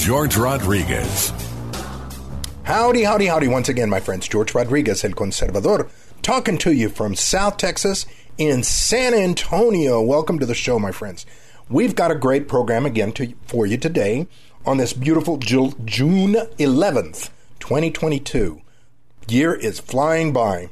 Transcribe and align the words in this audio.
George 0.00 0.38
Rodriguez. 0.38 1.30
Howdy, 2.62 3.02
howdy, 3.02 3.26
howdy, 3.26 3.48
once 3.48 3.68
again, 3.68 3.90
my 3.90 4.00
friends. 4.00 4.26
George 4.26 4.54
Rodriguez, 4.54 5.04
El 5.04 5.10
Conservador, 5.10 5.90
talking 6.22 6.56
to 6.56 6.72
you 6.72 6.88
from 6.88 7.14
South 7.14 7.58
Texas 7.58 8.06
in 8.38 8.62
San 8.62 9.12
Antonio. 9.12 10.00
Welcome 10.00 10.38
to 10.38 10.46
the 10.46 10.54
show, 10.54 10.78
my 10.78 10.90
friends. 10.90 11.26
We've 11.68 11.94
got 11.94 12.10
a 12.10 12.14
great 12.14 12.48
program 12.48 12.86
again 12.86 13.12
to, 13.12 13.34
for 13.44 13.66
you 13.66 13.76
today 13.76 14.26
on 14.64 14.78
this 14.78 14.94
beautiful 14.94 15.36
June 15.36 15.76
11th, 15.84 17.28
2022. 17.58 18.62
Year 19.28 19.54
is 19.54 19.80
flying 19.80 20.32
by. 20.32 20.70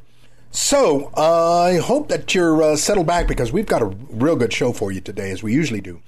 So, 0.51 1.13
uh, 1.15 1.65
I 1.65 1.77
hope 1.77 2.09
that 2.09 2.35
you're 2.35 2.63
uh, 2.63 2.77
settled 2.77 3.07
back 3.07 3.29
because 3.29 3.53
we've 3.53 3.67
got 3.67 3.83
a 3.83 3.95
real 4.09 4.37
good 4.37 4.55
show 4.55 4.73
for 4.73 4.91
you 4.91 5.03
today, 5.03 5.31
as 5.31 5.43
we 5.43 5.53
usually 5.53 5.83
do. 5.83 6.01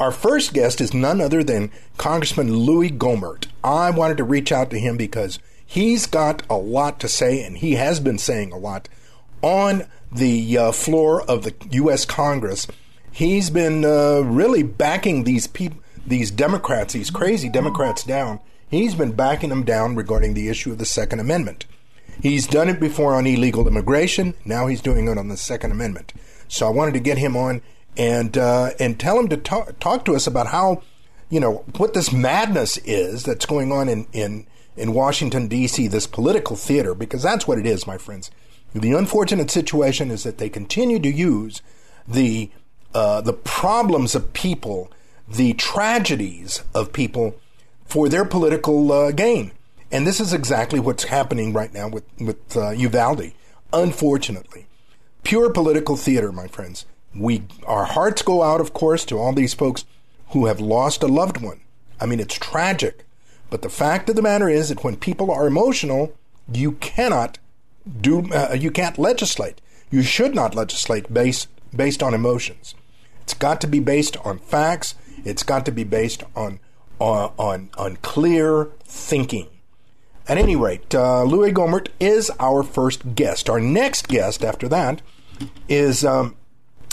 Our 0.00 0.12
first 0.12 0.54
guest 0.54 0.80
is 0.80 0.94
none 0.94 1.20
other 1.20 1.44
than 1.44 1.70
Congressman 1.98 2.56
Louis 2.56 2.90
Gohmert. 2.90 3.48
I 3.62 3.90
wanted 3.90 4.16
to 4.16 4.24
reach 4.24 4.50
out 4.50 4.70
to 4.70 4.78
him 4.78 4.96
because 4.96 5.38
he's 5.66 6.06
got 6.06 6.42
a 6.48 6.56
lot 6.56 6.98
to 7.00 7.08
say, 7.08 7.44
and 7.44 7.58
he 7.58 7.74
has 7.74 8.00
been 8.00 8.16
saying 8.16 8.50
a 8.50 8.56
lot 8.56 8.88
on 9.42 9.84
the 10.10 10.56
uh, 10.56 10.72
floor 10.72 11.22
of 11.22 11.44
the 11.44 11.54
U.S. 11.72 12.06
Congress. 12.06 12.66
He's 13.12 13.50
been 13.50 13.84
uh, 13.84 14.20
really 14.20 14.62
backing 14.62 15.24
these 15.24 15.46
people 15.46 15.82
these 16.06 16.30
Democrats, 16.30 16.94
these 16.94 17.10
crazy 17.10 17.50
Democrats 17.50 18.02
down. 18.02 18.40
He's 18.70 18.94
been 18.94 19.12
backing 19.12 19.50
them 19.50 19.64
down 19.64 19.96
regarding 19.96 20.32
the 20.32 20.48
issue 20.48 20.72
of 20.72 20.78
the 20.78 20.86
Second 20.86 21.20
Amendment. 21.20 21.66
He's 22.22 22.46
done 22.46 22.70
it 22.70 22.80
before 22.80 23.14
on 23.14 23.26
illegal 23.26 23.68
immigration. 23.68 24.32
Now 24.46 24.66
he's 24.66 24.80
doing 24.80 25.08
it 25.08 25.18
on 25.18 25.28
the 25.28 25.36
Second 25.36 25.72
Amendment. 25.72 26.14
So 26.48 26.66
I 26.66 26.70
wanted 26.70 26.94
to 26.94 27.00
get 27.00 27.18
him 27.18 27.36
on 27.36 27.60
and 27.96 28.36
uh, 28.36 28.70
and 28.78 28.98
tell 28.98 29.18
him 29.18 29.28
to 29.28 29.36
talk, 29.36 29.78
talk 29.80 30.04
to 30.04 30.14
us 30.14 30.26
about 30.26 30.48
how 30.48 30.82
you 31.28 31.40
know 31.40 31.64
what 31.76 31.94
this 31.94 32.12
madness 32.12 32.78
is 32.78 33.24
that's 33.24 33.46
going 33.46 33.72
on 33.72 33.88
in 33.88 34.06
in 34.12 34.46
in 34.76 34.94
Washington 34.94 35.48
D.C. 35.48 35.88
This 35.88 36.06
political 36.06 36.56
theater, 36.56 36.94
because 36.94 37.22
that's 37.22 37.46
what 37.46 37.58
it 37.58 37.66
is, 37.66 37.86
my 37.86 37.98
friends. 37.98 38.30
The 38.72 38.92
unfortunate 38.92 39.50
situation 39.50 40.10
is 40.10 40.22
that 40.22 40.38
they 40.38 40.48
continue 40.48 41.00
to 41.00 41.10
use 41.10 41.60
the 42.06 42.50
uh, 42.94 43.20
the 43.20 43.32
problems 43.32 44.14
of 44.14 44.32
people 44.32 44.90
the 45.30 45.52
tragedies 45.54 46.62
of 46.74 46.92
people 46.92 47.38
for 47.86 48.08
their 48.08 48.24
political 48.24 48.90
uh, 48.92 49.12
gain. 49.12 49.52
And 49.92 50.06
this 50.06 50.20
is 50.20 50.32
exactly 50.32 50.80
what's 50.80 51.04
happening 51.04 51.52
right 51.52 51.72
now 51.72 51.88
with, 51.88 52.04
with 52.20 52.56
uh, 52.56 52.70
Uvalde, 52.70 53.32
unfortunately. 53.72 54.66
Pure 55.22 55.50
political 55.50 55.96
theater, 55.96 56.32
my 56.32 56.46
friends. 56.46 56.86
We, 57.14 57.42
our 57.66 57.84
hearts 57.84 58.22
go 58.22 58.42
out, 58.42 58.60
of 58.60 58.72
course, 58.72 59.04
to 59.06 59.18
all 59.18 59.32
these 59.32 59.54
folks 59.54 59.84
who 60.28 60.46
have 60.46 60.60
lost 60.60 61.02
a 61.02 61.08
loved 61.08 61.42
one. 61.42 61.60
I 62.00 62.06
mean, 62.06 62.20
it's 62.20 62.38
tragic. 62.38 63.04
But 63.50 63.62
the 63.62 63.68
fact 63.68 64.08
of 64.08 64.16
the 64.16 64.22
matter 64.22 64.48
is 64.48 64.68
that 64.68 64.84
when 64.84 64.96
people 64.96 65.30
are 65.30 65.46
emotional, 65.46 66.14
you 66.52 66.72
cannot 66.72 67.38
do, 68.00 68.32
uh, 68.32 68.56
you 68.58 68.70
can't 68.70 68.98
legislate. 68.98 69.60
You 69.90 70.02
should 70.02 70.34
not 70.34 70.54
legislate 70.54 71.12
based, 71.12 71.48
based 71.74 72.02
on 72.02 72.14
emotions. 72.14 72.74
It's 73.22 73.34
got 73.34 73.60
to 73.62 73.66
be 73.66 73.80
based 73.80 74.16
on 74.18 74.38
facts 74.38 74.94
it's 75.24 75.42
got 75.42 75.64
to 75.66 75.72
be 75.72 75.84
based 75.84 76.22
on 76.34 76.60
on 76.98 77.32
on, 77.38 77.70
on 77.76 77.96
clear 77.96 78.68
thinking. 78.84 79.48
At 80.28 80.38
any 80.38 80.54
rate, 80.54 80.94
uh, 80.94 81.24
Louis 81.24 81.52
Gohmert 81.52 81.88
is 81.98 82.30
our 82.38 82.62
first 82.62 83.14
guest. 83.14 83.50
Our 83.50 83.58
next 83.58 84.06
guest 84.06 84.44
after 84.44 84.68
that 84.68 85.02
is 85.68 86.04
um, 86.04 86.36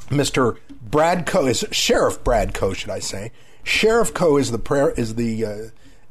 Mr. 0.09 0.57
Brad 0.81 1.25
Coe, 1.25 1.47
is 1.47 1.66
Sheriff 1.72 2.23
Brad 2.23 2.53
Coe, 2.53 2.73
should 2.73 2.90
I 2.90 3.00
say? 3.00 3.31
Sheriff 3.63 4.13
Coe 4.13 4.38
is 4.38 4.51
the 4.51 4.59
prayer 4.59 4.91
is 4.91 5.16
the 5.16 5.45
uh, 5.45 5.57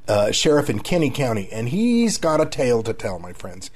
uh, 0.08 0.32
sheriff 0.32 0.68
in 0.68 0.80
Kinney 0.80 1.10
County, 1.10 1.48
and 1.50 1.68
he's 1.68 2.18
got 2.18 2.40
a 2.40 2.46
tale 2.46 2.82
to 2.82 2.92
tell, 2.92 3.18
my 3.18 3.32
friends. 3.32 3.70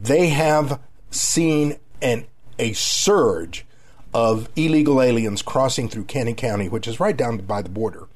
They 0.00 0.28
have 0.28 0.80
seen 1.10 1.76
an 2.00 2.26
a 2.58 2.72
surge 2.72 3.64
of 4.12 4.48
illegal 4.56 5.00
aliens 5.00 5.42
crossing 5.42 5.88
through 5.88 6.04
Kinney 6.04 6.34
County, 6.34 6.68
which 6.68 6.88
is 6.88 6.98
right 6.98 7.16
down 7.16 7.38
by 7.38 7.62
the 7.62 7.68
border. 7.68 8.08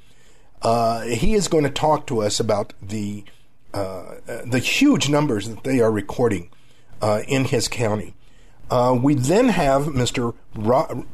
Uh, 0.63 1.03
he 1.03 1.35
is 1.35 1.49
going 1.49 1.65
to 1.65 1.71
talk 1.71 2.07
to 2.07 2.23
us 2.23 2.41
about 2.41 2.73
the 2.81 3.25
uh, 3.75 4.17
the 4.45 4.59
huge 4.59 5.09
numbers 5.09 5.49
that 5.49 5.65
they 5.65 5.81
are 5.81 5.91
recording 5.91 6.51
uh, 7.01 7.23
in 7.27 7.45
his 7.45 7.69
county. 7.69 8.15
Uh, 8.73 8.95
we 8.95 9.15
then 9.15 9.51
have 9.51 9.83
Mr. 9.83 10.33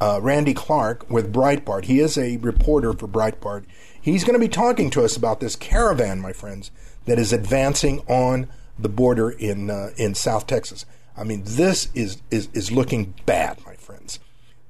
Uh, 0.00 0.20
Randy 0.22 0.54
Clark 0.54 1.10
with 1.10 1.32
Breitbart. 1.32 1.86
He 1.86 1.98
is 1.98 2.16
a 2.16 2.36
reporter 2.36 2.92
for 2.92 3.08
Breitbart. 3.08 3.64
He's 4.00 4.22
going 4.22 4.34
to 4.34 4.38
be 4.38 4.48
talking 4.48 4.90
to 4.90 5.02
us 5.02 5.16
about 5.16 5.40
this 5.40 5.56
caravan, 5.56 6.20
my 6.20 6.32
friends, 6.32 6.70
that 7.06 7.18
is 7.18 7.32
advancing 7.32 7.98
on 8.06 8.48
the 8.78 8.88
border 8.88 9.28
in 9.28 9.70
uh, 9.70 9.90
in 9.96 10.14
South 10.14 10.46
Texas. 10.46 10.86
I 11.16 11.24
mean, 11.24 11.42
this 11.44 11.88
is 11.94 12.22
is 12.30 12.48
is 12.52 12.70
looking 12.70 13.14
bad, 13.26 13.58
my 13.66 13.74
friends. 13.74 14.20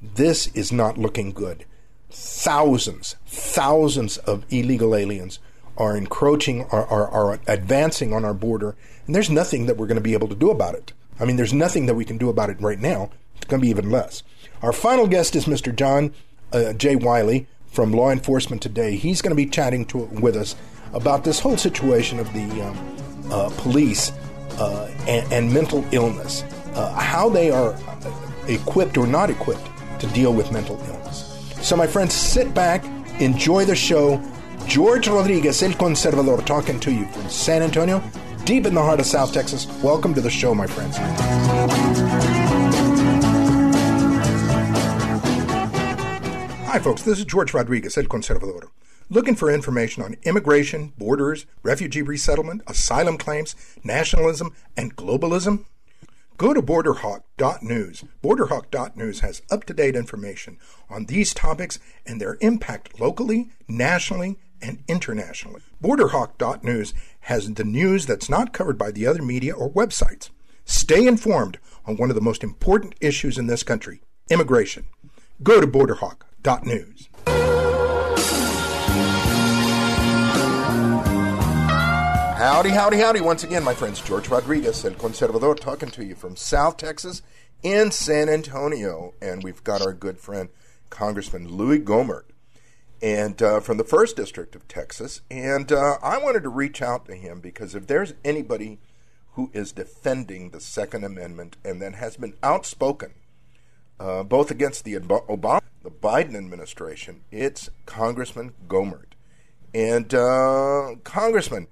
This 0.00 0.46
is 0.54 0.72
not 0.72 0.96
looking 0.96 1.32
good. 1.32 1.66
Thousands, 2.08 3.16
thousands 3.26 4.16
of 4.16 4.46
illegal 4.48 4.96
aliens 4.96 5.40
are 5.76 5.94
encroaching, 5.94 6.64
are, 6.72 6.86
are, 6.86 7.08
are 7.08 7.40
advancing 7.46 8.14
on 8.14 8.24
our 8.24 8.32
border, 8.32 8.76
and 9.04 9.14
there's 9.14 9.28
nothing 9.28 9.66
that 9.66 9.76
we're 9.76 9.86
going 9.86 9.96
to 9.96 10.00
be 10.00 10.14
able 10.14 10.28
to 10.28 10.34
do 10.34 10.50
about 10.50 10.74
it. 10.74 10.94
I 11.20 11.24
mean, 11.24 11.36
there's 11.36 11.54
nothing 11.54 11.86
that 11.86 11.94
we 11.94 12.04
can 12.04 12.18
do 12.18 12.28
about 12.28 12.50
it 12.50 12.60
right 12.60 12.78
now. 12.78 13.10
It's 13.36 13.46
going 13.46 13.60
to 13.60 13.64
be 13.64 13.70
even 13.70 13.90
less. 13.90 14.22
Our 14.62 14.72
final 14.72 15.06
guest 15.06 15.36
is 15.36 15.46
Mr. 15.46 15.74
John 15.74 16.12
uh, 16.52 16.72
J. 16.72 16.96
Wiley 16.96 17.46
from 17.66 17.92
Law 17.92 18.10
Enforcement 18.10 18.62
Today. 18.62 18.96
He's 18.96 19.22
going 19.22 19.30
to 19.30 19.36
be 19.36 19.46
chatting 19.46 19.84
to, 19.86 19.98
with 19.98 20.36
us 20.36 20.56
about 20.92 21.24
this 21.24 21.40
whole 21.40 21.56
situation 21.56 22.18
of 22.18 22.32
the 22.32 22.62
um, 22.62 22.96
uh, 23.30 23.50
police 23.58 24.10
uh, 24.58 24.90
and, 25.06 25.32
and, 25.32 25.52
mental 25.52 25.84
illness, 25.92 26.42
uh, 26.74 26.92
how 26.94 27.28
they 27.28 27.50
are 27.50 27.78
equipped 28.48 28.96
or 28.96 29.06
not 29.06 29.30
equipped 29.30 29.68
to 30.00 30.06
deal 30.08 30.32
with 30.32 30.50
mental 30.50 30.76
illness. 30.86 31.52
So, 31.62 31.76
my 31.76 31.86
friends, 31.86 32.14
sit 32.14 32.54
back, 32.54 32.84
enjoy 33.20 33.64
the 33.64 33.76
show. 33.76 34.22
George 34.66 35.08
Rodriguez, 35.08 35.62
El 35.62 35.72
Conservador, 35.72 36.44
talking 36.44 36.80
to 36.80 36.92
you 36.92 37.06
from 37.06 37.28
San 37.28 37.62
Antonio, 37.62 38.02
deep 38.44 38.66
in 38.66 38.74
the 38.74 38.82
heart 38.82 39.00
of 39.00 39.06
South 39.06 39.32
Texas. 39.32 39.66
Welcome 39.82 40.14
to 40.14 40.20
the 40.20 40.30
show, 40.30 40.54
my 40.54 40.66
friends. 40.66 40.96
Hi, 46.66 46.78
folks. 46.78 47.02
This 47.02 47.18
is 47.18 47.24
George 47.24 47.54
Rodriguez, 47.54 47.96
El 47.96 48.04
Conservador. 48.04 48.68
Looking 49.10 49.34
for 49.34 49.50
information 49.50 50.02
on 50.02 50.16
immigration, 50.24 50.92
borders, 50.98 51.46
refugee 51.62 52.02
resettlement, 52.02 52.62
asylum 52.66 53.16
claims, 53.16 53.56
nationalism, 53.82 54.54
and 54.76 54.94
globalism? 54.94 55.64
Go 56.36 56.54
to 56.54 56.62
borderhawk.news. 56.62 58.04
Borderhawk.news 58.22 59.20
has 59.20 59.42
up 59.50 59.64
to 59.64 59.74
date 59.74 59.96
information 59.96 60.58
on 60.88 61.06
these 61.06 61.34
topics 61.34 61.78
and 62.06 62.20
their 62.20 62.36
impact 62.40 63.00
locally, 63.00 63.50
nationally, 63.66 64.36
and 64.62 64.82
internationally. 64.88 65.62
Borderhawk.news 65.82 66.94
has 67.20 67.52
the 67.54 67.64
news 67.64 68.06
that's 68.06 68.28
not 68.28 68.52
covered 68.52 68.78
by 68.78 68.90
the 68.90 69.06
other 69.06 69.22
media 69.22 69.54
or 69.54 69.70
websites. 69.70 70.30
Stay 70.64 71.06
informed 71.06 71.58
on 71.86 71.96
one 71.96 72.10
of 72.10 72.14
the 72.14 72.22
most 72.22 72.44
important 72.44 72.94
issues 73.00 73.38
in 73.38 73.46
this 73.46 73.62
country 73.62 74.00
immigration. 74.30 74.86
Go 75.42 75.60
to 75.60 75.66
borderhawk.news. 75.66 77.08
Howdy, 82.38 82.70
howdy, 82.70 82.98
howdy. 82.98 83.20
Once 83.20 83.42
again, 83.42 83.64
my 83.64 83.74
friends, 83.74 84.00
George 84.00 84.28
Rodriguez, 84.28 84.84
El 84.84 84.92
Conservador, 84.92 85.58
talking 85.58 85.90
to 85.90 86.04
you 86.04 86.14
from 86.14 86.36
South 86.36 86.76
Texas 86.76 87.22
in 87.62 87.90
San 87.90 88.28
Antonio. 88.28 89.14
And 89.20 89.42
we've 89.42 89.64
got 89.64 89.82
our 89.82 89.92
good 89.92 90.18
friend, 90.18 90.48
Congressman 90.88 91.48
Louis 91.48 91.80
Gohmert, 91.80 92.24
and 93.00 93.40
uh, 93.42 93.60
from 93.60 93.76
the 93.76 93.84
first 93.84 94.16
district 94.16 94.54
of 94.54 94.66
Texas. 94.68 95.20
And 95.30 95.70
uh, 95.70 95.98
I 96.02 96.18
wanted 96.18 96.42
to 96.42 96.48
reach 96.48 96.82
out 96.82 97.06
to 97.06 97.14
him 97.14 97.40
because 97.40 97.74
if 97.74 97.86
there's 97.86 98.14
anybody 98.24 98.78
who 99.32 99.50
is 99.52 99.72
defending 99.72 100.50
the 100.50 100.60
Second 100.60 101.04
Amendment 101.04 101.56
and 101.64 101.80
then 101.80 101.94
has 101.94 102.16
been 102.16 102.34
outspoken, 102.42 103.14
uh, 104.00 104.22
both 104.22 104.50
against 104.50 104.84
the 104.84 104.94
Obama, 104.94 105.60
the 105.82 105.90
Biden 105.90 106.36
administration, 106.36 107.22
it's 107.30 107.70
Congressman 107.86 108.52
Gohmert. 108.66 109.12
And 109.74 110.12
uh, 110.14 110.96
Congressman, 111.04 111.68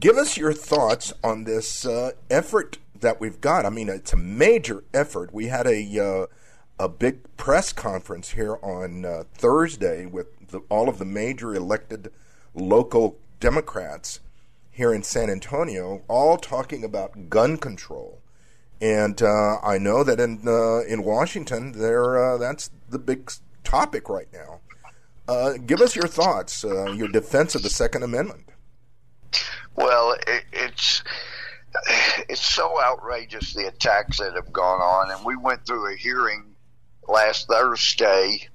give 0.00 0.16
us 0.16 0.36
your 0.36 0.52
thoughts 0.52 1.12
on 1.22 1.44
this 1.44 1.86
uh, 1.86 2.12
effort 2.30 2.78
that 2.98 3.20
we've 3.20 3.40
got. 3.40 3.66
I 3.66 3.70
mean, 3.70 3.88
it's 3.88 4.12
a 4.12 4.16
major 4.16 4.82
effort. 4.94 5.32
We 5.32 5.46
had 5.46 5.66
a 5.66 6.00
uh, 6.00 6.26
a 6.78 6.88
big 6.88 7.36
press 7.36 7.72
conference 7.72 8.30
here 8.30 8.58
on 8.62 9.04
uh, 9.04 9.24
Thursday 9.34 10.06
with 10.06 10.48
the, 10.48 10.60
all 10.68 10.88
of 10.88 10.98
the 10.98 11.04
major 11.04 11.54
elected 11.54 12.12
local 12.54 13.18
Democrats 13.40 14.20
here 14.70 14.92
in 14.92 15.02
San 15.02 15.28
Antonio, 15.28 16.02
all 16.08 16.36
talking 16.36 16.84
about 16.84 17.28
gun 17.28 17.56
control. 17.56 18.20
And 18.80 19.22
uh, 19.22 19.58
I 19.62 19.78
know 19.78 20.02
that 20.02 20.18
in 20.18 20.42
uh, 20.46 20.80
in 20.80 21.04
Washington, 21.04 21.72
there 21.72 22.34
uh, 22.34 22.36
that's 22.36 22.70
the 22.88 22.98
big 22.98 23.30
topic 23.62 24.08
right 24.08 24.26
now. 24.32 24.60
Uh, 25.28 25.52
give 25.64 25.80
us 25.80 25.94
your 25.94 26.08
thoughts, 26.08 26.64
your 26.64 27.06
defense 27.06 27.54
of 27.54 27.62
the 27.62 27.70
Second 27.70 28.02
Amendment. 28.02 28.48
Well, 29.76 30.16
it, 30.26 30.44
it's 30.52 31.04
it's 32.28 32.44
so 32.44 32.82
outrageous 32.82 33.54
the 33.54 33.68
attacks 33.68 34.18
that 34.18 34.34
have 34.34 34.52
gone 34.52 34.80
on, 34.80 35.10
and 35.10 35.24
we 35.24 35.36
went 35.36 35.64
through 35.64 35.92
a 35.92 35.96
hearing 35.96 36.51
last 37.08 37.48
Thursday 37.48 38.48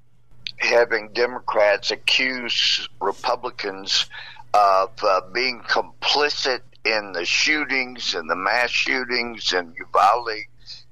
having 0.57 1.09
Democrats 1.13 1.91
accuse 1.91 2.88
Republicans 2.99 4.07
of 4.53 4.91
uh, 5.03 5.21
being 5.33 5.61
complicit 5.61 6.61
in 6.83 7.11
the 7.11 7.25
shootings 7.25 8.15
and 8.15 8.29
the 8.29 8.35
mass 8.35 8.71
shootings 8.71 9.53
in 9.53 9.73
Uvalde. 9.77 10.45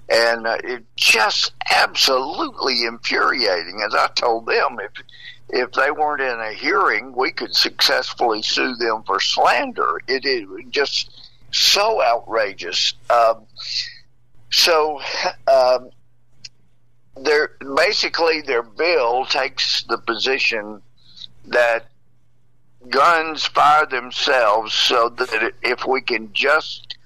And 0.08 0.46
uh, 0.46 0.58
it's 0.64 0.86
just 0.96 1.54
absolutely 1.72 2.84
infuriating. 2.86 3.82
As 3.86 3.96
I 3.96 4.08
told 4.16 4.46
them, 4.46 4.78
if 4.80 4.92
if 5.50 5.72
they 5.72 5.92
weren't 5.92 6.22
in 6.22 6.40
a 6.40 6.54
hearing, 6.54 7.14
we 7.16 7.32
could 7.32 7.56
successfully 7.56 8.42
sue 8.42 8.76
them 8.76 9.04
for 9.04 9.20
slander. 9.20 10.02
It 10.08 10.26
is 10.26 10.48
just 10.70 11.30
so 11.52 12.04
outrageous. 12.04 12.94
Um, 13.10 13.46
so, 14.52 15.02
um, 15.48 15.90
their 17.16 17.52
basically 17.76 18.42
their 18.42 18.64
bill 18.64 19.26
takes 19.26 19.84
the 19.84 19.98
position 19.98 20.82
that 21.46 21.88
guns 22.90 23.46
fire 23.46 23.86
themselves, 23.86 24.74
so 24.74 25.10
that 25.10 25.54
if 25.62 25.86
we 25.86 26.02
can 26.02 26.34
just 26.34 26.98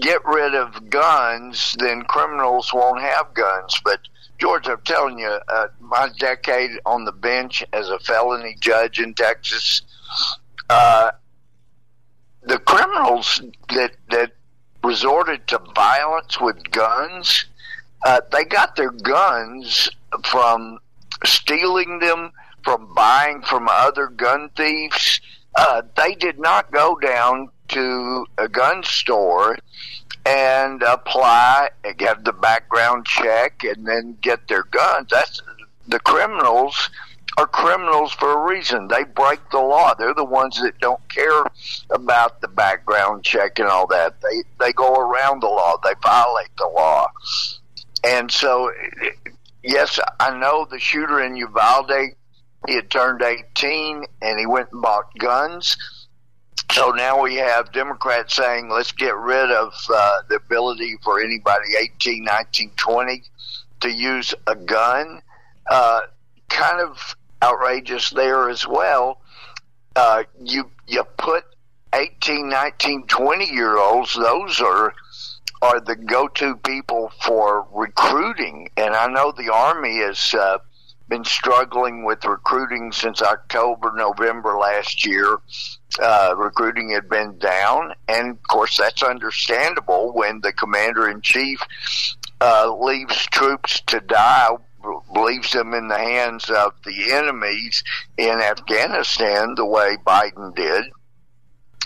get 0.00 0.24
rid 0.24 0.54
of 0.54 0.90
guns, 0.90 1.74
then 1.78 2.02
criminals 2.02 2.72
won't 2.72 3.00
have 3.00 3.34
guns. 3.34 3.80
But 3.84 4.00
George, 4.38 4.66
I'm 4.66 4.80
telling 4.82 5.18
you, 5.18 5.38
uh, 5.48 5.66
my 5.80 6.10
decade 6.18 6.72
on 6.84 7.04
the 7.04 7.12
bench 7.12 7.64
as 7.72 7.88
a 7.88 7.98
felony 7.98 8.56
judge 8.60 8.98
in 9.00 9.14
Texas, 9.14 9.82
uh, 10.68 11.10
the 12.42 12.58
criminals 12.58 13.40
that 13.70 13.92
that 14.10 14.32
resorted 14.82 15.46
to 15.48 15.58
violence 15.74 16.40
with 16.40 16.70
guns, 16.70 17.46
uh, 18.04 18.20
they 18.32 18.44
got 18.44 18.76
their 18.76 18.90
guns 18.90 19.88
from 20.24 20.78
stealing 21.24 21.98
them, 21.98 22.30
from 22.62 22.92
buying 22.94 23.42
from 23.42 23.68
other 23.70 24.08
gun 24.08 24.50
thieves. 24.56 25.20
Uh, 25.56 25.82
they 25.96 26.14
did 26.14 26.38
not 26.38 26.70
go 26.70 26.96
down 26.96 27.48
to 27.68 28.26
a 28.38 28.48
gun 28.48 28.82
store 28.82 29.56
and 30.26 30.82
apply, 30.82 31.70
get 31.96 32.24
the 32.24 32.32
background 32.32 33.06
check, 33.06 33.62
and 33.64 33.86
then 33.86 34.16
get 34.20 34.48
their 34.48 34.64
guns. 34.64 35.08
That's 35.10 35.40
the 35.86 36.00
criminals 36.00 36.90
are 37.36 37.46
criminals 37.46 38.12
for 38.12 38.32
a 38.32 38.48
reason. 38.48 38.88
They 38.88 39.04
break 39.04 39.40
the 39.50 39.58
law. 39.58 39.94
They're 39.94 40.14
the 40.14 40.24
ones 40.24 40.60
that 40.62 40.78
don't 40.78 41.06
care 41.08 41.44
about 41.90 42.40
the 42.40 42.48
background 42.48 43.24
check 43.24 43.58
and 43.58 43.68
all 43.68 43.86
that. 43.88 44.20
They 44.20 44.44
they 44.64 44.72
go 44.72 44.94
around 44.94 45.42
the 45.42 45.48
law. 45.48 45.76
They 45.82 45.94
violate 46.02 46.56
the 46.56 46.68
law. 46.68 47.08
And 48.04 48.30
so, 48.30 48.70
yes, 49.62 49.98
I 50.20 50.36
know 50.38 50.66
the 50.70 50.78
shooter 50.78 51.22
in 51.22 51.36
Uvalde. 51.36 52.14
He 52.66 52.74
had 52.74 52.90
turned 52.90 53.22
18 53.22 54.04
and 54.22 54.38
he 54.38 54.46
went 54.46 54.68
and 54.72 54.82
bought 54.82 55.16
guns 55.18 55.76
so 56.74 56.90
now 56.90 57.22
we 57.22 57.36
have 57.36 57.72
Democrats 57.72 58.34
saying, 58.34 58.68
let's 58.68 58.90
get 58.90 59.16
rid 59.16 59.50
of 59.50 59.72
uh, 59.88 60.22
the 60.28 60.36
ability 60.36 60.96
for 61.04 61.20
anybody 61.20 61.66
18, 61.78 62.24
19, 62.24 62.72
20 62.76 63.22
to 63.80 63.90
use 63.90 64.34
a 64.46 64.56
gun. 64.56 65.20
Uh, 65.70 66.00
kind 66.48 66.80
of 66.80 67.16
outrageous 67.42 68.10
there 68.10 68.48
as 68.48 68.66
well. 68.66 69.20
Uh, 69.94 70.24
you 70.42 70.68
you 70.88 71.04
put 71.16 71.44
18, 71.92 72.48
19, 72.48 73.06
20 73.06 73.52
year 73.52 73.78
olds; 73.78 74.14
those 74.14 74.60
are 74.60 74.94
are 75.64 75.80
the 75.80 75.96
go 75.96 76.28
to 76.28 76.56
people 76.56 77.10
for 77.22 77.66
recruiting. 77.72 78.68
And 78.76 78.94
I 78.94 79.06
know 79.06 79.32
the 79.32 79.50
Army 79.52 79.98
has 80.00 80.34
uh, 80.34 80.58
been 81.08 81.24
struggling 81.24 82.04
with 82.04 82.24
recruiting 82.24 82.92
since 82.92 83.22
October, 83.22 83.92
November 83.94 84.58
last 84.58 85.06
year 85.06 85.38
uh, 86.02 86.34
recruiting 86.36 86.90
had 86.90 87.08
been 87.08 87.38
down, 87.38 87.94
and 88.08 88.30
of 88.32 88.42
course 88.48 88.76
that's 88.76 89.02
understandable 89.02 90.12
when 90.12 90.40
the 90.40 90.52
commander 90.52 91.08
in 91.08 91.20
chief 91.22 91.60
uh, 92.40 92.74
leaves 92.78 93.26
troops 93.26 93.80
to 93.86 94.00
die, 94.00 94.50
leaves 95.14 95.52
them 95.52 95.72
in 95.72 95.88
the 95.88 95.98
hands 95.98 96.50
of 96.50 96.74
the 96.84 97.12
enemies 97.12 97.82
in 98.18 98.40
Afghanistan, 98.40 99.54
the 99.56 99.64
way 99.64 99.96
Biden 100.04 100.54
did. 100.54 100.84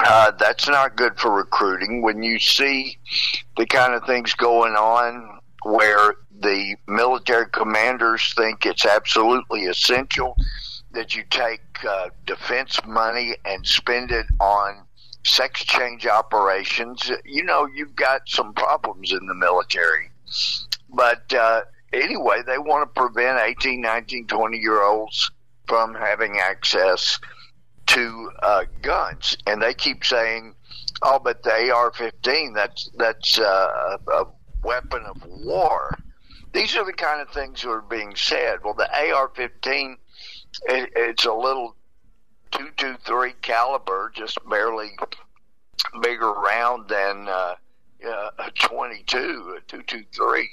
Uh, 0.00 0.30
that's 0.32 0.68
not 0.68 0.96
good 0.96 1.18
for 1.18 1.30
recruiting. 1.30 2.02
When 2.02 2.22
you 2.22 2.38
see 2.38 2.98
the 3.56 3.66
kind 3.66 3.94
of 3.94 4.04
things 4.04 4.34
going 4.34 4.74
on 4.74 5.40
where 5.64 6.14
the 6.40 6.76
military 6.86 7.46
commanders 7.50 8.32
think 8.36 8.64
it's 8.64 8.86
absolutely 8.86 9.64
essential 9.64 10.36
that 10.92 11.14
you 11.14 11.24
take 11.30 11.60
uh, 11.86 12.08
defense 12.26 12.78
money 12.86 13.34
and 13.44 13.66
spend 13.66 14.10
it 14.10 14.26
on 14.40 14.84
sex 15.24 15.64
change 15.64 16.06
operations, 16.06 17.10
you 17.24 17.44
know, 17.44 17.66
you've 17.66 17.96
got 17.96 18.28
some 18.28 18.54
problems 18.54 19.12
in 19.12 19.26
the 19.26 19.34
military. 19.34 20.10
But 20.90 21.32
uh, 21.34 21.62
anyway, 21.92 22.42
they 22.46 22.58
want 22.58 22.88
to 22.88 23.00
prevent 23.00 23.40
18, 23.40 23.80
19, 23.80 24.26
20 24.26 24.58
year 24.58 24.82
olds 24.82 25.30
from 25.66 25.94
having 25.94 26.38
access 26.38 27.18
to 27.88 28.30
uh, 28.42 28.64
guns. 28.82 29.36
And 29.46 29.62
they 29.62 29.74
keep 29.74 30.04
saying, 30.04 30.54
oh, 31.02 31.18
but 31.18 31.42
the 31.42 31.70
AR 31.72 31.92
15, 31.92 32.52
that's, 32.52 32.90
that's 32.96 33.38
uh, 33.38 33.98
a 34.12 34.24
weapon 34.62 35.04
of 35.04 35.22
war. 35.26 35.96
These 36.52 36.76
are 36.76 36.84
the 36.84 36.92
kind 36.92 37.20
of 37.20 37.28
things 37.30 37.62
that 37.62 37.68
are 37.68 37.82
being 37.82 38.14
said. 38.16 38.58
Well, 38.64 38.74
the 38.74 38.88
AR 39.12 39.30
15 39.34 39.98
it, 40.64 40.92
it's 40.96 41.24
a 41.24 41.32
little 41.32 41.76
two 42.50 42.70
two 42.76 42.96
three 43.04 43.34
caliber, 43.42 44.12
just 44.14 44.38
barely 44.48 44.90
bigger 46.02 46.32
round 46.32 46.88
than 46.88 47.28
uh, 47.28 47.54
uh, 48.06 48.30
a 48.38 48.50
twenty 48.52 49.02
two, 49.06 49.56
a 49.56 49.60
two 49.70 49.82
two 49.82 50.04
three. 50.14 50.50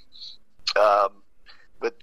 Um, 0.75 1.23
but 1.79 1.95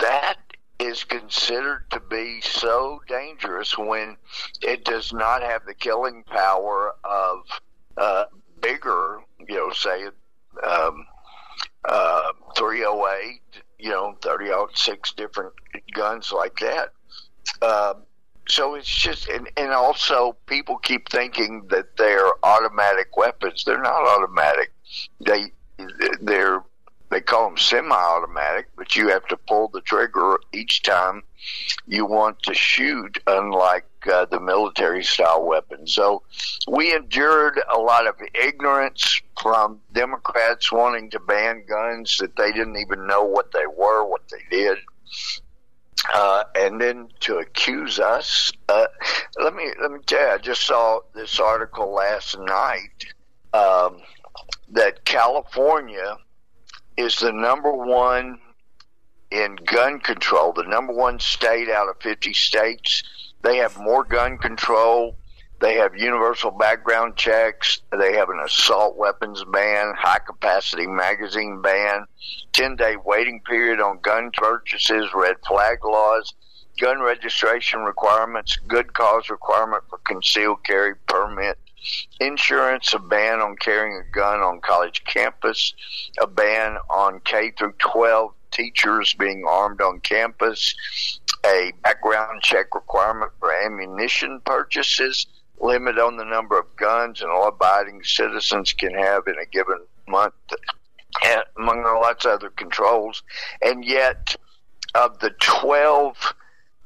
that 0.00 0.36
is 0.82 1.04
considered 1.04 1.84
to 1.90 2.00
be 2.00 2.40
so 2.40 3.00
dangerous 3.06 3.78
when 3.78 4.16
it 4.60 4.84
does 4.84 5.12
not 5.12 5.42
have 5.42 5.64
the 5.64 5.74
killing 5.74 6.24
power 6.24 6.94
of 7.04 7.38
uh, 7.96 8.24
bigger, 8.60 9.20
you 9.48 9.54
know, 9.54 9.70
say 9.72 10.06
um, 10.66 11.06
uh, 11.84 12.32
308, 12.56 13.40
you 13.78 13.90
know, 13.90 14.16
30 14.22 14.50
six 14.74 15.12
different 15.12 15.52
guns 15.92 16.32
like 16.32 16.58
that. 16.58 16.90
Um, 17.64 18.02
so 18.48 18.74
it's 18.74 18.88
just, 18.88 19.28
and, 19.28 19.48
and 19.56 19.70
also 19.70 20.36
people 20.46 20.78
keep 20.78 21.08
thinking 21.08 21.66
that 21.70 21.96
they're 21.96 22.32
automatic 22.42 23.16
weapons. 23.16 23.62
They're 23.64 23.80
not 23.80 24.04
automatic. 24.04 24.72
They, 25.20 25.52
they're, 26.20 26.64
they 27.12 27.20
call 27.20 27.48
them 27.48 27.58
semi-automatic, 27.58 28.68
but 28.76 28.96
you 28.96 29.08
have 29.08 29.26
to 29.26 29.36
pull 29.36 29.68
the 29.68 29.80
trigger 29.82 30.38
each 30.52 30.82
time 30.82 31.22
you 31.86 32.06
want 32.06 32.42
to 32.42 32.54
shoot. 32.54 33.18
Unlike 33.26 33.84
uh, 34.10 34.24
the 34.26 34.40
military 34.40 35.04
style 35.04 35.44
weapons. 35.44 35.94
So 35.94 36.22
we 36.68 36.94
endured 36.94 37.60
a 37.72 37.78
lot 37.78 38.06
of 38.06 38.16
ignorance 38.34 39.20
from 39.40 39.80
Democrats 39.92 40.72
wanting 40.72 41.10
to 41.10 41.20
ban 41.20 41.64
guns 41.68 42.16
that 42.18 42.36
they 42.36 42.52
didn't 42.52 42.76
even 42.76 43.06
know 43.06 43.24
what 43.24 43.52
they 43.52 43.66
were, 43.66 44.04
what 44.04 44.22
they 44.30 44.56
did. 44.56 44.78
Uh, 46.12 46.44
and 46.56 46.80
then 46.80 47.08
to 47.20 47.36
accuse 47.36 48.00
us, 48.00 48.50
uh, 48.68 48.86
let 49.40 49.54
me 49.54 49.70
let 49.80 49.92
me 49.92 50.00
tell 50.04 50.20
you, 50.20 50.34
I 50.34 50.38
just 50.38 50.66
saw 50.66 51.00
this 51.14 51.38
article 51.38 51.92
last 51.92 52.36
night 52.40 53.06
um, 53.52 54.00
that 54.72 55.04
California 55.04 56.16
is 56.96 57.16
the 57.16 57.32
number 57.32 57.72
one 57.72 58.38
in 59.30 59.56
gun 59.56 59.98
control, 60.00 60.52
the 60.52 60.64
number 60.64 60.92
one 60.92 61.18
state 61.18 61.68
out 61.68 61.88
of 61.88 61.96
50 62.02 62.34
states. 62.34 63.02
They 63.42 63.56
have 63.58 63.78
more 63.78 64.04
gun 64.04 64.38
control. 64.38 65.16
They 65.60 65.74
have 65.76 65.96
universal 65.96 66.50
background 66.50 67.16
checks. 67.16 67.80
They 67.96 68.14
have 68.16 68.28
an 68.28 68.40
assault 68.44 68.96
weapons 68.96 69.44
ban, 69.52 69.94
high 69.96 70.18
capacity 70.18 70.86
magazine 70.86 71.62
ban, 71.62 72.04
10 72.52 72.76
day 72.76 72.96
waiting 73.02 73.40
period 73.48 73.80
on 73.80 74.00
gun 74.00 74.30
purchases, 74.34 75.08
red 75.14 75.36
flag 75.46 75.78
laws, 75.84 76.34
gun 76.80 77.00
registration 77.00 77.80
requirements, 77.80 78.56
good 78.66 78.92
cause 78.92 79.30
requirement 79.30 79.84
for 79.88 79.98
concealed 79.98 80.64
carry 80.64 80.94
permit, 81.06 81.58
insurance, 82.20 82.92
a 82.94 82.98
ban 82.98 83.40
on 83.40 83.56
carrying 83.56 83.96
a 83.96 84.14
gun 84.14 84.40
on 84.40 84.60
college 84.60 85.04
campus, 85.04 85.74
a 86.20 86.26
ban 86.26 86.76
on 86.90 87.20
K 87.20 87.52
through 87.52 87.74
12 87.78 88.32
teachers 88.50 89.14
being 89.14 89.44
armed 89.48 89.80
on 89.80 90.00
campus, 90.00 90.74
a 91.44 91.72
background 91.82 92.42
check 92.42 92.74
requirement 92.74 93.32
for 93.40 93.52
ammunition 93.52 94.40
purchases, 94.44 95.26
limit 95.58 95.98
on 95.98 96.16
the 96.16 96.24
number 96.24 96.58
of 96.58 96.76
guns 96.76 97.20
and 97.22 97.30
law 97.30 97.48
abiding 97.48 98.02
citizens 98.04 98.72
can 98.72 98.94
have 98.94 99.26
in 99.26 99.36
a 99.38 99.46
given 99.46 99.78
month, 100.06 100.34
among 101.56 101.82
lots 101.82 102.24
of 102.24 102.32
other 102.32 102.50
controls. 102.50 103.22
And 103.62 103.84
yet, 103.84 104.36
of 104.94 105.18
the 105.20 105.30
12 105.40 106.34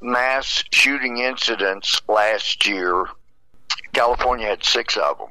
mass 0.00 0.62
shooting 0.72 1.18
incidents 1.18 2.00
last 2.08 2.66
year, 2.66 3.06
California 3.96 4.46
had 4.46 4.62
six 4.62 4.96
of 4.96 5.18
them. 5.18 5.28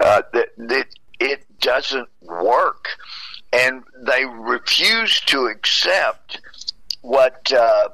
Uh, 0.00 0.22
that, 0.32 0.48
that 0.56 0.86
it 1.20 1.44
doesn't 1.60 2.08
work 2.22 2.88
and 3.52 3.82
they 4.06 4.24
refuse 4.24 5.20
to 5.20 5.46
accept 5.46 6.40
what 7.02 7.52
uh, 7.52 7.88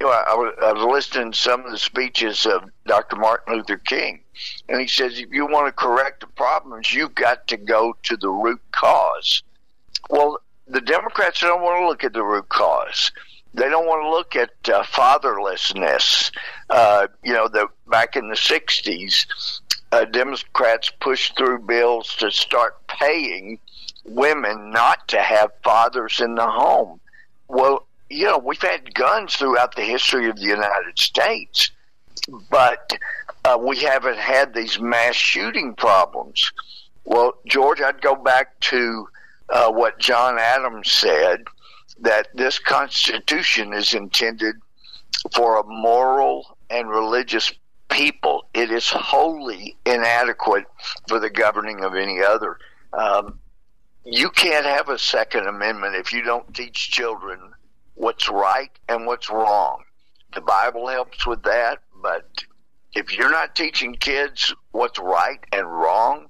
you 0.00 0.06
know. 0.06 0.12
I 0.12 0.34
was, 0.34 0.54
I 0.62 0.72
was 0.72 0.84
listening 0.84 1.32
to 1.32 1.38
some 1.38 1.64
of 1.64 1.70
the 1.70 1.78
speeches 1.78 2.44
of 2.46 2.64
Dr. 2.86 3.16
Martin 3.16 3.56
Luther 3.56 3.78
King, 3.78 4.20
and 4.68 4.80
he 4.80 4.88
says 4.88 5.18
if 5.18 5.30
you 5.30 5.46
want 5.46 5.68
to 5.68 5.72
correct 5.72 6.20
the 6.20 6.26
problems, 6.26 6.92
you've 6.92 7.14
got 7.14 7.46
to 7.48 7.56
go 7.56 7.96
to 8.02 8.16
the 8.16 8.28
root 8.28 8.60
cause. 8.72 9.42
Well, 10.10 10.38
the 10.66 10.80
Democrats 10.80 11.40
don't 11.40 11.62
want 11.62 11.80
to 11.80 11.86
look 11.86 12.04
at 12.04 12.12
the 12.12 12.24
root 12.24 12.48
cause. 12.48 13.12
They 13.54 13.68
don't 13.68 13.86
want 13.86 14.02
to 14.04 14.10
look 14.10 14.36
at 14.36 14.50
uh, 14.68 14.82
fatherlessness. 14.84 16.30
Uh, 16.70 17.08
you 17.22 17.32
know, 17.32 17.48
the 17.48 17.68
back 17.86 18.16
in 18.16 18.28
the 18.28 18.34
'60s, 18.34 19.26
uh, 19.92 20.04
Democrats 20.06 20.90
pushed 21.00 21.36
through 21.36 21.60
bills 21.60 22.16
to 22.16 22.30
start 22.30 22.86
paying 22.86 23.58
women 24.04 24.70
not 24.70 25.06
to 25.08 25.20
have 25.20 25.52
fathers 25.62 26.20
in 26.20 26.34
the 26.34 26.46
home. 26.46 26.98
Well, 27.48 27.86
you 28.08 28.26
know, 28.26 28.38
we've 28.38 28.60
had 28.60 28.94
guns 28.94 29.36
throughout 29.36 29.74
the 29.74 29.82
history 29.82 30.28
of 30.28 30.36
the 30.36 30.46
United 30.46 30.98
States, 30.98 31.70
but 32.50 32.92
uh, 33.44 33.58
we 33.60 33.78
haven't 33.78 34.18
had 34.18 34.54
these 34.54 34.78
mass 34.80 35.14
shooting 35.14 35.74
problems. 35.74 36.52
Well, 37.04 37.34
George, 37.46 37.80
I'd 37.80 38.00
go 38.00 38.14
back 38.14 38.58
to 38.60 39.08
uh, 39.48 39.70
what 39.70 39.98
John 39.98 40.38
Adams 40.38 40.90
said 40.90 41.44
that 42.02 42.28
this 42.34 42.58
Constitution 42.58 43.72
is 43.72 43.94
intended 43.94 44.56
for 45.34 45.58
a 45.58 45.64
moral 45.64 46.58
and 46.68 46.88
religious 46.88 47.52
people. 47.88 48.48
It 48.54 48.70
is 48.70 48.88
wholly 48.88 49.76
inadequate 49.86 50.64
for 51.08 51.20
the 51.20 51.30
governing 51.30 51.84
of 51.84 51.94
any 51.94 52.20
other. 52.20 52.58
Um, 52.92 53.38
you 54.04 54.30
can't 54.30 54.66
have 54.66 54.88
a 54.88 54.98
Second 54.98 55.46
Amendment 55.46 55.94
if 55.94 56.12
you 56.12 56.22
don't 56.22 56.52
teach 56.54 56.90
children 56.90 57.38
what's 57.94 58.28
right 58.28 58.70
and 58.88 59.06
what's 59.06 59.30
wrong. 59.30 59.84
The 60.34 60.40
Bible 60.40 60.88
helps 60.88 61.26
with 61.26 61.42
that, 61.44 61.80
but 62.02 62.44
if 62.94 63.16
you're 63.16 63.30
not 63.30 63.54
teaching 63.54 63.94
kids 63.94 64.52
what's 64.72 64.98
right 64.98 65.38
and 65.52 65.70
wrong, 65.70 66.26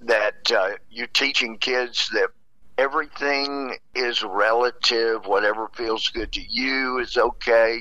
that 0.00 0.50
uh, 0.50 0.70
you're 0.90 1.06
teaching 1.08 1.58
kids 1.58 2.08
that 2.14 2.30
everything 2.78 3.76
is 3.94 4.22
relative, 4.22 5.26
whatever 5.26 5.68
feels 5.74 6.08
good 6.08 6.32
to 6.32 6.40
you 6.40 6.98
is 6.98 7.16
okay. 7.16 7.80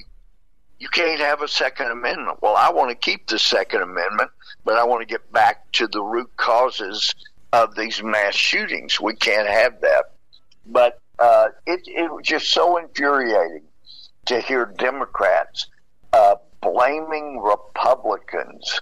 You 0.80 0.90
can't 0.90 1.22
have 1.22 1.42
a 1.42 1.48
Second 1.48 1.92
Amendment. 1.92 2.40
Well, 2.42 2.56
I 2.56 2.72
want 2.72 2.90
to 2.90 2.96
keep 2.96 3.28
the 3.28 3.40
Second 3.40 3.82
Amendment, 3.82 4.32
but 4.66 4.76
I 4.76 4.84
want 4.84 5.02
to 5.02 5.12
get 5.12 5.32
back 5.32 5.72
to 5.74 5.88
the 5.88 6.02
root 6.02 6.36
causes 6.36 7.14
of 7.52 7.76
these 7.76 8.04
mass 8.04 8.36
shootings. 8.36 9.00
We 9.00 9.16
can't 9.16 9.48
have 9.48 9.80
that. 9.82 10.06
But 10.66 11.00
uh, 11.20 11.50
it, 11.66 11.82
it 11.86 12.12
was 12.12 12.26
just 12.26 12.52
so 12.52 12.78
infuriating 12.78 13.64
to 14.26 14.42
hear 14.42 14.74
Democrats 14.78 15.68
uh, 16.12 16.36
blaming 16.62 17.40
Republicans 17.42 18.82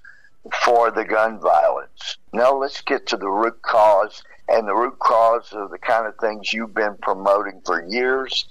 for 0.64 0.92
the 0.92 1.04
gun 1.04 1.40
violence. 1.40 2.18
No, 2.34 2.58
let's 2.58 2.82
get 2.82 3.08
to 3.08 3.18
the 3.18 3.30
root 3.30 3.62
cause, 3.62 4.24
and 4.52 4.68
the 4.68 4.76
root 4.76 5.00
cause 5.00 5.54
of 5.54 5.72
the 5.72 5.78
kind 5.78 6.06
of 6.06 6.16
things 6.18 6.52
you've 6.52 6.74
been 6.74 6.96
promoting 7.02 7.62
for 7.66 7.86
years. 7.88 8.46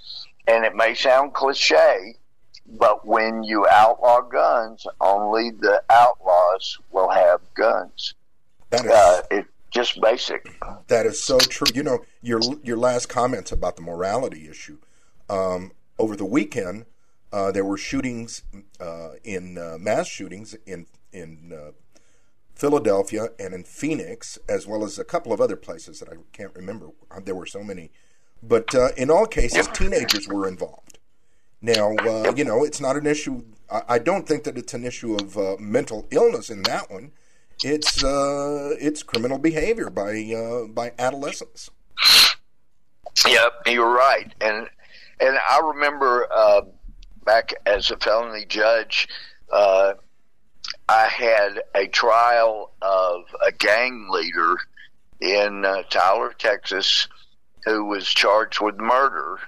And 0.46 0.64
it 0.64 0.74
may 0.74 0.94
sound 0.94 1.34
cliche, 1.34 2.14
but 2.66 3.06
when 3.06 3.42
you 3.42 3.66
outlaw 3.68 4.22
guns, 4.22 4.86
only 5.00 5.50
the 5.50 5.82
outlaws 5.90 6.78
will 6.90 7.10
have 7.10 7.40
guns. 7.54 8.14
That 8.70 8.86
is, 8.86 8.90
uh, 8.90 9.22
it, 9.30 9.46
just 9.70 10.00
basic. 10.00 10.48
That 10.88 11.06
is 11.06 11.22
so 11.22 11.38
true. 11.38 11.68
You 11.74 11.82
know, 11.82 12.00
your 12.22 12.40
your 12.62 12.76
last 12.76 13.08
comments 13.08 13.52
about 13.52 13.76
the 13.76 13.82
morality 13.82 14.48
issue. 14.48 14.78
Um, 15.28 15.72
over 15.98 16.16
the 16.16 16.24
weekend, 16.24 16.86
uh, 17.32 17.52
there 17.52 17.64
were 17.64 17.76
shootings 17.76 18.42
uh, 18.80 19.10
in 19.22 19.58
uh, 19.58 19.76
mass 19.78 20.08
shootings 20.08 20.56
in 20.66 20.86
in 21.12 21.52
uh, 21.54 21.70
Philadelphia 22.60 23.28
and 23.38 23.54
in 23.54 23.64
Phoenix, 23.64 24.38
as 24.48 24.66
well 24.66 24.84
as 24.84 24.98
a 24.98 25.04
couple 25.04 25.32
of 25.32 25.40
other 25.40 25.56
places 25.56 25.98
that 26.00 26.08
I 26.08 26.16
can't 26.32 26.54
remember. 26.54 26.90
There 27.24 27.34
were 27.34 27.46
so 27.46 27.64
many, 27.64 27.90
but 28.42 28.74
uh, 28.74 28.88
in 28.96 29.10
all 29.10 29.26
cases, 29.26 29.66
teenagers 29.68 30.28
were 30.28 30.46
involved. 30.46 30.98
Now, 31.62 31.94
uh, 31.96 32.32
you 32.36 32.44
know, 32.44 32.64
it's 32.64 32.80
not 32.80 32.96
an 32.96 33.06
issue. 33.06 33.42
I, 33.70 33.82
I, 33.88 33.98
don't 33.98 34.26
think 34.26 34.44
that 34.44 34.56
it's 34.56 34.74
an 34.74 34.84
issue 34.84 35.16
of 35.16 35.60
mental 35.60 36.06
illness 36.10 36.48
in 36.50 36.62
that 36.62 36.90
one 36.90 37.12
it's 37.62 38.02
uh, 38.02 38.74
it's 38.80 39.02
criminal 39.02 39.38
behavior 39.38 39.90
by 39.90 40.12
uh, 40.34 40.66
by 40.68 40.92
adolescents. 40.98 41.70
Yep, 43.26 43.52
you're 43.66 43.92
right, 43.92 44.32
and 44.40 44.68
and 45.20 45.38
I 45.50 45.60
remember 45.74 46.26
uh, 46.32 46.62
back 47.24 47.52
as 47.66 47.90
a 47.90 47.98
felony 47.98 48.46
judge, 48.46 49.08
uh, 49.52 49.94
I 50.90 51.06
had 51.06 51.62
a 51.74 51.86
trial 51.86 52.72
of 52.82 53.22
a 53.46 53.52
gang 53.52 54.08
leader 54.10 54.56
in 55.20 55.64
uh, 55.64 55.82
Tyler, 55.88 56.34
Texas, 56.36 57.06
who 57.64 57.84
was 57.84 58.08
charged 58.08 58.60
with 58.60 58.76
murder. 58.78 59.38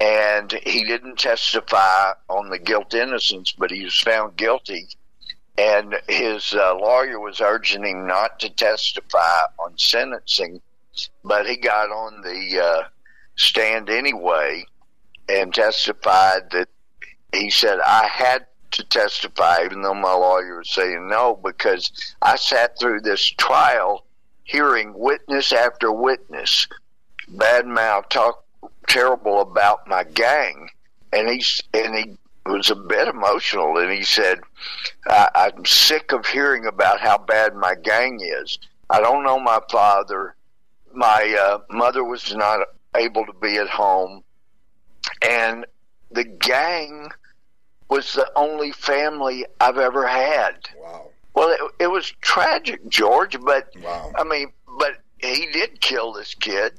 And 0.00 0.50
he 0.64 0.84
didn't 0.84 1.18
testify 1.18 2.12
on 2.28 2.48
the 2.48 2.58
guilt 2.58 2.94
innocence, 2.94 3.52
but 3.52 3.70
he 3.70 3.84
was 3.84 4.00
found 4.00 4.36
guilty 4.36 4.88
and 5.58 5.94
his 6.08 6.54
uh, 6.54 6.74
lawyer 6.74 7.20
was 7.20 7.40
urging 7.40 7.84
him 7.84 8.06
not 8.06 8.40
to 8.40 8.48
testify 8.48 9.42
on 9.58 9.76
sentencing, 9.76 10.62
but 11.22 11.46
he 11.46 11.56
got 11.56 11.90
on 11.90 12.22
the 12.22 12.60
uh, 12.60 12.88
stand 13.36 13.90
anyway 13.90 14.64
and 15.28 15.52
testified 15.52 16.50
that 16.52 16.68
he 17.34 17.50
said, 17.50 17.78
I 17.84 18.06
had 18.06 18.46
to 18.72 18.84
testify, 18.84 19.64
even 19.64 19.82
though 19.82 19.94
my 19.94 20.12
lawyer 20.12 20.58
was 20.58 20.70
saying 20.70 21.08
no, 21.08 21.38
because 21.42 21.90
I 22.20 22.36
sat 22.36 22.78
through 22.78 23.00
this 23.00 23.24
trial 23.30 24.04
hearing 24.44 24.92
witness 24.94 25.52
after 25.52 25.92
witness 25.92 26.66
bad 27.28 27.66
mouth 27.66 28.08
talk 28.08 28.44
terrible 28.88 29.40
about 29.40 29.86
my 29.88 30.04
gang. 30.04 30.68
And 31.12 31.28
he's, 31.28 31.60
and 31.74 31.94
he 31.94 32.16
was 32.46 32.70
a 32.70 32.74
bit 32.74 33.08
emotional, 33.08 33.78
and 33.78 33.92
he 33.92 34.02
said, 34.02 34.40
"I'm 35.06 35.64
sick 35.64 36.12
of 36.12 36.26
hearing 36.26 36.66
about 36.66 37.00
how 37.00 37.18
bad 37.18 37.54
my 37.54 37.74
gang 37.74 38.20
is. 38.20 38.58
I 38.90 39.00
don't 39.00 39.24
know 39.24 39.38
my 39.38 39.60
father. 39.70 40.34
My 40.94 41.36
uh, 41.40 41.58
mother 41.70 42.04
was 42.04 42.34
not 42.34 42.66
able 42.96 43.24
to 43.26 43.32
be 43.34 43.56
at 43.56 43.68
home, 43.68 44.24
and 45.22 45.66
the 46.10 46.24
gang 46.24 47.10
was 47.92 48.14
the 48.14 48.32
only 48.36 48.72
family 48.72 49.44
I've 49.60 49.76
ever 49.76 50.06
had. 50.06 50.66
Wow. 50.80 51.10
Well, 51.34 51.50
it, 51.50 51.84
it 51.84 51.86
was 51.88 52.10
tragic, 52.22 52.88
George, 52.88 53.38
but 53.38 53.68
Wow. 53.82 54.12
I 54.16 54.24
mean, 54.24 54.50
but 54.78 54.96
he 55.18 55.46
did 55.52 55.78
kill 55.82 56.14
this 56.14 56.34
kid. 56.34 56.72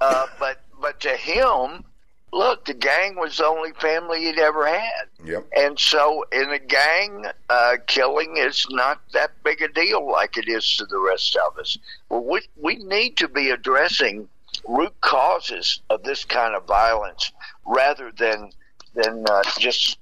Uh, 0.00 0.26
but 0.38 0.62
but 0.80 1.00
to 1.00 1.10
him, 1.10 1.84
look, 2.32 2.64
the 2.64 2.72
gang 2.72 3.16
was 3.16 3.36
the 3.36 3.44
only 3.44 3.72
family 3.72 4.24
he'd 4.24 4.38
ever 4.38 4.66
had. 4.66 5.04
Yep. 5.22 5.46
And 5.54 5.78
so, 5.78 6.24
in 6.32 6.50
a 6.50 6.58
gang, 6.58 7.26
uh, 7.50 7.76
killing 7.86 8.38
is 8.38 8.66
not 8.70 9.02
that 9.12 9.32
big 9.44 9.60
a 9.60 9.68
deal 9.68 10.10
like 10.10 10.38
it 10.38 10.48
is 10.48 10.76
to 10.76 10.86
the 10.86 10.98
rest 10.98 11.36
of 11.36 11.58
us. 11.58 11.76
Well, 12.08 12.24
we 12.24 12.40
we 12.56 12.76
need 12.76 13.18
to 13.18 13.28
be 13.28 13.50
addressing 13.50 14.28
root 14.66 14.98
causes 15.02 15.80
of 15.90 16.04
this 16.04 16.24
kind 16.24 16.54
of 16.54 16.66
violence 16.66 17.32
rather 17.66 18.10
than 18.16 18.50
than 18.94 19.24
uh, 19.28 19.42
just 19.58 19.98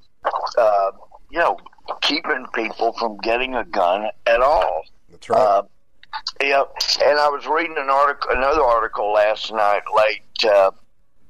uh, 0.59 0.91
you 1.31 1.39
know 1.39 1.59
keeping 2.03 2.47
people 2.55 2.93
from 2.95 3.17
getting 3.19 3.55
a 3.55 3.65
gun 3.65 4.11
at 4.27 4.41
all. 4.41 4.83
That's 5.11 5.29
right. 5.29 5.39
Uh, 5.39 5.62
yeah, 6.41 6.65
and 7.05 7.19
I 7.19 7.29
was 7.29 7.47
reading 7.47 7.77
an 7.79 7.89
article, 7.89 8.31
another 8.33 8.62
article 8.62 9.12
last 9.12 9.53
night 9.53 9.83
late 9.97 10.50
uh, 10.50 10.73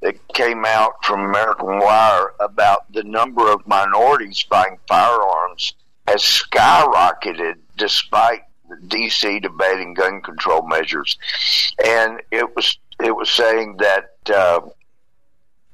that 0.01 0.17
came 0.33 0.65
out 0.65 1.05
from 1.05 1.21
American 1.21 1.79
Wire 1.79 2.33
about 2.41 2.91
the 2.93 3.05
number 3.05 3.51
of 3.53 3.67
minorities 3.67 4.45
buying 4.49 4.79
firearms 4.89 5.75
has 6.07 6.23
skyrocketed 6.23 7.55
despite 7.77 8.43
the 8.69 8.77
DC 8.87 9.43
debating 9.43 9.95
gun 9.95 10.21
control 10.23 10.67
measures, 10.67 11.19
and 11.85 12.21
it 12.31 12.55
was 12.57 12.79
it 13.03 13.15
was 13.15 13.31
saying 13.31 13.77
that 13.79 14.15
uh, 14.35 14.61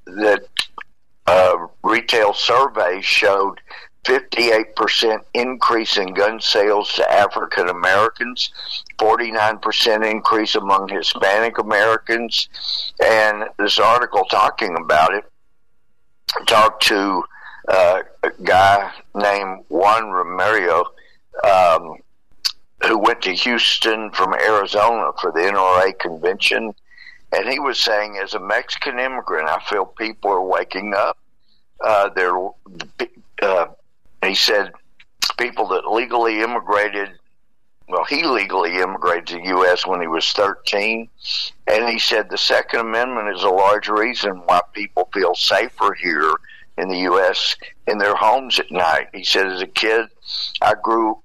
that 0.07 0.47
uh, 1.27 1.67
retail 1.83 2.35
surveys 2.35 3.05
showed 3.05 3.61
58% 4.05 5.19
increase 5.35 5.97
in 5.97 6.15
gun 6.15 6.41
sales 6.41 6.93
to 6.93 7.13
African 7.13 7.69
Americans, 7.69 8.53
49% 8.99 10.09
increase 10.09 10.55
among 10.55 10.89
Hispanic 10.89 11.59
Americans. 11.59 12.49
And 13.05 13.45
this 13.59 13.79
article 13.79 14.25
talking 14.27 14.77
about 14.77 15.13
it 15.15 15.25
talked 16.47 16.87
to 16.87 17.25
uh, 17.69 18.03
a 18.23 18.31
guy 18.45 18.93
named 19.15 19.65
Juan 19.69 20.11
Romero, 20.11 20.85
um, 21.45 21.97
who 22.87 22.99
went 22.99 23.23
to 23.23 23.33
Houston 23.33 24.13
from 24.13 24.35
Arizona 24.35 25.11
for 25.21 25.33
the 25.33 25.41
NRA 25.41 25.99
convention. 25.99 26.73
And 27.37 27.49
he 27.49 27.59
was 27.59 27.79
saying, 27.79 28.19
as 28.23 28.33
a 28.33 28.41
Mexican 28.41 28.99
immigrant, 28.99 29.47
I 29.49 29.61
feel 29.61 29.85
people 29.85 30.31
are 30.31 30.43
waking 30.43 30.95
up. 30.95 31.19
Uh, 31.85 32.09
they're 32.17 32.49
uh, 33.43 33.67
he 34.25 34.35
said 34.35 34.73
people 35.39 35.69
that 35.69 35.87
legally 35.87 36.41
immigrated 36.41 37.11
well 37.89 38.05
he 38.05 38.25
legally 38.25 38.79
immigrated 38.79 39.27
to 39.27 39.35
the 39.37 39.49
US 39.59 39.87
when 39.87 40.01
he 40.01 40.07
was 40.07 40.27
13 40.33 41.09
and 41.67 41.89
he 41.89 41.99
said 41.99 42.31
the 42.31 42.39
second 42.39 42.81
amendment 42.81 43.37
is 43.37 43.43
a 43.43 43.49
large 43.51 43.89
reason 43.89 44.43
why 44.47 44.63
people 44.73 45.11
feel 45.13 45.35
safer 45.35 45.93
here 45.93 46.33
in 46.79 46.89
the 46.89 47.01
US 47.11 47.57
in 47.87 47.99
their 47.99 48.15
homes 48.15 48.59
at 48.59 48.71
night. 48.71 49.09
He 49.13 49.25
said 49.25 49.47
as 49.47 49.61
a 49.61 49.67
kid 49.67 50.07
I 50.63 50.75
grew 50.83 51.19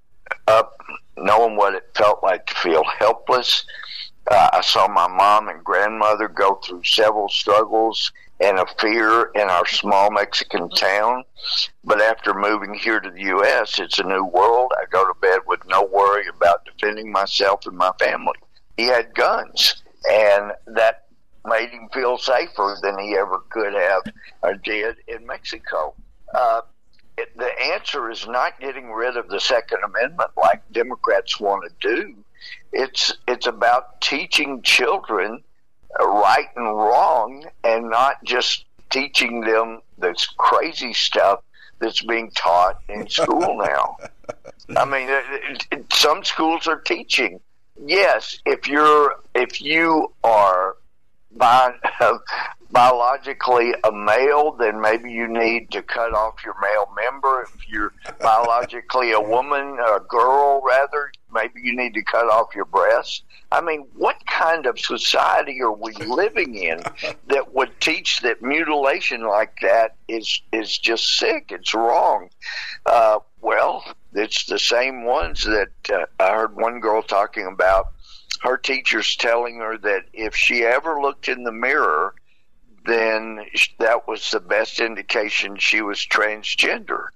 up 0.48 0.78
knowing 1.18 1.56
what 1.56 1.76
it 1.76 1.90
felt 1.96 2.22
like 2.22 2.46
to 2.48 2.56
feel 2.56 2.84
helpless 3.00 3.66
uh, 4.32 4.50
I 4.54 4.62
saw 4.62 4.88
my 4.88 5.08
mom 5.08 5.50
and 5.50 5.64
grandmother 5.64 6.28
go 6.28 6.56
through 6.56 6.84
several 6.84 7.30
struggles 7.30 8.12
and 8.40 8.58
a 8.58 8.66
fear 8.80 9.30
in 9.36 9.50
our 9.50 9.68
small 9.68 10.10
Mexican 10.10 10.70
town. 10.70 11.24
But 11.84 12.02
after 12.02 12.34
moving 12.34 12.74
here 12.74 13.00
to 13.00 13.12
the 13.12 13.22
U.S., 13.22 13.80
it's 13.80 14.00
a 14.00 14.04
new 14.04 14.24
world. 14.24 14.72
I 14.82 14.86
go 14.90 15.06
to 15.06 15.14
bed 15.20 15.40
with 15.46 15.60
no 15.68 15.84
worry 15.84 16.26
about 16.28 16.66
defending 16.66 17.12
myself 17.12 17.66
and 17.66 17.78
my 17.78 17.92
family. 18.00 18.38
He 18.78 18.86
had 18.86 19.14
guns, 19.14 19.84
and 20.10 20.54
that 20.68 21.06
made 21.46 21.70
him 21.70 21.90
feel 21.94 22.18
safer 22.18 22.78
than 22.82 23.00
he 23.00 23.16
ever 23.16 23.44
could 23.50 23.74
have 23.74 24.02
or 24.42 24.56
did 24.56 24.96
in 25.08 25.26
Mexico. 25.26 25.94
Uh, 26.34 26.62
it, 27.18 27.38
the 27.38 27.52
answer 27.74 28.10
is 28.10 28.26
not 28.28 28.60
getting 28.60 28.92
rid 28.92 29.18
of 29.18 29.28
the 29.28 29.40
Second 29.40 29.80
Amendment 29.84 30.32
like 30.38 30.62
Democrats 30.72 31.40
want 31.40 31.64
to 31.64 31.96
do. 31.96 32.16
It's 32.72 33.14
it's 33.28 33.48
about 33.48 34.02
teaching 34.02 34.62
children 34.62 35.44
right 36.00 36.48
and 36.56 36.66
wrong 36.66 37.46
and 37.64 37.90
not 37.90 38.24
just 38.24 38.66
teaching 38.90 39.42
them 39.42 39.82
this 39.98 40.28
crazy 40.38 40.94
stuff 40.94 41.42
that's 41.80 42.02
being 42.02 42.32
taught 42.32 42.80
in 42.88 43.10
school 43.10 43.58
now. 43.66 43.98
I 44.76 44.86
mean, 44.86 45.08
it, 45.10 45.68
it, 45.72 45.94
some 45.94 46.24
schools 46.24 46.68
are 46.68 46.80
teaching. 46.80 47.40
Yes, 47.84 48.40
if 48.46 48.68
you're 48.68 49.16
if 49.34 49.62
you 49.62 50.14
are 50.24 50.76
bi- 51.36 51.74
biologically 52.72 53.74
a 53.84 53.92
male, 53.92 54.52
then 54.52 54.80
maybe 54.80 55.12
you 55.12 55.28
need 55.28 55.72
to 55.72 55.82
cut 55.82 56.14
off 56.14 56.36
your 56.46 56.56
male 56.62 56.88
member. 56.96 57.42
If 57.44 57.68
you're 57.68 57.94
biologically 58.20 59.12
a 59.12 59.22
woman, 59.22 59.78
a 59.80 60.00
girl 60.00 60.62
rather, 60.66 61.12
maybe 61.34 61.62
you 61.62 61.76
need 61.76 61.94
to 61.94 62.04
cut 62.04 62.30
off 62.30 62.56
your 62.56 62.66
breasts. 62.66 63.24
I 63.52 63.62
mean, 63.62 63.88
what 63.96 64.18
kind 64.26 64.66
of 64.66 64.80
society 64.80 65.62
are 65.62 65.72
we 65.72 65.94
living 65.94 66.56
in 66.56 66.82
that 67.28 67.54
would 67.54 67.80
teach 67.80 68.22
that 68.22 68.42
mutilation 68.42 69.22
like 69.28 69.58
that 69.62 69.96
is 70.08 70.42
is 70.52 70.78
just 70.78 71.18
sick? 71.18 71.48
It's 71.50 71.74
wrong. 71.74 72.30
Uh, 72.86 73.20
well, 73.42 73.84
it's 74.14 74.46
the 74.46 74.60
same 74.60 75.04
ones 75.04 75.44
that 75.44 75.72
uh, 75.94 76.06
I 76.20 76.36
heard 76.36 76.56
one 76.56 76.80
girl 76.80 77.02
talking 77.02 77.48
about. 77.48 77.88
Her 78.42 78.58
teachers 78.58 79.16
telling 79.16 79.58
her 79.60 79.78
that 79.78 80.06
if 80.14 80.36
she 80.36 80.64
ever 80.64 81.00
looked 81.00 81.28
in 81.28 81.44
the 81.44 81.52
mirror, 81.52 82.16
then 82.86 83.46
that 83.80 84.08
was 84.08 84.32
the 84.32 84.40
best 84.40 84.80
indication 84.80 85.58
she 85.58 85.82
was 85.82 86.00
transgender. 86.00 87.08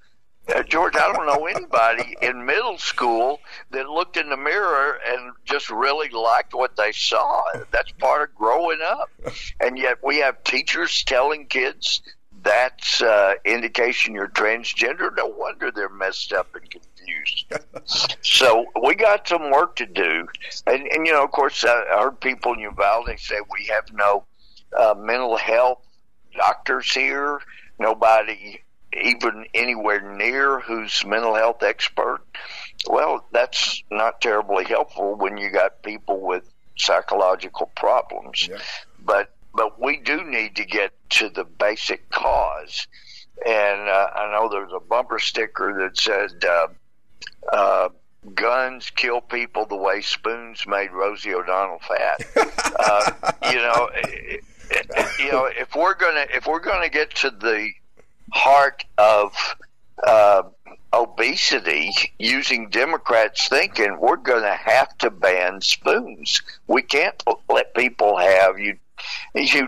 Uh, 0.54 0.64
George, 0.64 0.96
I 0.96 1.12
don't 1.12 1.26
know 1.26 1.46
anybody 1.48 2.16
in 2.22 2.46
middle 2.46 2.78
school 2.78 3.40
that 3.72 3.90
looked 3.90 4.18
in 4.18 4.30
the 4.30 4.38
mirror 4.38 5.00
and 5.08 5.34
just 5.44 5.70
really 5.70 6.10
liked 6.10 6.54
what 6.54 6.76
they 6.78 6.92
saw. 6.92 7.44
That's 7.72 7.92
part 7.94 8.30
of 8.30 8.36
growing 8.36 8.80
up. 8.84 9.10
And 9.60 9.78
yet 9.78 10.04
we 10.04 10.18
have 10.18 10.44
teachers 10.44 11.04
telling 11.04 11.48
kids 11.48 12.02
that's 12.44 13.02
uh, 13.02 13.34
indication 13.44 14.14
you're 14.14 14.28
transgender. 14.28 15.10
No 15.18 15.26
wonder 15.26 15.72
they're 15.72 15.90
messed 15.90 16.32
up 16.32 16.56
and 16.56 16.70
confused. 16.70 17.52
so 18.22 18.66
we 18.86 18.94
got 18.94 19.28
some 19.28 19.50
work 19.52 19.76
to 19.78 19.88
do. 19.88 20.28
And, 20.68 20.88
and 20.92 21.08
you 21.08 21.14
know, 21.14 21.24
of 21.24 21.32
course, 21.32 21.66
I 21.66 21.84
heard 22.00 22.22
people 22.22 22.54
in 22.54 22.60
Uvalde 22.60 23.20
say 23.20 23.38
we 23.52 23.66
have 23.66 23.92
no 23.94 24.26
uh, 24.78 24.94
mental 24.96 25.38
health 25.38 25.82
doctors 26.38 26.92
here. 26.94 27.42
Nobody 27.80 28.62
even 29.02 29.46
anywhere 29.54 30.02
near 30.02 30.60
who's 30.60 31.04
mental 31.06 31.36
health 31.36 31.64
expert. 31.64 32.22
Well, 32.88 33.26
that's 33.32 33.84
not 33.92 34.22
terribly 34.22 34.66
helpful 34.66 35.16
when 35.16 35.38
you 35.38 35.50
got 35.50 35.84
people 35.84 36.20
with 36.20 36.50
psychological 36.78 37.72
problems. 37.76 38.48
Yeah. 38.48 38.58
But 39.04 39.32
but 39.54 39.82
we 39.82 39.98
do 39.98 40.24
need 40.24 40.58
to 40.58 40.66
get 40.66 40.92
to 41.12 41.30
the 41.30 41.46
basic 41.46 42.10
cause. 42.10 42.88
And 43.46 43.90
uh, 43.90 44.10
I 44.16 44.32
know 44.32 44.50
there's 44.50 44.72
a 44.74 44.80
bumper 44.80 45.20
sticker 45.20 45.74
that 45.80 45.98
said, 45.98 46.44
uh, 46.44 46.68
uh, 47.52 47.90
"Guns 48.34 48.90
kill 48.90 49.22
people 49.22 49.66
the 49.66 49.76
way 49.76 50.02
spoons 50.02 50.66
made 50.68 50.92
Rosie 50.92 51.34
O'Donnell 51.34 51.80
fat." 51.80 52.22
uh, 52.80 53.12
you 53.52 53.58
know, 53.58 53.90
you 55.20 55.32
know, 55.32 55.46
if 55.46 55.76
we're 55.76 55.96
gonna 55.96 56.26
if 56.34 56.48
we're 56.48 56.60
gonna 56.60 56.90
get 56.90 57.14
to 57.16 57.30
the 57.30 57.72
heart 58.32 58.86
of 58.98 59.34
uh, 60.06 60.44
obesity 60.94 61.92
using 62.18 62.70
Democrats' 62.70 63.48
thinking, 63.48 63.98
we're 64.00 64.16
going 64.16 64.44
to 64.44 64.54
have 64.54 64.98
to 65.00 65.10
ban 65.10 65.62
spoons. 65.62 66.42
We 66.68 66.82
can't 66.82 67.22
let 67.50 67.74
people 67.74 68.18
have 68.18 68.60
you 68.60 68.78
you 69.34 69.68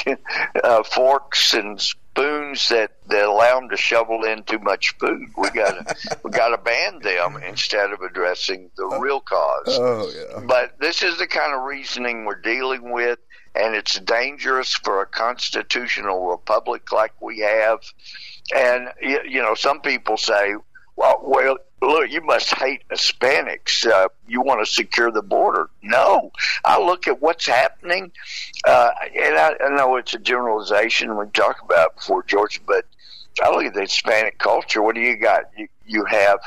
uh, 0.62 0.82
forks 0.84 1.54
and 1.54 1.80
spoons 1.80 2.68
that, 2.68 2.92
that 3.08 3.24
allow 3.24 3.58
them 3.58 3.70
to 3.70 3.76
shovel 3.76 4.24
in 4.24 4.42
too 4.44 4.58
much 4.58 4.94
food. 4.98 5.28
We 5.36 5.50
got 5.50 5.88
to 5.88 6.18
we 6.24 6.30
got 6.30 6.48
to 6.48 6.58
ban 6.58 7.00
them 7.00 7.36
instead 7.42 7.92
of 7.92 8.00
addressing 8.02 8.70
the 8.76 8.86
real 9.00 9.20
cause. 9.20 9.68
Oh 9.68 10.10
yeah. 10.14 10.40
But 10.46 10.78
this 10.78 11.02
is 11.02 11.18
the 11.18 11.26
kind 11.26 11.54
of 11.54 11.64
reasoning 11.64 12.24
we're 12.24 12.40
dealing 12.40 12.92
with, 12.92 13.18
and 13.54 13.74
it's 13.74 13.98
dangerous 14.00 14.74
for 14.74 15.02
a 15.02 15.06
constitutional 15.06 16.26
republic 16.26 16.92
like 16.92 17.12
we 17.20 17.40
have. 17.40 17.80
And 18.54 18.88
you, 19.00 19.42
know, 19.42 19.54
some 19.54 19.80
people 19.80 20.16
say, 20.16 20.54
"Well, 20.96 21.20
well, 21.22 21.58
look, 21.82 22.10
you 22.10 22.20
must 22.20 22.54
hate 22.54 22.82
Hispanics. 22.88 23.86
Uh, 23.86 24.08
you 24.26 24.40
want 24.40 24.64
to 24.64 24.70
secure 24.70 25.10
the 25.10 25.22
border?" 25.22 25.70
No, 25.82 26.32
I 26.64 26.80
look 26.80 27.06
at 27.08 27.20
what's 27.20 27.46
happening, 27.46 28.12
uh, 28.64 28.90
and 29.16 29.36
I, 29.36 29.54
I 29.64 29.68
know 29.76 29.96
it's 29.96 30.14
a 30.14 30.18
generalization 30.18 31.16
we 31.16 31.26
talked 31.26 31.62
about 31.62 31.96
before, 31.96 32.22
George, 32.24 32.60
but 32.66 32.86
I 33.42 33.50
look 33.50 33.64
at 33.64 33.74
the 33.74 33.82
Hispanic 33.82 34.38
culture. 34.38 34.82
What 34.82 34.94
do 34.94 35.00
you 35.00 35.16
got? 35.16 35.44
You, 35.56 35.68
you 35.86 36.04
have, 36.06 36.40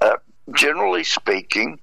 uh, 0.00 0.16
generally 0.52 1.04
speaking, 1.04 1.80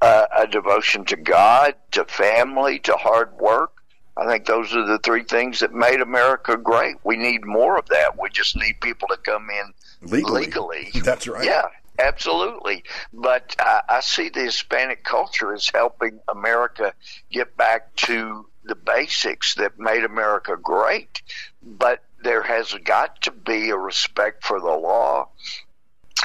uh, 0.00 0.26
a 0.36 0.46
devotion 0.46 1.04
to 1.06 1.16
God, 1.16 1.74
to 1.92 2.04
family, 2.04 2.78
to 2.80 2.92
hard 2.94 3.36
work. 3.38 3.77
I 4.18 4.26
think 4.26 4.46
those 4.46 4.74
are 4.74 4.84
the 4.84 4.98
three 4.98 5.22
things 5.22 5.60
that 5.60 5.72
made 5.72 6.00
America 6.00 6.56
great. 6.56 6.96
We 7.04 7.16
need 7.16 7.44
more 7.44 7.78
of 7.78 7.86
that. 7.86 8.20
We 8.20 8.30
just 8.30 8.56
need 8.56 8.80
people 8.80 9.08
to 9.08 9.16
come 9.16 9.48
in 9.48 10.10
Legally. 10.10 10.46
legally. 10.46 10.90
That's 11.04 11.28
right. 11.28 11.44
Yeah, 11.44 11.66
absolutely. 12.00 12.82
But 13.12 13.54
I, 13.60 13.82
I 13.88 14.00
see 14.00 14.28
the 14.28 14.40
Hispanic 14.40 15.04
culture 15.04 15.54
as 15.54 15.70
helping 15.72 16.18
America 16.28 16.94
get 17.30 17.56
back 17.56 17.94
to 17.96 18.46
the 18.64 18.74
basics 18.74 19.54
that 19.54 19.78
made 19.78 20.02
America 20.02 20.56
great. 20.60 21.22
But 21.62 22.02
there 22.22 22.42
has 22.42 22.74
got 22.84 23.22
to 23.22 23.30
be 23.30 23.70
a 23.70 23.76
respect 23.76 24.44
for 24.44 24.58
the 24.58 24.66
law, 24.66 25.28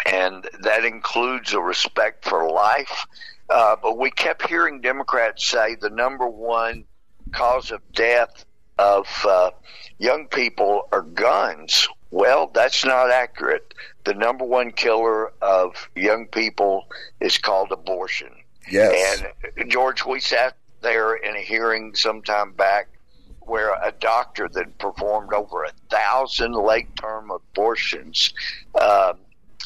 and 0.07 0.49
that 0.61 0.83
includes 0.83 1.53
a 1.53 1.61
respect 1.61 2.25
for 2.25 2.49
life. 2.49 3.05
Uh, 3.49 3.75
but 3.79 3.99
we 3.99 4.09
kept 4.09 4.47
hearing 4.47 4.81
Democrats 4.81 5.45
say 5.45 5.75
the 5.75 5.91
number 5.91 6.27
one 6.27 6.85
cause 7.33 7.71
of 7.71 7.81
death 7.93 8.45
of 8.77 9.07
uh, 9.27 9.51
young 9.97 10.27
people 10.27 10.87
are 10.91 11.01
guns. 11.01 11.87
Well, 12.11 12.51
that's 12.53 12.85
not 12.85 13.09
accurate. 13.09 13.73
The 14.05 14.13
number 14.13 14.45
one 14.45 14.71
killer 14.71 15.33
of 15.41 15.89
young 15.95 16.27
people 16.27 16.87
is 17.19 17.37
called 17.37 17.71
abortion. 17.71 18.29
Yes. 18.69 19.23
And 19.57 19.69
George, 19.69 20.05
we 20.05 20.19
sat 20.19 20.55
there 20.81 21.15
in 21.15 21.35
a 21.35 21.41
hearing 21.41 21.95
sometime 21.95 22.53
back 22.53 22.87
where 23.41 23.73
a 23.73 23.91
doctor 23.99 24.47
that 24.53 24.77
performed 24.77 25.33
over 25.33 25.63
a 25.63 25.71
thousand 25.89 26.53
late 26.53 26.95
term 26.95 27.31
abortions, 27.31 28.33
uh, 28.75 29.13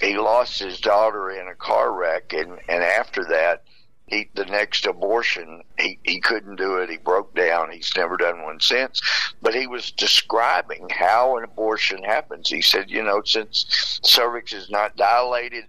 he 0.01 0.17
lost 0.17 0.59
his 0.59 0.79
daughter 0.79 1.29
in 1.31 1.47
a 1.47 1.55
car 1.55 1.91
wreck, 1.91 2.33
and, 2.33 2.59
and 2.69 2.83
after 2.83 3.25
that, 3.25 3.63
he, 4.07 4.29
the 4.35 4.45
next 4.45 4.85
abortion, 4.85 5.63
he, 5.77 5.99
he 6.03 6.21
couldn't 6.21 6.55
do 6.55 6.77
it. 6.77 6.89
He 6.89 6.97
broke 6.97 7.35
down. 7.35 7.71
He's 7.71 7.91
never 7.95 8.15
done 8.15 8.41
one 8.41 8.61
since. 8.61 9.01
But 9.41 9.53
he 9.53 9.67
was 9.67 9.91
describing 9.91 10.87
how 10.89 11.37
an 11.37 11.43
abortion 11.43 12.03
happens. 12.03 12.49
He 12.49 12.61
said, 12.61 12.89
you 12.89 13.03
know, 13.03 13.21
since 13.25 13.99
cervix 14.03 14.53
is 14.53 14.69
not 14.69 14.95
dilated, 14.95 15.65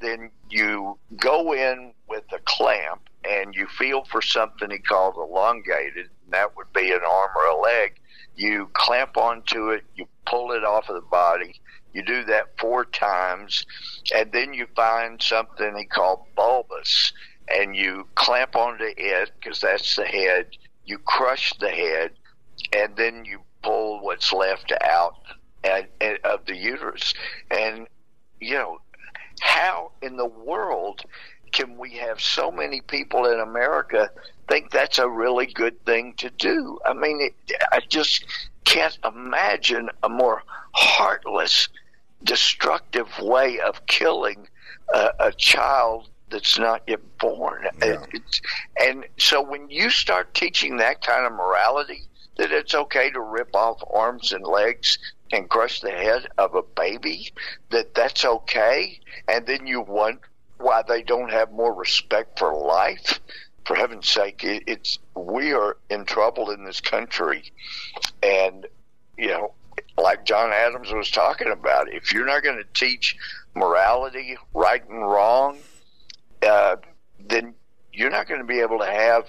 then 0.00 0.30
you 0.50 0.98
go 1.16 1.52
in 1.52 1.92
with 2.08 2.24
a 2.32 2.40
clamp 2.44 3.08
and 3.24 3.54
you 3.54 3.66
feel 3.66 4.04
for 4.04 4.20
something 4.20 4.70
he 4.70 4.78
called 4.78 5.14
elongated, 5.16 6.08
and 6.24 6.32
that 6.32 6.56
would 6.56 6.72
be 6.72 6.90
an 6.90 7.00
arm 7.08 7.30
or 7.36 7.46
a 7.46 7.60
leg. 7.60 7.94
You 8.34 8.68
clamp 8.72 9.16
onto 9.16 9.70
it, 9.70 9.84
you 9.94 10.06
pull 10.26 10.52
it 10.52 10.64
off 10.64 10.88
of 10.88 10.96
the 10.96 11.08
body. 11.08 11.60
You 11.92 12.02
do 12.02 12.24
that 12.24 12.58
four 12.58 12.84
times, 12.84 13.64
and 14.14 14.30
then 14.30 14.52
you 14.52 14.66
find 14.76 15.22
something 15.22 15.76
he 15.76 15.86
called 15.86 16.26
bulbous 16.36 17.12
and 17.48 17.76
you 17.76 18.06
clamp 18.14 18.56
onto 18.56 18.84
it 18.84 19.30
because 19.38 19.60
that's 19.60 19.96
the 19.96 20.04
head. 20.04 20.48
You 20.84 20.98
crush 20.98 21.52
the 21.58 21.70
head, 21.70 22.12
and 22.72 22.96
then 22.96 23.24
you 23.24 23.40
pull 23.62 24.00
what's 24.02 24.32
left 24.32 24.72
out 24.82 25.16
and, 25.64 25.86
and 26.00 26.18
of 26.24 26.46
the 26.46 26.56
uterus. 26.56 27.14
And 27.50 27.86
you 28.40 28.54
know, 28.54 28.78
how 29.40 29.92
in 30.02 30.16
the 30.16 30.26
world 30.26 31.02
can 31.52 31.78
we 31.78 31.96
have 31.96 32.20
so 32.20 32.50
many 32.50 32.80
people 32.80 33.26
in 33.26 33.40
America 33.40 34.10
think 34.48 34.70
that's 34.70 34.98
a 34.98 35.08
really 35.08 35.46
good 35.46 35.84
thing 35.84 36.14
to 36.18 36.30
do? 36.30 36.78
I 36.84 36.92
mean, 36.92 37.20
it, 37.20 37.52
I 37.72 37.80
just 37.88 38.24
can't 38.64 38.98
imagine 39.04 39.88
a 40.02 40.08
more 40.08 40.42
heartless, 40.72 41.68
destructive 42.22 43.08
way 43.20 43.60
of 43.60 43.86
killing 43.86 44.48
a, 44.92 45.10
a 45.20 45.32
child 45.32 46.08
that's 46.30 46.58
not 46.58 46.82
yet 46.86 47.00
born. 47.18 47.66
Yeah. 47.80 48.04
It's, 48.12 48.40
and 48.80 49.04
so 49.18 49.42
when 49.42 49.70
you 49.70 49.90
start 49.90 50.34
teaching 50.34 50.78
that 50.78 51.00
kind 51.00 51.26
of 51.26 51.32
morality, 51.32 52.02
that 52.36 52.52
it's 52.52 52.74
okay 52.74 53.10
to 53.10 53.20
rip 53.20 53.54
off 53.54 53.82
arms 53.92 54.32
and 54.32 54.44
legs 54.44 54.98
and 55.32 55.48
crush 55.48 55.80
the 55.80 55.90
head 55.90 56.28
of 56.38 56.54
a 56.54 56.62
baby, 56.62 57.32
that 57.70 57.94
that's 57.94 58.24
okay, 58.24 59.00
and 59.28 59.46
then 59.46 59.66
you 59.66 59.80
wonder 59.80 60.20
why 60.58 60.82
they 60.86 61.02
don't 61.02 61.30
have 61.30 61.50
more 61.52 61.74
respect 61.74 62.38
for 62.38 62.54
life. 62.54 63.20
For 63.64 63.74
heaven's 63.74 64.08
sake, 64.08 64.44
it, 64.44 64.62
it's 64.68 64.98
we 65.16 65.52
are 65.52 65.76
in 65.90 66.04
trouble 66.04 66.50
in 66.50 66.64
this 66.64 66.80
country, 66.80 67.52
and 68.22 68.66
you 69.18 69.28
know, 69.28 69.54
like 69.98 70.24
John 70.24 70.52
Adams 70.52 70.92
was 70.92 71.10
talking 71.10 71.50
about, 71.50 71.92
if 71.92 72.12
you're 72.12 72.26
not 72.26 72.44
going 72.44 72.58
to 72.58 72.80
teach 72.80 73.16
morality, 73.54 74.36
right 74.54 74.86
and 74.88 75.00
wrong, 75.00 75.58
uh, 76.42 76.76
then 77.28 77.54
you're 77.96 78.10
not 78.10 78.28
going 78.28 78.40
to 78.40 78.46
be 78.46 78.60
able 78.60 78.78
to 78.78 78.86
have 78.86 79.24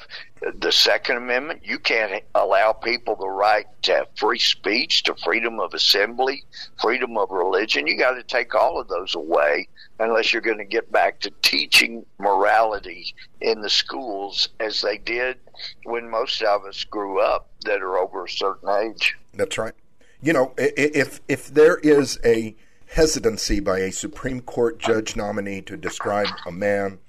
the 0.60 0.72
Second 0.72 1.18
Amendment. 1.18 1.62
You 1.64 1.80
can't 1.80 2.22
allow 2.36 2.74
people 2.74 3.16
the 3.16 3.30
right 3.30 3.66
to 3.84 3.94
have 3.94 4.08
free 4.16 4.40
speech, 4.40 5.04
to 5.04 5.16
freedom 5.16 5.60
of 5.60 5.74
assembly, 5.74 6.44
freedom 6.82 7.18
of 7.18 7.32
religion. 7.32 7.88
You 7.88 7.98
got 7.98 8.16
to 8.16 8.24
take 8.24 8.54
all 8.54 8.80
of 8.80 8.90
those 8.90 9.16
away 9.16 9.70
unless 10.00 10.34
you're 10.34 10.42
going 10.42 10.58
to 10.58 10.66
get 10.66 10.92
back 10.92 11.22
to 11.22 11.32
teaching 11.42 12.06
morality 12.20 13.16
in 13.40 13.62
the 13.62 13.70
schools 13.70 14.50
as 14.60 14.82
they 14.82 14.98
did 14.98 15.38
when 15.86 16.10
most 16.10 16.42
of 16.42 16.66
us 16.66 16.84
grew 16.84 17.22
up 17.22 17.50
that 17.62 17.82
are 17.82 17.98
over 17.98 18.26
a 18.26 18.30
certain 18.30 18.70
age. 18.70 19.16
That's 19.34 19.58
right. 19.58 19.74
You 20.22 20.34
know, 20.34 20.54
if 20.58 21.22
if 21.28 21.48
there 21.48 21.78
is 21.78 22.20
a 22.26 22.56
hesitancy 22.88 23.60
by 23.60 23.80
a 23.80 23.92
Supreme 23.92 24.42
Court 24.42 24.80
judge 24.80 25.16
nominee 25.16 25.62
to 25.62 25.78
describe 25.78 26.28
a 26.46 26.52
man 26.52 27.00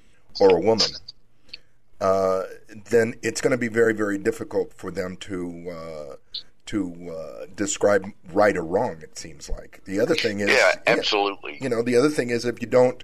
or 0.40 0.56
a 0.56 0.60
woman, 0.60 0.88
uh, 2.00 2.44
then 2.90 3.14
it's 3.22 3.40
going 3.40 3.50
to 3.52 3.58
be 3.58 3.68
very, 3.68 3.92
very 3.92 4.18
difficult 4.18 4.72
for 4.74 4.90
them 4.90 5.16
to 5.16 5.70
uh, 5.70 6.16
to 6.66 7.10
uh, 7.10 7.46
describe 7.56 8.04
right 8.30 8.56
or 8.56 8.62
wrong. 8.62 8.98
It 9.02 9.18
seems 9.18 9.48
like 9.48 9.80
the 9.84 9.98
other 10.00 10.14
thing 10.14 10.40
is, 10.40 10.50
Yeah, 10.50 10.72
absolutely. 10.86 11.58
you 11.62 11.68
know, 11.68 11.82
the 11.82 11.96
other 11.96 12.10
thing 12.10 12.28
is 12.30 12.44
if 12.44 12.60
you 12.60 12.68
don't 12.68 13.02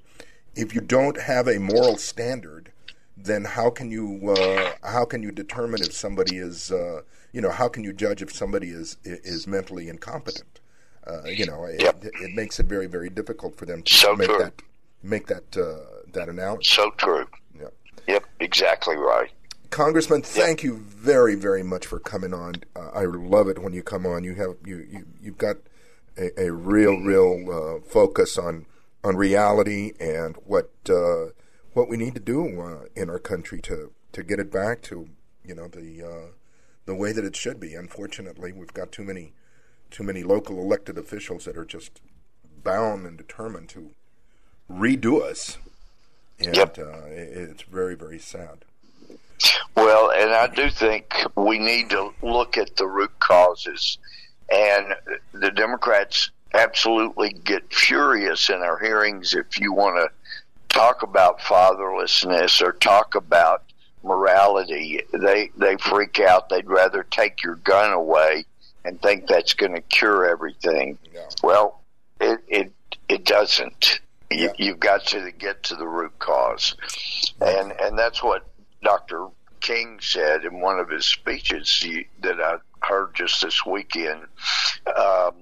if 0.55 0.75
you 0.75 0.81
don't 0.81 1.21
have 1.21 1.49
a 1.49 1.59
moral 1.59 1.97
standard, 1.97 2.71
then 3.17 3.45
how 3.45 3.71
can 3.71 3.91
you 3.91 4.35
uh, 4.37 4.73
how 4.89 5.05
can 5.05 5.23
you 5.23 5.33
determine 5.33 5.81
if 5.83 5.93
somebody 5.93 6.37
is 6.37 6.71
uh, 6.71 7.01
you 7.33 7.41
know 7.41 7.51
how 7.51 7.69
can 7.69 7.83
you 7.85 7.93
judge 7.93 8.23
if 8.23 8.33
somebody 8.33 8.69
is 8.69 8.97
is 9.05 9.47
mentally 9.47 9.89
incompetent? 9.89 10.61
Uh, 11.07 11.25
you 11.27 11.45
know, 11.47 11.65
it, 11.65 11.81
Yep. 11.83 12.05
it 12.05 12.35
makes 12.35 12.59
it 12.61 12.67
very 12.67 12.87
very 12.87 13.11
difficult 13.11 13.57
for 13.57 13.67
them 13.67 13.83
to 13.83 13.95
So 13.95 14.15
make 14.17 14.29
true. 14.29 14.39
that 14.39 14.63
make 15.03 15.27
that 15.27 15.57
uh, 15.57 16.03
that 16.13 16.29
analysis. 16.29 16.69
So 16.73 16.91
true. 16.93 17.27
Yeah. 17.59 17.69
Yep, 18.09 18.25
exactly 18.41 18.97
right. 18.97 19.31
Congressman, 19.71 20.23
thank 20.23 20.63
you 20.63 20.77
very, 20.77 21.35
very 21.35 21.63
much 21.65 21.85
for 21.87 21.99
coming 21.99 22.33
on. 22.33 22.55
Uh, 22.77 22.91
I 22.95 23.05
love 23.07 23.49
it 23.49 23.59
when 23.59 23.73
you 23.73 23.83
come 23.83 24.07
on. 24.07 24.23
You 24.25 24.35
have 24.37 24.57
you, 24.65 24.77
you 24.91 25.07
you've 25.21 25.39
got 25.39 25.57
a, 26.17 26.47
a 26.47 26.53
real, 26.53 26.97
real 27.01 27.51
uh, 27.51 27.81
focus 27.87 28.39
on 28.39 28.67
on 29.03 29.17
reality 29.17 29.93
and 30.01 30.37
what 30.47 30.71
uh, 30.89 31.27
what 31.73 31.89
we 31.89 31.97
need 31.97 32.15
to 32.15 32.21
do 32.21 32.61
uh, 32.61 32.85
in 32.95 33.11
our 33.11 33.19
country 33.19 33.61
to 33.63 33.91
to 34.13 34.23
get 34.23 34.39
it 34.39 34.51
back 34.53 34.81
to 34.83 35.09
you 35.45 35.55
know 35.57 35.67
the 35.69 36.03
uh, 36.03 36.31
the 36.87 36.95
way 36.95 37.11
that 37.13 37.25
it 37.25 37.35
should 37.37 37.59
be. 37.59 37.75
Unfortunately, 37.75 38.53
we've 38.53 38.73
got 38.75 38.93
too 38.93 39.03
many 39.03 39.33
too 39.95 40.03
many 40.03 40.25
local 40.25 40.59
elected 40.59 40.99
officials 40.99 41.45
that 41.45 41.57
are 41.57 41.65
just 41.65 42.01
bound 42.65 43.07
and 43.07 43.17
determined 43.17 43.69
to 43.69 43.93
redo 44.69 45.23
us, 45.23 45.57
and 46.41 46.57
Yep. 46.57 46.79
uh, 46.81 47.07
it's 47.07 47.63
very, 47.63 47.95
very 47.95 48.19
sad. 48.19 48.65
Well, 49.77 50.11
and 50.11 50.33
I 50.33 50.49
do 50.49 50.69
think 50.69 51.15
we 51.37 51.61
need 51.61 51.91
to 51.91 52.13
look 52.23 52.59
at 52.59 52.75
the 52.75 52.89
root 52.89 53.13
causes. 53.21 53.99
And 54.51 54.97
the 55.33 55.53
Democrats 55.53 56.31
absolutely 56.55 57.33
get 57.45 57.73
furious 57.73 58.51
in 58.51 58.57
our 58.63 58.79
hearings 58.81 59.33
if 59.33 59.61
you 59.61 59.73
want 59.73 59.97
to 59.97 60.35
talk 60.75 61.05
about 61.05 61.39
fatherlessness 61.39 62.61
or 62.61 62.73
talk 62.73 63.15
about 63.15 63.63
morality. 64.03 65.03
They 65.13 65.51
they 65.57 65.77
freak 65.77 66.19
out. 66.19 66.49
They'd 66.49 66.69
rather 66.69 67.05
take 67.05 67.45
your 67.45 67.57
gun 67.57 67.93
away 67.93 68.45
and 68.85 69.01
think 69.01 69.27
that's 69.27 69.55
going 69.55 69.75
to 69.75 69.81
cure 69.81 70.27
everything. 70.27 70.99
Yeah. 71.13 71.29
Well, 71.43 71.81
it 72.21 72.41
it 72.49 72.73
it 73.09 73.25
doesn't. 73.25 74.01
You, 74.31 74.47
Yeah. 74.47 74.53
You've 74.59 74.81
got 74.81 75.07
to 75.09 75.31
get 75.33 75.63
to 75.65 75.77
the 75.77 75.87
root 75.87 76.19
cause, 76.19 76.75
and 77.41 77.73
and 77.81 77.99
that's 77.99 78.23
what 78.23 78.47
Dr. 78.83 79.29
King 79.61 79.99
said 80.01 80.45
in 80.45 80.61
one 80.61 80.79
of 80.79 80.89
his 80.91 81.07
speeches 81.07 81.85
that 82.23 82.41
I 82.41 82.57
heard 82.87 83.15
just 83.15 83.41
this 83.43 83.65
weekend. 83.65 84.27
Um, 84.95 85.35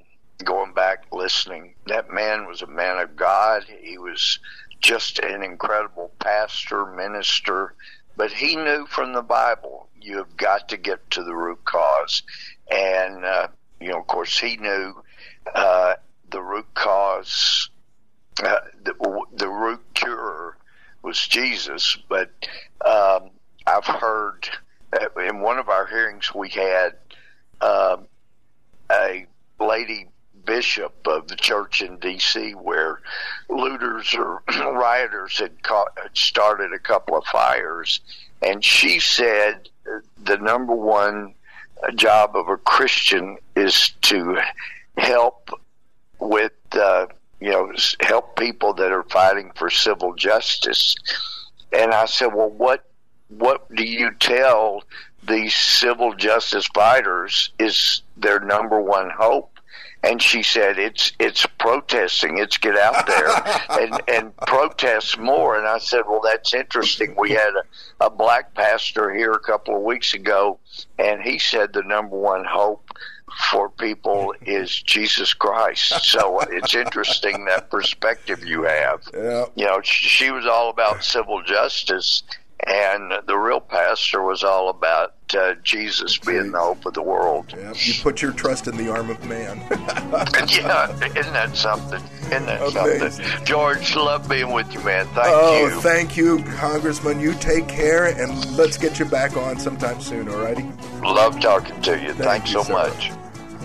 going 0.44 0.72
back 0.74 1.04
listening, 1.12 1.74
that 1.86 2.10
man 2.10 2.46
was 2.46 2.62
a 2.62 2.66
man 2.66 2.98
of 2.98 3.16
God. 3.16 3.64
He 3.80 3.98
was 3.98 4.38
just 4.80 5.18
an 5.20 5.42
incredible 5.42 6.12
pastor, 6.18 6.86
minister, 6.86 7.74
but 8.16 8.32
he 8.32 8.56
knew 8.56 8.86
from 8.86 9.12
the 9.12 9.22
Bible 9.22 9.88
you 10.00 10.16
have 10.18 10.36
got 10.36 10.68
to 10.68 10.76
get 10.76 11.08
to 11.12 11.22
the 11.22 11.34
root 11.34 11.64
cause, 11.64 12.22
and 12.70 13.24
uh, 13.24 13.48
you 13.80 13.88
know, 13.88 13.98
of 13.98 14.06
course, 14.06 14.38
he 14.38 14.56
knew 14.56 14.94
uh, 15.54 15.94
the 16.30 16.40
root 16.40 16.66
cause, 16.74 17.68
uh, 18.42 18.60
the, 18.84 18.94
the 19.34 19.48
root 19.48 19.80
cure 19.94 20.56
was 21.02 21.18
Jesus. 21.26 21.98
But 22.08 22.30
um, 22.84 23.30
I've 23.66 23.86
heard 23.86 24.48
uh, 24.92 25.20
in 25.20 25.40
one 25.40 25.58
of 25.58 25.68
our 25.68 25.86
hearings 25.86 26.32
we 26.34 26.48
had 26.50 26.94
um, 27.60 28.06
a 28.90 29.26
lady 29.58 30.08
bishop 30.44 31.06
of 31.06 31.28
the 31.28 31.36
church 31.36 31.82
in 31.82 31.98
D.C. 31.98 32.52
where 32.52 33.00
looters 33.48 34.14
or 34.14 34.42
rioters 34.48 35.38
had, 35.38 35.62
caught, 35.62 35.92
had 36.00 36.16
started 36.16 36.72
a 36.72 36.78
couple 36.78 37.16
of 37.16 37.24
fires, 37.26 38.00
and 38.40 38.64
she 38.64 38.98
said 38.98 39.68
the 40.22 40.36
number 40.38 40.74
one 40.74 41.34
job 41.94 42.36
of 42.36 42.48
a 42.48 42.56
Christian 42.56 43.38
is 43.56 43.90
to 44.02 44.38
help 44.96 45.50
with 46.18 46.52
uh, 46.72 47.06
you 47.40 47.50
know 47.50 47.72
help 48.00 48.36
people 48.36 48.74
that 48.74 48.92
are 48.92 49.04
fighting 49.04 49.52
for 49.54 49.70
civil 49.70 50.14
justice. 50.14 50.94
And 51.72 51.92
I 51.92 52.06
said, 52.06 52.34
well, 52.34 52.50
what 52.50 52.84
what 53.28 53.74
do 53.74 53.84
you 53.84 54.10
tell 54.18 54.84
these 55.26 55.54
civil 55.54 56.14
justice 56.14 56.66
fighters 56.74 57.50
is 57.58 58.02
their 58.16 58.40
number 58.40 58.80
one 58.80 59.10
hope? 59.10 59.51
And 60.02 60.20
she 60.20 60.42
said 60.42 60.78
it's 60.78 61.12
it's 61.18 61.46
protesting 61.58 62.38
it's 62.38 62.58
get 62.58 62.76
out 62.76 63.06
there 63.06 63.28
and 63.80 64.00
and 64.08 64.36
protest 64.36 65.18
more 65.18 65.56
and 65.56 65.66
i 65.66 65.78
said 65.78 66.02
well 66.08 66.20
that's 66.22 66.54
interesting 66.54 67.14
we 67.16 67.30
had 67.30 67.52
a, 68.00 68.06
a 68.06 68.10
black 68.10 68.54
pastor 68.54 69.12
here 69.14 69.32
a 69.32 69.38
couple 69.38 69.76
of 69.76 69.82
weeks 69.82 70.14
ago 70.14 70.58
and 70.98 71.22
he 71.22 71.38
said 71.38 71.72
the 71.72 71.82
number 71.82 72.16
one 72.16 72.44
hope 72.44 72.90
for 73.50 73.70
people 73.70 74.34
is 74.42 74.82
Jesus 74.82 75.32
Christ. 75.34 76.04
So 76.04 76.40
it's 76.40 76.74
interesting 76.74 77.46
that 77.46 77.70
perspective 77.70 78.44
you 78.44 78.64
have. 78.64 79.02
Yeah. 79.22 79.44
You 79.54 79.66
know, 79.66 79.80
she 79.82 80.30
was 80.30 80.46
all 80.46 80.68
about 80.70 81.04
civil 81.04 81.42
justice, 81.44 82.24
and 82.66 83.12
the 83.26 83.36
real 83.36 83.60
pastor 83.60 84.22
was 84.22 84.44
all 84.44 84.68
about 84.68 85.14
uh, 85.34 85.54
Jesus 85.62 86.18
being 86.18 86.52
the 86.52 86.60
hope 86.60 86.86
of 86.86 86.94
the 86.94 87.02
world. 87.02 87.52
Yeah, 87.56 87.72
you 87.74 87.94
put 88.02 88.22
your 88.22 88.32
trust 88.32 88.68
in 88.68 88.76
the 88.76 88.90
arm 88.90 89.10
of 89.10 89.24
man. 89.24 89.58
yeah, 90.48 90.92
isn't 91.16 91.32
that 91.32 91.56
something? 91.56 92.00
Isn't 92.26 92.46
that 92.46 92.62
Amazing. 92.62 93.10
something? 93.24 93.44
George, 93.44 93.96
love 93.96 94.28
being 94.28 94.52
with 94.52 94.72
you, 94.72 94.80
man. 94.80 95.06
Thank 95.06 95.26
oh, 95.28 95.66
you. 95.66 95.80
thank 95.80 96.16
you, 96.16 96.42
Congressman. 96.56 97.18
You 97.18 97.34
take 97.34 97.66
care, 97.66 98.06
and 98.06 98.56
let's 98.56 98.76
get 98.76 98.98
you 98.98 99.06
back 99.06 99.36
on 99.36 99.58
sometime 99.58 100.00
soon. 100.00 100.28
All 100.28 100.38
righty. 100.38 100.68
love 101.02 101.40
talking 101.40 101.80
to 101.82 101.98
you. 101.98 102.12
Thank 102.12 102.44
Thanks 102.44 102.52
you, 102.52 102.62
so 102.62 102.64
sir. 102.64 102.72
much. 102.74 103.10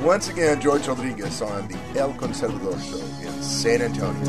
Once 0.01 0.29
again, 0.29 0.61
George 0.61 0.87
Rodriguez 0.87 1.41
on 1.41 1.67
the 1.67 1.99
El 1.99 2.13
Conservador 2.13 2.79
Show 2.79 3.27
in 3.27 3.41
San 3.41 3.81
Antonio. 3.81 4.25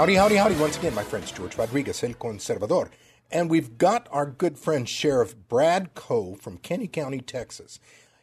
Howdy, 0.00 0.14
howdy, 0.14 0.36
howdy. 0.36 0.54
Once 0.54 0.78
again, 0.78 0.94
my 0.94 1.04
friends, 1.04 1.30
George 1.30 1.58
Rodriguez, 1.58 2.02
El 2.02 2.14
Conservador. 2.14 2.88
And 3.30 3.50
we've 3.50 3.76
got 3.76 4.08
our 4.10 4.24
good 4.24 4.56
friend 4.56 4.88
Sheriff 4.88 5.34
Brad 5.36 5.92
Coe 5.92 6.36
from 6.36 6.56
Kinney 6.56 6.86
County, 6.86 7.20
Texas. 7.20 7.78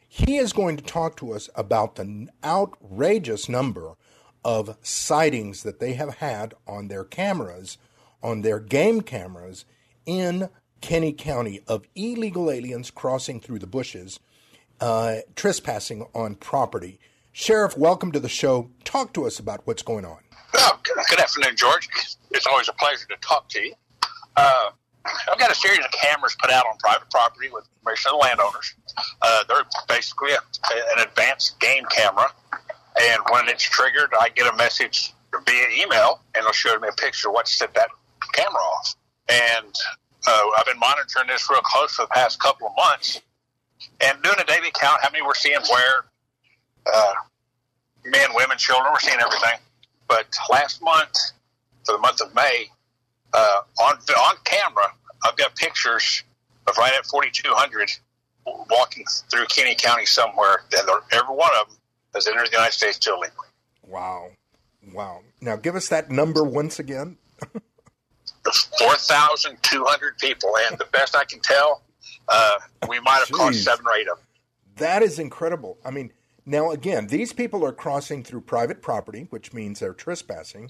He 0.07 0.37
is 0.37 0.53
going 0.53 0.77
to 0.77 0.83
talk 0.83 1.15
to 1.17 1.33
us 1.33 1.51
about 1.53 1.93
the 1.93 2.29
outrageous 2.43 3.47
number 3.47 3.93
of 4.43 4.75
sightings 4.81 5.61
that 5.61 5.79
they 5.79 5.93
have 5.93 6.15
had 6.15 6.55
on 6.67 6.87
their 6.87 7.03
cameras, 7.03 7.77
on 8.23 8.41
their 8.41 8.59
game 8.59 9.01
cameras 9.01 9.63
in 10.07 10.49
Kinney 10.81 11.13
County 11.13 11.61
of 11.67 11.85
illegal 11.93 12.49
aliens 12.49 12.89
crossing 12.89 13.39
through 13.39 13.59
the 13.59 13.67
bushes, 13.67 14.19
uh, 14.81 15.17
trespassing 15.35 16.07
on 16.15 16.33
property. 16.33 16.99
Sheriff, 17.31 17.77
welcome 17.77 18.11
to 18.13 18.19
the 18.19 18.27
show. 18.27 18.71
Talk 18.83 19.13
to 19.13 19.27
us 19.27 19.37
about 19.37 19.61
what's 19.67 19.83
going 19.83 20.05
on. 20.05 20.21
Good 20.51 20.61
good 21.09 21.19
afternoon, 21.19 21.55
George. 21.55 21.89
It's 22.31 22.47
always 22.47 22.69
a 22.69 22.73
pleasure 22.73 23.05
to 23.07 23.15
talk 23.21 23.49
to 23.49 23.59
you. 23.59 23.73
Uh, 24.35 24.69
I've 25.31 25.39
got 25.39 25.51
a 25.51 25.55
series 25.55 25.79
of 25.79 25.91
cameras 25.91 26.35
put 26.39 26.51
out 26.51 26.65
on 26.65 26.77
private 26.77 27.09
property 27.09 27.49
with 27.51 27.65
permission 27.83 28.11
of 28.11 28.19
the 28.19 28.25
landowners. 28.27 28.73
Uh, 29.21 29.43
they're 29.47 29.63
basically 29.87 30.31
a, 30.31 30.39
an 30.95 31.07
advanced 31.07 31.59
game 31.59 31.85
camera, 31.89 32.27
and 33.01 33.21
when 33.31 33.47
it's 33.47 33.63
triggered, 33.63 34.11
I 34.19 34.29
get 34.29 34.51
a 34.51 34.55
message 34.57 35.13
via 35.45 35.67
email, 35.83 36.21
and 36.35 36.41
it'll 36.41 36.53
show 36.53 36.77
me 36.79 36.87
a 36.87 36.95
picture 36.95 37.29
of 37.29 37.33
what 37.33 37.47
set 37.47 37.73
that 37.75 37.89
camera 38.33 38.59
off. 38.59 38.95
And 39.29 39.75
uh, 40.27 40.43
I've 40.57 40.65
been 40.65 40.79
monitoring 40.79 41.27
this 41.27 41.49
real 41.49 41.61
close 41.61 41.93
for 41.93 42.03
the 42.03 42.09
past 42.09 42.39
couple 42.39 42.67
of 42.67 42.73
months, 42.75 43.21
and 44.01 44.21
doing 44.23 44.37
a 44.39 44.45
daily 44.45 44.71
count, 44.73 45.01
how 45.01 45.09
many 45.11 45.23
we're 45.25 45.35
seeing 45.35 45.59
where, 45.69 46.05
uh, 46.91 47.13
men, 48.05 48.29
women, 48.33 48.57
children, 48.57 48.91
we're 48.91 48.99
seeing 48.99 49.19
everything. 49.19 49.59
But 50.07 50.27
last 50.49 50.81
month, 50.81 51.15
for 51.85 51.93
the 51.93 51.97
month 51.99 52.21
of 52.21 52.33
May, 52.33 52.67
uh, 53.33 53.61
on 53.81 53.97
on 53.97 54.35
camera, 54.43 54.93
I've 55.25 55.35
got 55.37 55.55
pictures 55.55 56.23
of 56.67 56.77
right 56.77 56.93
at 56.93 57.05
4200 57.05 57.91
walking 58.69 59.05
through 59.29 59.45
Kinney 59.47 59.75
County 59.75 60.05
somewhere. 60.05 60.63
And 60.77 60.87
they're- 60.87 61.19
every 61.19 61.35
one 61.35 61.51
of 61.59 61.67
them 61.69 61.77
has 62.13 62.27
entered 62.27 62.47
the 62.47 62.51
United 62.51 62.73
States 62.73 63.05
illegally. 63.05 63.47
Wow. 63.83 64.31
Wow. 64.93 65.21
Now 65.41 65.55
give 65.57 65.75
us 65.75 65.89
that 65.89 66.09
number 66.09 66.43
once 66.43 66.79
again. 66.79 67.17
4,200 68.79 70.17
people, 70.17 70.55
and 70.69 70.77
the 70.77 70.85
best 70.85 71.15
I 71.15 71.25
can 71.25 71.39
tell, 71.41 71.81
uh, 72.29 72.59
we 72.87 72.99
might 73.01 73.19
have 73.19 73.31
caught 73.31 73.53
seven 73.53 73.85
or 73.85 73.95
eight 73.95 74.07
of 74.07 74.17
them. 74.17 74.27
That 74.77 75.03
is 75.03 75.19
incredible. 75.19 75.77
I 75.83 75.91
mean, 75.91 76.13
now 76.47 76.71
again, 76.71 77.07
these 77.07 77.33
people 77.33 77.63
are 77.65 77.73
crossing 77.73 78.23
through 78.23 78.41
private 78.41 78.81
property, 78.81 79.27
which 79.29 79.53
means 79.53 79.79
they're 79.79 79.93
trespassing, 79.93 80.69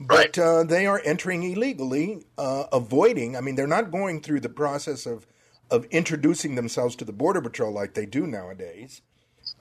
but 0.00 0.36
Right. 0.36 0.38
uh, 0.38 0.64
they 0.64 0.84
are 0.84 1.00
entering 1.04 1.44
illegally, 1.44 2.26
uh, 2.36 2.64
avoiding. 2.72 3.36
I 3.36 3.40
mean, 3.40 3.54
they're 3.54 3.66
not 3.68 3.92
going 3.92 4.20
through 4.20 4.40
the 4.40 4.48
process 4.50 5.06
of 5.06 5.26
of 5.70 5.86
introducing 5.86 6.54
themselves 6.54 6.94
to 6.96 7.04
the 7.04 7.12
border 7.14 7.40
patrol 7.40 7.72
like 7.72 7.94
they 7.94 8.04
do 8.04 8.26
nowadays 8.26 9.00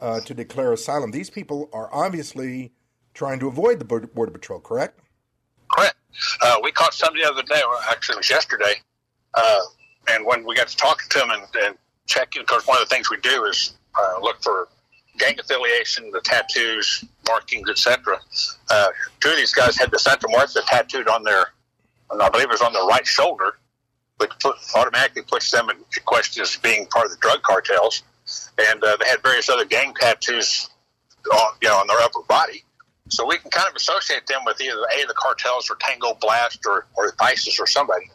uh, 0.02 0.20
to 0.20 0.34
declare 0.34 0.74
asylum. 0.74 1.12
These 1.12 1.30
people 1.30 1.70
are 1.72 1.90
obviously 1.94 2.74
trying 3.14 3.40
to 3.40 3.48
avoid 3.48 3.80
the 3.80 3.86
border, 3.86 4.08
border 4.08 4.32
patrol. 4.34 4.60
Correct? 4.60 5.00
Correct. 5.72 5.96
Uh, 6.42 6.58
we 6.64 6.72
caught 6.74 6.94
some 6.94 7.14
the 7.14 7.24
other 7.24 7.44
day, 7.44 7.62
or 7.66 7.76
actually 7.90 8.16
it 8.16 8.18
was 8.18 8.30
yesterday, 8.30 8.74
uh, 9.36 9.60
and 10.10 10.26
when 10.26 10.46
we 10.46 10.54
got 10.56 10.68
to 10.68 10.76
talking 10.76 11.08
to 11.12 11.20
them 11.20 11.30
and, 11.30 11.44
and 11.64 11.78
checking, 12.08 12.42
because 12.42 12.68
one 12.68 12.82
of 12.82 12.90
the 12.90 12.94
things 12.94 13.10
we 13.10 13.18
do 13.18 13.46
is 13.46 13.78
uh, 13.98 14.16
look 14.22 14.42
for 14.44 14.68
gang 15.18 15.40
affiliation, 15.40 16.12
the 16.12 16.22
tattoos, 16.22 17.04
markings, 17.28 17.70
etc. 17.70 18.18
Uh, 18.70 18.88
two 19.20 19.30
of 19.30 19.38
these 19.38 19.54
guys 19.54 19.78
had 19.78 19.92
the 19.92 20.00
Santa 20.00 20.28
Muerte 20.30 20.60
tattooed 20.68 21.08
on 21.08 21.24
their, 21.24 21.48
I 22.12 22.30
believe 22.30 22.46
it 22.46 22.52
was 22.52 22.62
on 22.62 22.74
their 22.74 22.86
right 22.86 23.06
shoulder, 23.06 23.58
which 24.18 24.32
put, 24.40 24.56
automatically 24.76 25.24
puts 25.24 25.52
them 25.52 25.70
in 25.70 25.78
question 26.06 26.42
as 26.42 26.56
being 26.58 26.86
part 26.88 27.06
of 27.06 27.12
the 27.12 27.18
drug 27.18 27.42
cartels. 27.42 28.04
And 28.58 28.84
uh, 28.84 28.98
they 29.00 29.10
had 29.10 29.22
various 29.22 29.50
other 29.50 29.66
gang 29.66 29.94
tattoos 29.94 30.70
on, 31.34 31.54
you 31.62 31.70
know, 31.70 31.78
on 31.78 31.88
their 31.88 32.00
upper 32.00 32.22
body. 32.28 32.64
So 33.10 33.26
we 33.28 33.38
can 33.38 33.52
kind 33.52 33.68
of 33.68 33.76
associate 33.76 34.26
them 34.28 34.42
with 34.46 34.62
either 34.62 34.78
A, 34.78 35.06
the 35.06 35.14
cartels 35.16 35.70
or 35.70 35.76
Tango 35.80 36.14
Blast 36.22 36.60
or, 36.66 36.86
or 36.96 37.14
ISIS 37.20 37.60
or 37.60 37.68
somebody. 37.68 38.10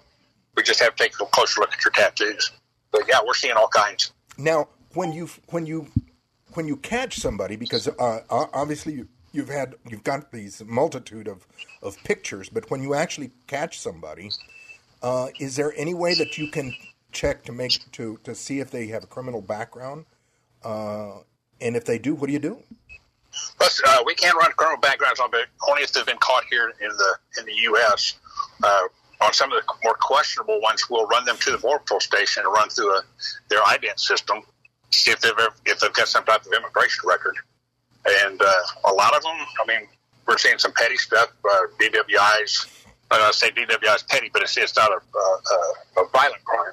We 0.56 0.62
just 0.62 0.80
have 0.80 0.96
to 0.96 1.02
take 1.02 1.12
a 1.20 1.26
closer 1.26 1.61
look 1.61 1.72
at 1.72 1.85
your 1.85 1.92
tattoos. 1.92 2.50
But 2.92 3.02
yeah, 3.06 3.18
we're 3.26 3.35
seeing 3.35 3.54
all 3.54 3.68
kinds. 3.68 4.12
Now, 4.38 4.68
when 4.94 5.12
you 5.12 5.28
when 5.48 5.66
you 5.66 5.88
when 6.56 6.66
you 6.66 6.76
catch 6.76 7.18
somebody, 7.18 7.56
because 7.56 7.88
uh, 7.88 8.20
obviously 8.30 8.94
you, 8.94 9.08
you've 9.32 9.48
had 9.48 9.74
you've 9.88 10.04
got 10.04 10.32
these 10.32 10.62
multitude 10.64 11.28
of 11.28 11.46
of 11.82 11.96
pictures, 12.04 12.48
but 12.48 12.70
when 12.70 12.82
you 12.82 12.94
actually 12.94 13.30
catch 13.46 13.78
somebody, 13.78 14.30
uh, 15.02 15.28
is 15.38 15.56
there 15.56 15.72
any 15.76 15.94
way 15.94 16.14
that 16.14 16.38
you 16.38 16.50
can 16.50 16.74
check 17.12 17.44
to 17.44 17.52
make 17.52 17.80
to 17.92 18.18
to 18.24 18.34
see 18.34 18.60
if 18.60 18.70
they 18.70 18.86
have 18.88 19.04
a 19.04 19.06
criminal 19.06 19.42
background? 19.42 20.06
Uh, 20.64 21.18
and 21.60 21.76
if 21.76 21.84
they 21.84 21.98
do, 21.98 22.14
what 22.14 22.26
do 22.26 22.32
you 22.32 22.38
do? 22.38 22.58
Uh, 23.86 24.02
we 24.04 24.14
can 24.14 24.34
run 24.36 24.50
criminal 24.52 24.80
backgrounds 24.80 25.20
on, 25.20 25.30
but 25.30 25.46
only 25.68 25.82
if 25.82 25.92
they've 25.92 26.06
been 26.06 26.16
caught 26.18 26.44
here 26.50 26.72
in 26.80 26.88
the 26.88 27.16
in 27.38 27.46
the 27.46 27.54
U.S. 27.70 28.14
Uh, 28.62 28.82
on 29.20 29.32
some 29.32 29.52
of 29.52 29.62
the 29.62 29.72
more 29.84 29.94
questionable 29.94 30.60
ones, 30.60 30.88
we'll 30.90 31.06
run 31.06 31.24
them 31.24 31.36
to 31.38 31.50
the 31.50 31.58
border 31.58 31.78
patrol 31.80 32.00
station 32.00 32.42
and 32.44 32.52
run 32.52 32.68
through 32.68 32.92
a, 32.92 33.02
their 33.48 33.60
ident 33.60 33.98
system, 33.98 34.42
if 34.92 35.20
they've 35.20 35.33
ever, 35.38 35.49
if 35.64 35.81
they've 35.81 35.92
got 35.92 36.09
some 36.09 36.25
type 36.25 36.44
of 36.46 36.53
immigration 36.53 37.03
record. 37.09 37.37
And 38.25 38.40
uh, 38.40 38.53
a 38.85 38.92
lot 38.92 39.16
of 39.16 39.22
them, 39.22 39.37
I 39.37 39.66
mean, 39.66 39.88
we're 40.27 40.38
seeing 40.38 40.59
some 40.59 40.72
petty 40.72 40.96
stuff, 40.96 41.31
uh, 41.44 41.61
DWIs. 41.79 42.66
I 43.11 43.31
say 43.33 43.51
DWI 43.51 43.96
is 43.96 44.03
petty, 44.05 44.31
but 44.33 44.42
it's, 44.42 44.57
it's 44.57 44.77
not 44.77 44.90
a, 44.90 44.94
a, 44.94 46.03
a 46.03 46.09
violent 46.11 46.44
crime. 46.44 46.72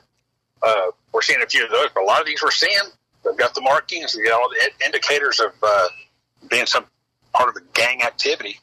Uh, 0.61 0.91
we're 1.11 1.21
seeing 1.21 1.41
a 1.41 1.45
few 1.45 1.63
of 1.65 1.71
those, 1.71 1.87
but 1.93 2.03
a 2.03 2.05
lot 2.05 2.19
of 2.21 2.25
these 2.27 2.41
we're 2.41 2.51
seeing, 2.51 2.79
they've 3.23 3.37
got 3.37 3.53
the 3.53 3.61
markings, 3.61 4.15
you 4.15 4.23
know, 4.25 4.41
the 4.79 4.85
indicators 4.85 5.39
of 5.39 5.51
uh, 5.61 5.87
being 6.49 6.65
some 6.65 6.85
part 7.33 7.49
of 7.49 7.55
the 7.55 7.61
gang 7.73 8.01
activity. 8.03 8.59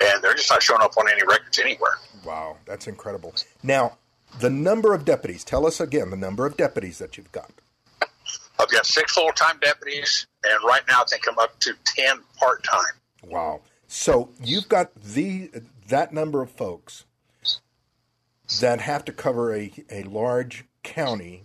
and 0.00 0.22
they're 0.22 0.34
just 0.34 0.50
not 0.50 0.62
showing 0.62 0.82
up 0.82 0.92
on 0.98 1.08
any 1.08 1.22
records 1.26 1.58
anywhere. 1.58 1.92
Wow, 2.24 2.56
that's 2.66 2.86
incredible. 2.86 3.34
Now, 3.62 3.96
the 4.40 4.50
number 4.50 4.94
of 4.94 5.04
deputies. 5.04 5.44
Tell 5.44 5.66
us 5.66 5.80
again 5.80 6.10
the 6.10 6.16
number 6.16 6.46
of 6.46 6.56
deputies 6.56 6.98
that 6.98 7.16
you've 7.16 7.32
got. 7.32 7.50
I've 8.58 8.70
got 8.70 8.86
six 8.86 9.12
full 9.12 9.32
time 9.32 9.58
deputies, 9.60 10.26
and 10.44 10.64
right 10.64 10.82
now 10.88 11.02
I 11.02 11.04
think 11.04 11.24
I'm 11.28 11.38
up 11.38 11.58
to 11.60 11.74
ten 11.84 12.18
part 12.38 12.62
time. 12.64 12.94
Wow. 13.24 13.60
So 13.86 14.30
you've 14.42 14.68
got 14.68 14.94
the 14.94 15.50
that 15.88 16.12
number 16.12 16.42
of 16.42 16.50
folks 16.50 17.04
that 18.60 18.80
have 18.80 19.04
to 19.06 19.12
cover 19.12 19.54
a, 19.54 19.72
a 19.90 20.02
large 20.04 20.64
county, 20.82 21.44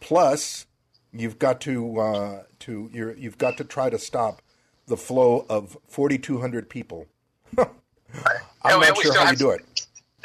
plus 0.00 0.66
you've 1.12 1.38
got 1.38 1.60
to 1.62 1.98
uh, 2.00 2.42
to 2.60 2.90
you 2.92 3.14
you've 3.18 3.38
got 3.38 3.56
to 3.58 3.64
try 3.64 3.90
to 3.90 3.98
stop 3.98 4.42
the 4.86 4.96
flow 4.96 5.44
of 5.48 5.76
4,200 5.88 6.68
people. 6.68 7.06
I'm 7.58 7.66
we- 8.80 8.86
not 8.86 8.96
sure 8.98 9.14
how 9.18 9.30
you 9.30 9.36
do 9.36 9.50
it. 9.50 9.64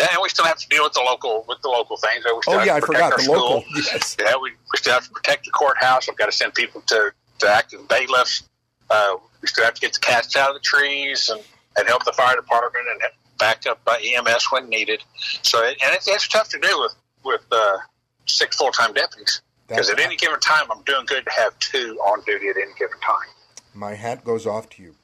And 0.01 0.17
we 0.21 0.29
still 0.29 0.45
have 0.45 0.57
to 0.57 0.67
deal 0.67 0.83
with 0.83 0.93
the 0.93 1.01
local 1.01 1.45
with 1.47 1.61
the 1.61 1.69
local 1.69 1.97
things. 1.97 2.23
We 2.25 2.41
still 2.41 2.59
Oh 2.59 2.63
yeah, 2.63 2.75
I 2.75 2.79
forgot 2.79 3.15
the 3.15 3.23
school. 3.23 3.35
local. 3.35 3.63
Yes. 3.75 4.17
Yeah, 4.19 4.33
we, 4.41 4.51
we 4.51 4.77
still 4.77 4.93
have 4.93 5.05
to 5.05 5.11
protect 5.11 5.45
the 5.45 5.51
courthouse. 5.51 6.09
I've 6.09 6.17
got 6.17 6.25
to 6.27 6.31
send 6.31 6.53
people 6.53 6.81
to, 6.87 7.11
to 7.39 7.47
act 7.47 7.73
as 7.73 7.81
bailiffs. 7.83 8.43
Uh, 8.89 9.17
we 9.41 9.47
still 9.47 9.63
have 9.63 9.73
to 9.75 9.81
get 9.81 9.93
the 9.93 9.99
cats 9.99 10.35
out 10.35 10.49
of 10.49 10.55
the 10.55 10.61
trees 10.61 11.29
and, 11.29 11.41
and 11.77 11.87
help 11.87 12.03
the 12.03 12.11
fire 12.13 12.35
department 12.35 12.85
and 12.91 13.01
back 13.39 13.65
up 13.65 13.83
by 13.85 13.99
EMS 14.03 14.47
when 14.51 14.69
needed. 14.69 15.03
So, 15.41 15.63
it, 15.63 15.77
and 15.83 15.93
it's, 15.95 16.07
it's 16.07 16.27
tough 16.27 16.49
to 16.49 16.59
do 16.59 16.79
with 16.81 16.95
with 17.23 17.45
uh, 17.51 17.77
six 18.25 18.55
full 18.55 18.71
time 18.71 18.93
deputies 18.93 19.41
because 19.67 19.89
at 19.89 19.99
any 19.99 20.15
given 20.15 20.39
time, 20.39 20.65
I'm 20.71 20.83
doing 20.83 21.05
good 21.05 21.23
to 21.25 21.31
have 21.31 21.57
two 21.59 21.97
on 22.03 22.23
duty 22.25 22.49
at 22.49 22.57
any 22.57 22.73
given 22.77 22.99
time. 22.99 23.27
My 23.73 23.93
hat 23.93 24.23
goes 24.25 24.45
off 24.45 24.69
to 24.71 24.83
you. 24.83 24.95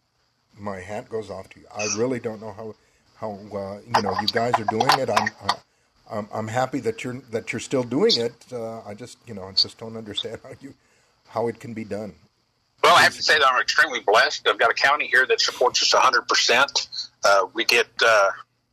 My 0.58 0.80
hat 0.80 1.10
goes 1.10 1.30
off 1.30 1.50
to 1.50 1.60
you. 1.60 1.68
I 1.74 1.88
really 1.98 2.20
don't 2.20 2.42
know 2.42 2.52
how 2.52 2.76
how 3.20 3.32
uh, 3.54 3.80
you 3.86 4.02
know 4.02 4.16
you 4.22 4.28
guys 4.28 4.54
are 4.60 4.66
doing 4.66 5.00
it. 5.00 5.10
I'm 5.10 5.30
uh, 5.42 5.56
I'm, 6.10 6.30
I'm 6.34 6.48
happy 6.48 6.80
that 6.82 7.04
you're 7.04 7.22
that 7.32 7.52
you're 7.52 7.60
still 7.60 7.84
doing 7.84 8.18
it. 8.18 8.34
Uh, 8.52 8.82
I 8.82 8.94
just 8.94 9.18
you 9.28 9.34
know 9.34 9.44
I 9.44 9.52
just 9.52 9.78
don't 9.78 9.98
understand 9.98 10.40
how 10.44 10.52
you 10.62 10.74
how 11.28 11.48
it 11.48 11.60
can 11.60 11.74
be 11.74 11.84
done. 11.84 12.14
Well, 12.84 12.96
I 12.96 13.02
have 13.02 13.16
to 13.16 13.24
say 13.24 13.38
that 13.38 13.46
I'm 13.46 13.60
extremely 13.60 14.00
blessed. 14.00 14.48
I've 14.48 14.60
got 14.60 14.70
a 14.70 14.74
county 14.74 15.08
here 15.08 15.26
that 15.26 15.42
supports 15.42 15.82
us 15.82 16.00
100%. 16.00 17.10
Uh, 17.26 17.48
we 17.54 17.66
get 17.66 17.88
uh, 18.06 18.30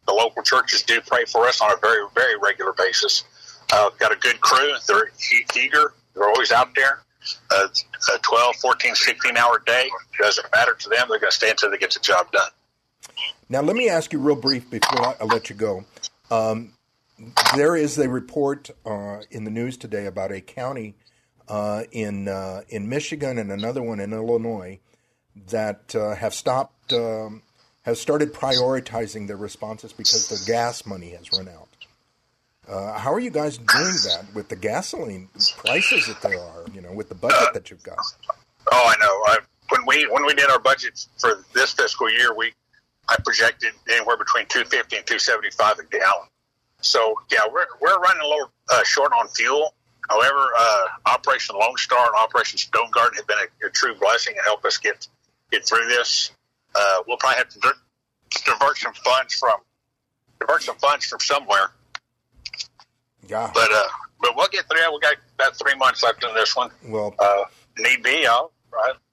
the 0.07 0.13
local 0.13 0.43
churches 0.43 0.83
do 0.83 1.01
pray 1.01 1.25
for 1.25 1.47
us 1.47 1.61
on 1.61 1.73
a 1.73 1.77
very, 1.81 2.07
very 2.15 2.37
regular 2.37 2.73
basis. 2.75 3.25
Uh, 3.73 3.91
got 3.99 4.13
a 4.13 4.17
good 4.17 4.41
crew. 4.41 4.75
They're 4.87 5.11
eager. 5.57 5.95
They're 6.15 6.29
always 6.29 6.53
out 6.53 6.75
there. 6.75 7.01
Uh, 7.51 7.67
a 8.15 8.19
12, 8.19 8.57
14, 8.57 8.95
16 8.95 9.37
hour 9.37 9.63
day. 9.65 9.89
Doesn't 10.21 10.47
matter 10.55 10.75
to 10.75 10.89
them. 10.91 11.07
They're 11.09 11.19
going 11.19 11.31
to 11.31 11.37
stay 11.37 11.51
until 11.51 11.71
they 11.71 11.79
get 11.79 11.93
the 11.93 12.01
job 12.01 12.31
done. 12.31 12.51
Now 13.48 13.62
let 13.62 13.77
me 13.77 13.88
ask 13.88 14.12
you 14.12 14.18
real 14.18 14.37
brief 14.37 14.70
before 14.70 15.14
I, 15.20 15.24
let 15.24 15.50
you 15.50 15.57
go. 15.57 15.85
Um, 16.31 16.72
there 17.55 17.77
is 17.77 17.98
a 17.98 18.09
report 18.09 18.70
uh, 18.85 19.20
in 19.31 19.44
the 19.44 19.50
news 19.50 19.77
today 19.77 20.07
about 20.07 20.33
a 20.33 20.40
county 20.40 20.94
uh, 21.48 21.85
in 21.92 22.29
uh, 22.29 22.62
in 22.68 22.88
Michigan 22.88 23.38
and 23.38 23.53
another 23.53 23.83
one 23.83 24.00
in 24.00 24.12
Illinois 24.12 24.81
that 25.48 25.94
uh, 25.94 26.14
have 26.14 26.35
stopped 26.35 26.92
um, 26.92 27.42
have 27.83 27.98
started 27.98 28.33
prioritizing 28.33 29.27
their 29.27 29.37
responses 29.37 29.92
because 29.92 30.29
the 30.29 30.50
gas 30.50 30.87
money 30.87 31.11
has 31.11 31.31
run 31.33 31.48
out. 31.48 31.68
Uh, 32.66 32.98
how 32.98 33.12
are 33.12 33.20
you 33.20 33.31
guys 33.31 33.59
doing 33.59 33.94
that 34.05 34.24
with 34.35 34.48
the 34.48 34.57
gasoline 34.57 35.29
prices 35.59 36.07
that 36.07 36.22
there 36.22 36.40
are? 36.40 36.64
You 36.72 36.81
know, 36.81 36.92
with 36.92 37.11
the 37.11 37.14
budget 37.14 37.53
that 37.53 37.70
you've 37.70 37.83
got. 37.83 37.98
Oh, 38.72 38.87
I 38.87 38.94
know. 39.00 39.07
I, 39.27 39.38
when 39.68 39.87
we 39.87 40.09
when 40.11 40.24
we 40.24 40.35
did 40.35 40.48
our 40.50 40.59
budget 40.59 41.07
for 41.18 41.44
this 41.53 41.72
fiscal 41.72 42.11
year, 42.11 42.35
we 42.35 42.55
I 43.09 43.17
projected 43.25 43.73
anywhere 43.90 44.17
between 44.17 44.47
two 44.49 44.64
fifty 44.64 44.97
and 44.97 45.07
two 45.07 45.19
seventy 45.19 45.51
five 45.51 45.79
a 45.79 45.85
gallon. 45.85 46.29
So 46.81 47.14
yeah, 47.31 47.40
we're 47.53 47.67
we're 47.81 47.99
running 47.99 48.23
a 48.23 48.27
little 48.29 48.51
uh, 48.73 48.83
short 48.85 49.12
on 49.12 49.29
fuel. 49.29 49.75
However, 50.09 50.49
uh, 50.59 50.87
Operation 51.07 51.57
Lone 51.59 51.77
Star 51.77 52.07
and 52.07 52.14
Operation 52.17 52.59
Stone 52.59 52.90
Garden 52.93 53.17
have 53.17 53.27
been 53.27 53.38
a, 53.38 53.67
a 53.67 53.71
true 53.71 53.95
blessing 53.99 54.35
and 54.37 54.45
help 54.45 54.64
us 54.64 54.79
get 54.79 55.07
get 55.51 55.67
through 55.67 55.87
this. 55.88 56.31
Uh, 56.75 57.03
we'll 57.07 57.17
probably 57.17 57.38
have 57.38 57.49
to 57.51 57.61
di- 57.61 58.40
divert 58.45 58.77
some 58.77 58.93
funds 58.95 59.35
from 59.35 59.55
divert 60.40 60.62
some 60.62 60.77
funds 60.77 61.07
from 61.07 61.21
somewhere, 61.21 61.71
Yeah. 63.29 63.51
but 63.55 63.71
uh, 63.73 63.85
but 64.21 64.37
we'll 64.37 64.49
get 64.49 64.67
through 64.69 64.81
it. 64.81 64.93
We 64.93 65.01
got 65.01 65.14
about 65.38 65.57
three 65.57 65.75
months 65.77 66.03
left 66.03 66.23
in 66.25 66.35
this 66.35 66.55
one 66.57 66.71
Well, 66.87 67.14
uh, 67.19 67.45
need 67.79 68.03
be, 68.03 68.27
I'll, 68.27 68.53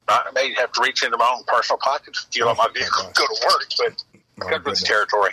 I 0.07 0.29
may 0.33 0.53
have 0.55 0.71
to 0.73 0.81
reach 0.81 1.03
into 1.03 1.17
my 1.17 1.31
own 1.35 1.43
personal 1.47 1.77
pocket 1.77 2.13
to 2.13 2.21
fuel 2.31 2.49
up 2.49 2.57
my 2.57 2.67
vehicle 2.73 3.05
and 3.05 3.13
go 3.15 3.25
to 3.25 3.45
work, 3.45 3.65
but 3.77 4.03
My 4.37 4.49
good 4.49 4.65
with 4.65 4.79
the 4.79 4.85
territory. 4.85 5.31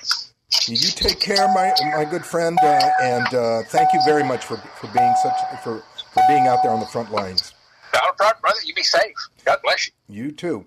You 0.66 0.76
take 0.76 1.20
care, 1.20 1.46
my 1.48 1.72
my 1.96 2.04
good 2.04 2.24
friend, 2.24 2.59
uh, 2.62 2.90
and 3.02 3.35
uh, 3.35 3.62
thank 3.64 3.92
you 3.92 4.00
very 4.07 4.24
much 4.24 4.44
for, 4.44 4.57
for 4.57 4.87
being 4.94 5.14
such 5.22 5.61
for, 5.62 5.83
for 6.14 6.22
being 6.26 6.46
out 6.46 6.62
there 6.62 6.72
on 6.72 6.81
the 6.81 6.87
front 6.87 7.12
lines. 7.12 7.52
Not 7.92 8.04
a 8.11 8.14
problem, 8.14 8.40
brother. 8.40 8.61
You 8.64 8.74
be 8.74 8.83
safe. 8.83 9.14
God 9.44 9.59
bless 9.62 9.88
you. 9.88 9.92
You 10.09 10.33
too. 10.33 10.64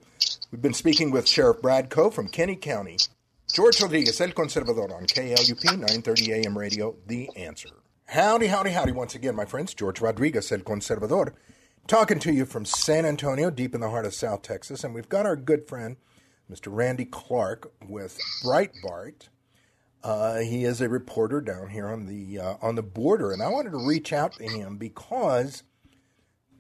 We've 0.52 0.62
been 0.62 0.74
speaking 0.74 1.12
with 1.12 1.28
Sheriff 1.28 1.62
Brad 1.62 1.90
Coe 1.90 2.10
from 2.12 2.28
Kinney 2.28 2.56
County. 2.56 2.98
George 3.54 3.82
Rodriguez, 3.82 4.22
El 4.22 4.30
Conservador 4.30 4.94
on 4.96 5.06
KLUP 5.06 5.64
930 5.66 6.34
AM 6.34 6.58
radio, 6.58 6.96
The 7.08 7.30
Answer. 7.36 7.70
Howdy, 8.06 8.48
howdy, 8.48 8.72
howdy 8.72 8.92
once 8.92 9.16
again, 9.16 9.36
my 9.36 9.46
friends. 9.46 9.74
George 9.74 10.00
Rodriguez, 10.02 10.52
El 10.52 10.60
Conservador, 10.60 11.34
talking 11.92 12.20
to 12.20 12.32
you 12.32 12.46
from 12.46 12.64
San 12.64 13.06
Antonio, 13.06 13.50
deep 13.50 13.76
in 13.76 13.82
the 13.82 13.90
heart 13.90 14.06
of 14.06 14.14
South 14.14 14.44
Texas. 14.44 14.86
And 14.86 14.96
we've 14.96 15.10
got 15.10 15.26
our 15.26 15.36
good 15.36 15.68
friend, 15.68 15.98
Mr. 16.50 16.68
Randy 16.68 17.04
Clark 17.04 17.70
with 17.86 18.18
Breitbart. 18.42 19.28
Uh, 20.02 20.38
he 20.38 20.64
is 20.64 20.80
a 20.80 20.88
reporter 20.88 21.42
down 21.42 21.68
here 21.68 21.90
on 21.90 22.06
the 22.06 22.40
uh, 22.40 22.56
on 22.62 22.76
the 22.76 22.82
border, 22.82 23.34
and 23.34 23.44
I 23.44 23.50
wanted 23.50 23.72
to 23.72 23.86
reach 23.86 24.14
out 24.14 24.32
to 24.36 24.46
him 24.46 24.78
because 24.78 25.64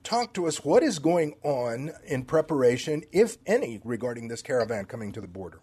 talk 0.04 0.34
to 0.34 0.48
us 0.48 0.66
what 0.66 0.84
is 0.84 1.00
going 1.00 1.36
on 1.44 1.92
in 2.06 2.26
preparation, 2.26 3.02
if 3.14 3.38
any, 3.46 3.80
regarding 3.86 4.28
this 4.28 4.42
caravan 4.42 4.84
coming 4.84 5.14
to 5.14 5.22
the 5.22 5.30
border. 5.30 5.62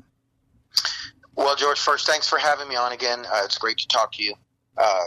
Well, 1.36 1.54
George, 1.56 1.78
first, 1.78 2.06
thanks 2.06 2.26
for 2.26 2.38
having 2.38 2.68
me 2.68 2.76
on 2.76 2.92
again. 2.92 3.26
Uh, 3.26 3.42
it's 3.44 3.58
great 3.58 3.76
to 3.78 3.88
talk 3.88 4.12
to 4.12 4.24
you. 4.24 4.32
Uh, 4.78 5.04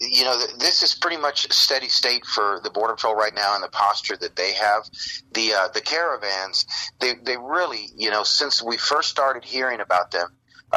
you 0.00 0.24
know, 0.24 0.38
this 0.58 0.82
is 0.82 0.94
pretty 0.94 1.16
much 1.16 1.50
steady 1.52 1.88
state 1.88 2.24
for 2.26 2.60
the 2.62 2.70
Border 2.70 2.94
Patrol 2.94 3.14
right 3.14 3.34
now 3.34 3.54
and 3.54 3.62
the 3.62 3.68
posture 3.68 4.16
that 4.16 4.36
they 4.36 4.52
have. 4.52 4.88
The 5.32 5.54
uh, 5.54 5.68
the 5.68 5.80
caravans, 5.80 6.66
they 7.00 7.14
they 7.14 7.36
really, 7.36 7.88
you 7.96 8.10
know, 8.10 8.22
since 8.22 8.62
we 8.62 8.76
first 8.76 9.08
started 9.08 9.44
hearing 9.44 9.80
about 9.80 10.10
them, 10.10 10.28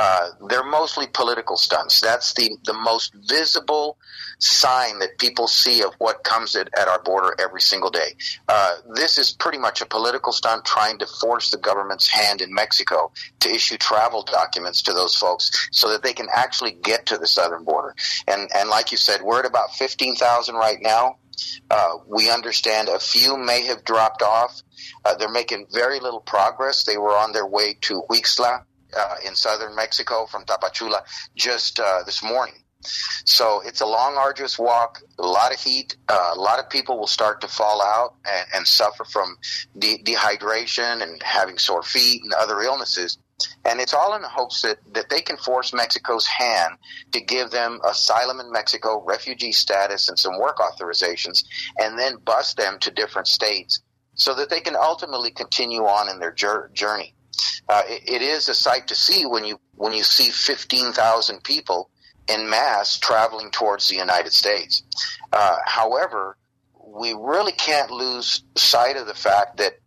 uh, 0.02 0.30
they're 0.48 0.64
mostly 0.64 1.08
political 1.08 1.58
stunts. 1.58 2.00
That's 2.00 2.34
the 2.34 2.56
the 2.64 2.74
most 2.74 3.14
visible 3.14 3.98
sign 4.38 5.00
that 5.00 5.18
people 5.18 5.46
see 5.46 5.84
of 5.84 5.94
what 5.98 6.24
comes 6.24 6.56
at, 6.56 6.70
at 6.80 6.88
our 6.88 7.02
border 7.04 7.36
every 7.38 7.60
single 7.60 7.90
day. 7.90 8.16
Uh, 8.48 8.76
this 8.96 9.18
is 9.18 9.34
pretty 9.34 9.58
much 9.58 9.82
a 9.82 9.86
political 9.86 10.32
stunt 10.32 10.64
trying 10.64 11.00
to 11.00 11.06
force 11.06 11.52
the 11.52 11.58
government's 11.58 12.08
hand 12.08 12.40
in 12.40 12.54
Mexico 12.54 13.12
to 13.42 13.54
issue 13.54 13.76
travel 13.76 14.24
documents 14.24 14.84
to 14.84 14.94
those 14.94 15.16
folks 15.16 15.68
so 15.74 15.90
that 15.90 16.02
they 16.02 16.14
can 16.14 16.28
actually 16.34 16.72
get 16.72 17.08
to 17.08 17.18
the 17.18 17.28
southern 17.28 17.66
border. 17.66 17.94
And 18.26 18.50
and 18.56 18.70
like 18.70 18.94
you 18.94 18.98
said, 18.98 19.22
we're 19.22 19.40
at 19.40 19.46
about 19.46 19.76
fifteen 19.76 20.16
thousand 20.16 20.56
right 20.56 20.80
now. 20.80 21.18
Uh, 21.70 21.96
we 22.08 22.30
understand 22.30 22.88
a 22.88 23.00
few 23.00 23.36
may 23.36 23.66
have 23.66 23.84
dropped 23.84 24.22
off. 24.22 24.62
Uh, 25.04 25.16
they're 25.16 25.30
making 25.30 25.66
very 25.74 26.00
little 26.00 26.22
progress. 26.22 26.86
They 26.86 26.98
were 26.98 27.18
on 27.18 27.34
their 27.34 27.46
way 27.46 27.76
to 27.82 28.04
Huixtla 28.10 28.64
uh, 28.97 29.15
in 29.25 29.36
southern 29.36 29.75
Mexico 29.75 30.25
from 30.25 30.45
Tapachula 30.45 31.02
just 31.36 31.80
uh, 31.80 32.04
this 32.06 32.23
morning. 32.23 32.56
So 33.25 33.62
it's 33.65 33.82
a 33.82 33.86
long, 33.86 34.15
arduous 34.15 34.58
walk, 34.58 35.02
a 35.17 35.28
lot 35.28 35.54
of 35.54 35.60
heat. 35.60 35.97
Uh, 36.08 36.32
a 36.34 36.39
lot 36.39 36.60
of 36.60 36.69
people 36.69 36.97
will 36.97 37.08
start 37.08 37.41
to 37.41 37.47
fall 37.47 37.82
out 37.82 38.15
and, 38.25 38.47
and 38.56 38.67
suffer 38.67 39.04
from 39.04 39.38
de- 39.78 40.02
dehydration 40.02 41.04
and 41.04 41.21
having 41.21 41.58
sore 41.58 41.84
feet 41.84 42.23
and 42.23 42.32
other 42.34 42.62
illnesses. 42.62 43.17
And 43.65 43.80
it's 43.80 43.93
all 43.93 44.15
in 44.15 44.21
the 44.21 44.30
hopes 44.30 44.62
that, 44.62 44.78
that 44.93 45.10
they 45.10 45.21
can 45.21 45.38
force 45.38 45.73
Mexico's 45.73 46.25
hand 46.25 46.75
to 47.12 47.21
give 47.21 47.52
them 47.52 47.79
asylum 47.85 48.40
in 48.40 48.52
Mexico, 48.52 49.04
refugee 49.06 49.52
status, 49.52 50.10
and 50.10 50.17
some 50.17 50.37
work 50.37 50.58
authorizations, 50.58 51.44
and 51.77 51.98
then 51.98 52.17
bus 52.17 52.54
them 52.54 52.79
to 52.79 52.92
different 52.92 53.27
states 53.27 53.81
so 54.13 54.35
that 54.35 54.50
they 54.50 54.60
can 54.60 54.75
ultimately 54.75 55.31
continue 55.31 55.83
on 55.83 56.10
in 56.10 56.19
their 56.19 56.33
journey. 56.33 57.15
Uh, 57.67 57.83
it, 57.87 58.10
it 58.10 58.21
is 58.21 58.50
a 58.50 58.54
sight 58.54 58.87
to 58.87 58.96
see 58.96 59.25
when 59.25 59.46
you 59.46 59.60
when 59.75 59.94
you 59.94 60.04
see 60.04 60.29
15,000 60.29 61.44
people 61.44 61.90
in 62.27 62.50
mass 62.50 62.98
traveling 62.98 63.50
towards 63.52 63.87
the 63.87 63.96
United 63.96 64.33
States. 64.33 64.83
Uh, 65.31 65.58
however, 65.65 66.37
we 66.85 67.13
really 67.13 67.54
can't 67.54 67.92
lose 67.92 68.44
sight 68.56 68.98
of 68.98 69.08
the 69.08 69.13
fact 69.13 69.58
that 69.58 69.79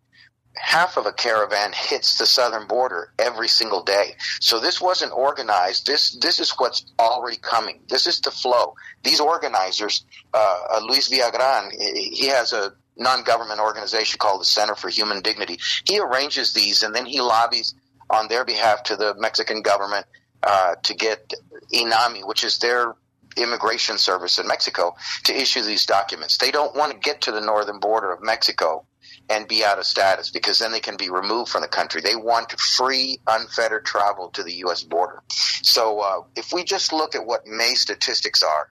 half 0.55 0.97
of 0.97 1.07
a 1.07 1.13
caravan 1.13 1.73
hits 1.75 2.19
the 2.19 2.27
southern 2.27 2.67
border 2.67 3.13
every 3.19 3.49
single 3.49 3.83
day. 3.83 4.15
So 4.41 4.61
this 4.61 4.81
wasn't 4.81 5.13
organized. 5.13 5.87
This 5.87 6.17
this 6.21 6.41
is 6.41 6.51
what's 6.53 6.85
already 6.99 7.39
coming. 7.39 7.81
This 7.89 8.07
is 8.07 8.21
the 8.21 8.31
flow. 8.31 8.75
These 9.03 9.21
organizers, 9.21 10.05
uh, 10.35 10.61
uh, 10.71 10.81
Luis 10.87 11.09
Villagran, 11.09 11.73
he 11.73 12.27
has 12.27 12.53
a 12.53 12.73
non-government 12.97 13.61
organization 13.61 14.19
called 14.19 14.41
the 14.41 14.47
Center 14.47 14.75
for 14.75 14.89
Human 14.89 15.23
Dignity. 15.23 15.59
He 15.85 15.99
arranges 15.99 16.53
these 16.53 16.83
and 16.83 16.95
then 16.95 17.07
he 17.07 17.21
lobbies 17.21 17.75
on 18.11 18.29
their 18.29 18.45
behalf 18.45 18.85
to 18.85 18.97
the 18.97 19.15
Mexican 19.19 19.63
government 19.63 20.07
uh, 20.43 20.75
to 20.83 20.95
get 20.95 21.33
INAMI, 21.73 22.27
which 22.27 22.45
is 22.45 22.59
their 22.59 22.95
immigration 23.37 23.97
service 23.97 24.39
in 24.39 24.47
Mexico, 24.47 24.95
to 25.25 25.35
issue 25.35 25.63
these 25.63 25.87
documents. 25.87 26.37
They 26.37 26.51
don't 26.51 26.77
want 26.77 26.93
to 26.93 26.99
get 26.99 27.23
to 27.23 27.33
the 27.33 27.41
northern 27.41 27.81
border 27.81 28.13
of 28.13 28.23
Mexico 28.23 28.85
and 29.29 29.49
be 29.49 29.65
out 29.65 29.79
of 29.79 29.87
status 29.87 30.31
because 30.31 30.59
then 30.59 30.73
they 30.73 30.81
can 30.81 30.97
be 30.97 31.09
removed 31.09 31.51
from 31.51 31.63
the 31.63 31.69
country. 31.69 32.01
They 32.01 32.17
want 32.17 32.53
free, 32.53 33.19
unfettered 33.27 33.85
travel 33.87 34.29
to 34.31 34.43
the 34.43 34.53
U.S. 34.65 34.83
border. 34.83 35.23
So 35.29 36.01
uh, 36.01 36.23
if 36.37 36.53
we 36.53 36.65
just 36.65 36.93
look 36.93 37.15
at 37.15 37.25
what 37.25 37.47
May 37.47 37.75
statistics 37.75 38.43
are, 38.43 38.71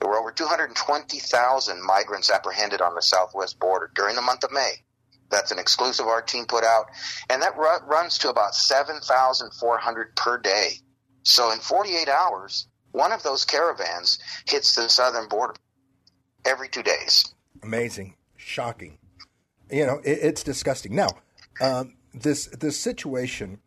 there 0.00 0.08
were 0.08 0.18
over 0.18 0.32
220,000 0.32 1.82
migrants 1.82 2.30
apprehended 2.30 2.80
on 2.80 2.94
the 2.94 3.02
southwest 3.02 3.58
border 3.58 3.90
during 3.94 4.16
the 4.16 4.22
month 4.22 4.44
of 4.44 4.52
May. 4.52 4.72
That's 5.30 5.50
an 5.50 5.58
exclusive 5.58 6.06
our 6.06 6.22
team 6.22 6.46
put 6.46 6.64
out, 6.64 6.86
and 7.28 7.42
that 7.42 7.56
ru- 7.56 7.86
runs 7.86 8.18
to 8.18 8.30
about 8.30 8.54
7,400 8.54 10.16
per 10.16 10.38
day. 10.38 10.70
So 11.24 11.50
in 11.50 11.58
48 11.58 12.08
hours, 12.08 12.68
one 12.92 13.12
of 13.12 13.22
those 13.22 13.44
caravans 13.44 14.18
hits 14.46 14.74
the 14.74 14.88
southern 14.88 15.28
border 15.28 15.54
every 16.44 16.68
two 16.68 16.82
days. 16.82 17.34
Amazing, 17.62 18.14
shocking. 18.36 18.98
You 19.70 19.86
know, 19.86 20.00
it, 20.04 20.18
it's 20.22 20.42
disgusting. 20.44 20.94
Now, 20.94 21.08
um, 21.60 21.96
this 22.14 22.46
this 22.46 22.78
situation 22.78 23.58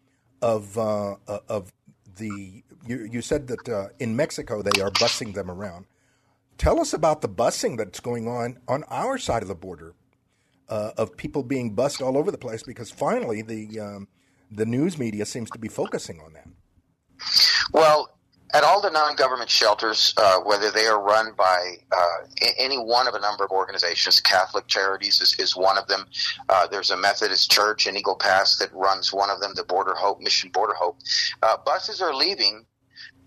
of 0.42 0.78
uh, 0.78 1.16
of 1.28 1.74
the 2.18 2.64
you, 2.88 3.08
you 3.12 3.22
said 3.22 3.48
that 3.48 3.70
uh, 3.70 3.88
in 4.00 4.16
Mexico 4.16 4.62
they 4.62 4.82
are 4.82 4.92
busing 4.92 5.34
them 5.34 5.50
around. 5.50 5.86
Tell 6.58 6.80
us 6.80 6.94
about 6.94 7.22
the 7.22 7.30
busing 7.30 7.78
that's 7.78 8.00
going 8.00 8.28
on 8.28 8.58
on 8.68 8.84
our 8.90 9.18
side 9.18 9.42
of 9.42 9.48
the 9.48 9.56
border 9.56 9.94
uh, 10.68 10.92
of 10.98 11.18
people 11.18 11.44
being 11.44 11.74
bussed 11.74 12.02
all 12.02 12.18
over 12.18 12.32
the 12.32 12.38
place 12.38 12.64
because 12.64 12.92
finally 12.92 13.42
the 13.42 13.80
um, 13.80 14.08
the 14.52 14.66
news 14.66 14.98
media 14.98 15.26
seems 15.26 15.50
to 15.52 15.60
be 15.60 15.68
focusing 15.68 16.20
on 16.20 16.34
that. 16.34 16.48
Well, 17.72 18.19
at 18.54 18.64
all 18.64 18.82
the 18.82 18.90
non-government 18.90 19.50
shelters, 19.50 20.14
uh, 20.18 20.40
whether 20.40 20.72
they 20.72 20.88
are 20.88 21.02
run 21.02 21.34
by 21.38 21.76
uh, 21.92 22.48
any 22.58 22.78
one 22.78 23.08
of 23.08 23.14
a 23.14 23.20
number 23.20 23.44
of 23.44 23.52
organizations, 23.52 24.20
Catholic 24.22 24.68
Charities 24.68 25.22
is, 25.22 25.36
is 25.40 25.56
one 25.56 25.78
of 25.78 25.88
them. 25.88 26.06
Uh, 26.48 26.66
there's 26.68 26.90
a 26.90 26.98
Methodist 26.98 27.52
Church 27.52 27.86
in 27.86 27.96
Eagle 27.96 28.16
Pass 28.16 28.58
that 28.58 28.74
runs 28.74 29.14
one 29.14 29.30
of 29.30 29.40
them, 29.40 29.52
the 29.56 29.64
Border 29.64 29.94
Hope 29.94 30.20
Mission 30.20 30.50
Border 30.50 30.74
Hope. 30.74 30.98
Uh, 31.44 31.58
buses 31.64 32.02
are 32.02 32.14
leaving 32.14 32.66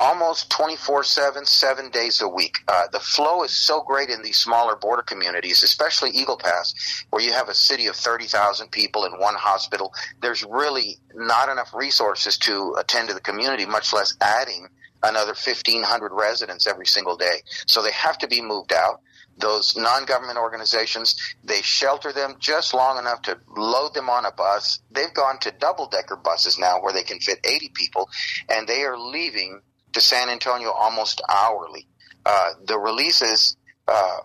almost 0.01 0.51
24-7 0.51 1.47
seven 1.47 1.91
days 1.91 2.21
a 2.21 2.29
week 2.29 2.57
uh, 2.67 2.87
the 2.93 2.99
flow 2.99 3.45
is 3.45 3.53
so 3.53 3.83
great 3.83 4.09
in 4.09 4.23
these 4.23 4.37
smaller 4.37 4.75
border 4.75 5.03
communities 5.03 5.63
especially 5.63 6.11
eagle 6.11 6.37
pass 6.37 6.75
where 7.11 7.23
you 7.23 7.31
have 7.31 7.49
a 7.49 7.55
city 7.55 7.87
of 7.87 7.95
30000 7.95 8.69
people 8.71 9.05
in 9.05 9.13
one 9.13 9.35
hospital 9.35 9.93
there's 10.21 10.45
really 10.45 10.97
not 11.15 11.49
enough 11.49 11.73
resources 11.75 12.37
to 12.39 12.75
attend 12.79 13.09
to 13.09 13.15
the 13.15 13.21
community 13.21 13.65
much 13.65 13.93
less 13.93 14.17
adding 14.21 14.67
another 15.03 15.33
1,500 15.33 16.13
residents 16.13 16.67
every 16.67 16.87
single 16.87 17.17
day. 17.17 17.43
So 17.67 17.83
they 17.83 17.93
have 17.93 18.19
to 18.19 18.29
be 18.29 18.41
moved 18.41 18.73
out. 18.73 19.01
Those 19.39 19.77
non-government 19.77 20.39
organizations, 20.39 21.17
they 21.43 21.63
shelter 21.63 22.13
them 22.13 22.37
just 22.39 22.75
long 22.75 22.99
enough 22.99 23.23
to 23.23 23.39
load 23.57 23.95
them 23.95 24.11
on 24.11 24.27
a 24.27 24.33
bus. 24.33 24.81
They've 24.91 25.13
gone 25.13 25.39
to 25.41 25.51
double-decker 25.51 26.17
buses 26.17 26.59
now 26.59 26.81
where 26.81 26.93
they 26.93 27.03
can 27.03 27.19
fit 27.19 27.41
80 27.45 27.71
people, 27.75 28.09
and 28.49 28.69
they 28.69 28.83
are 28.83 28.99
leaving 28.99 29.63
to 29.93 30.01
San 30.01 30.29
Antonio 30.29 30.71
almost 30.71 31.23
hourly. 31.29 31.89
Uh, 32.25 32.51
the 32.67 32.79
releases 32.79 33.57
uh, 33.89 34.19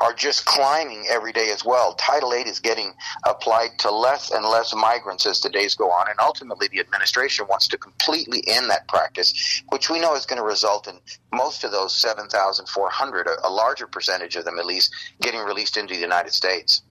are 0.00 0.12
just 0.12 0.44
climbing 0.44 1.06
every 1.08 1.32
day 1.32 1.50
as 1.50 1.64
well. 1.64 1.94
Title 1.94 2.30
VIII 2.30 2.48
is 2.48 2.60
getting 2.60 2.92
applied 3.26 3.70
to 3.80 3.90
less 3.90 4.30
and 4.30 4.44
less 4.44 4.74
migrants 4.74 5.26
as 5.26 5.40
the 5.40 5.48
days 5.48 5.74
go 5.74 5.90
on, 5.90 6.08
and 6.08 6.18
ultimately 6.20 6.68
the 6.68 6.80
administration 6.80 7.46
wants 7.48 7.68
to 7.68 7.78
completely 7.78 8.42
end 8.46 8.70
that 8.70 8.88
practice, 8.88 9.62
which 9.70 9.90
we 9.90 10.00
know 10.00 10.14
is 10.14 10.26
going 10.26 10.40
to 10.40 10.46
result 10.46 10.88
in 10.88 10.98
most 11.32 11.64
of 11.64 11.70
those 11.70 11.94
7,400, 11.94 13.28
a, 13.42 13.48
larger 13.48 13.86
percentage 13.86 14.36
of 14.36 14.44
them 14.44 14.58
at 14.58 14.66
least, 14.66 14.92
getting 15.20 15.40
released 15.40 15.76
into 15.76 15.94
the 15.94 16.00
United 16.00 16.32
States. 16.32 16.82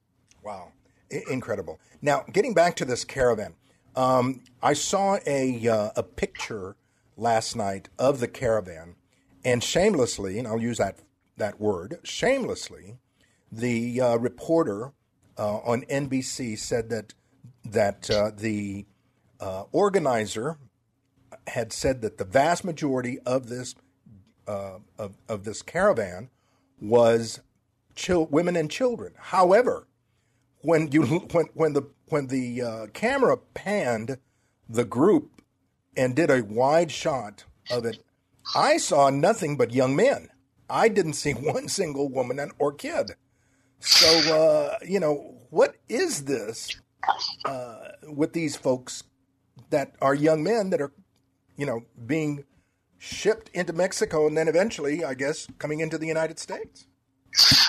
Wow, 0.43 0.71
I- 1.11 1.23
incredible. 1.29 1.79
Now, 2.01 2.25
getting 2.31 2.53
back 2.53 2.75
to 2.77 2.85
this 2.85 3.03
caravan, 3.03 3.55
um, 3.95 4.41
I 4.61 4.73
saw 4.73 5.17
a 5.25 5.67
uh, 5.67 5.91
a 5.95 6.03
picture 6.03 6.75
last 7.15 7.55
night 7.55 7.89
of 7.99 8.19
the 8.19 8.27
caravan, 8.27 8.95
and 9.45 9.63
shamelessly, 9.63 10.39
and 10.39 10.47
I'll 10.47 10.61
use 10.61 10.77
that 10.77 10.97
that 11.37 11.59
word 11.59 11.99
shamelessly, 12.03 12.97
the 13.51 13.99
uh, 14.01 14.17
reporter 14.17 14.93
uh, 15.37 15.57
on 15.57 15.81
NBC 15.83 16.57
said 16.57 16.89
that 16.89 17.13
that 17.65 18.09
uh, 18.09 18.31
the 18.35 18.85
uh, 19.39 19.63
organizer 19.71 20.57
had 21.47 21.73
said 21.73 22.01
that 22.01 22.17
the 22.17 22.25
vast 22.25 22.63
majority 22.63 23.19
of 23.25 23.47
this 23.47 23.75
uh, 24.47 24.79
of, 24.97 25.15
of 25.27 25.43
this 25.43 25.61
caravan 25.61 26.29
was 26.79 27.39
chil- 27.95 28.27
women 28.27 28.55
and 28.55 28.69
children. 28.69 29.13
However, 29.17 29.87
when 30.61 30.91
you 30.91 31.03
when 31.31 31.45
when 31.53 31.73
the 31.73 31.83
when 32.07 32.27
the 32.27 32.61
uh, 32.61 32.87
camera 32.93 33.37
panned 33.37 34.17
the 34.69 34.85
group 34.85 35.41
and 35.95 36.15
did 36.15 36.29
a 36.29 36.43
wide 36.43 36.91
shot 36.91 37.45
of 37.71 37.85
it, 37.85 38.03
I 38.55 38.77
saw 38.77 39.09
nothing 39.09 39.57
but 39.57 39.71
young 39.71 39.95
men. 39.95 40.29
I 40.73 40.89
didn't 40.89 41.13
see 41.13 41.31
one 41.53 41.69
single 41.69 42.09
woman 42.09 42.39
and, 42.39 42.51
or 42.57 42.73
kid. 42.73 43.11
So, 43.79 44.33
uh, 44.33 44.77
you 44.85 44.99
know, 44.99 45.35
what 45.49 45.75
is 45.87 46.25
this 46.25 46.75
uh, 47.45 47.89
with 48.07 48.33
these 48.33 48.55
folks 48.55 49.03
that 49.69 49.93
are 50.01 50.15
young 50.15 50.43
men 50.43 50.69
that 50.71 50.81
are, 50.81 50.93
you 51.57 51.65
know, 51.65 51.81
being 52.05 52.45
shipped 52.97 53.49
into 53.53 53.73
Mexico 53.73 54.25
and 54.25 54.37
then 54.37 54.47
eventually, 54.47 55.03
I 55.03 55.13
guess, 55.13 55.47
coming 55.59 55.81
into 55.81 55.97
the 55.97 56.07
United 56.07 56.39
States? 56.39 56.87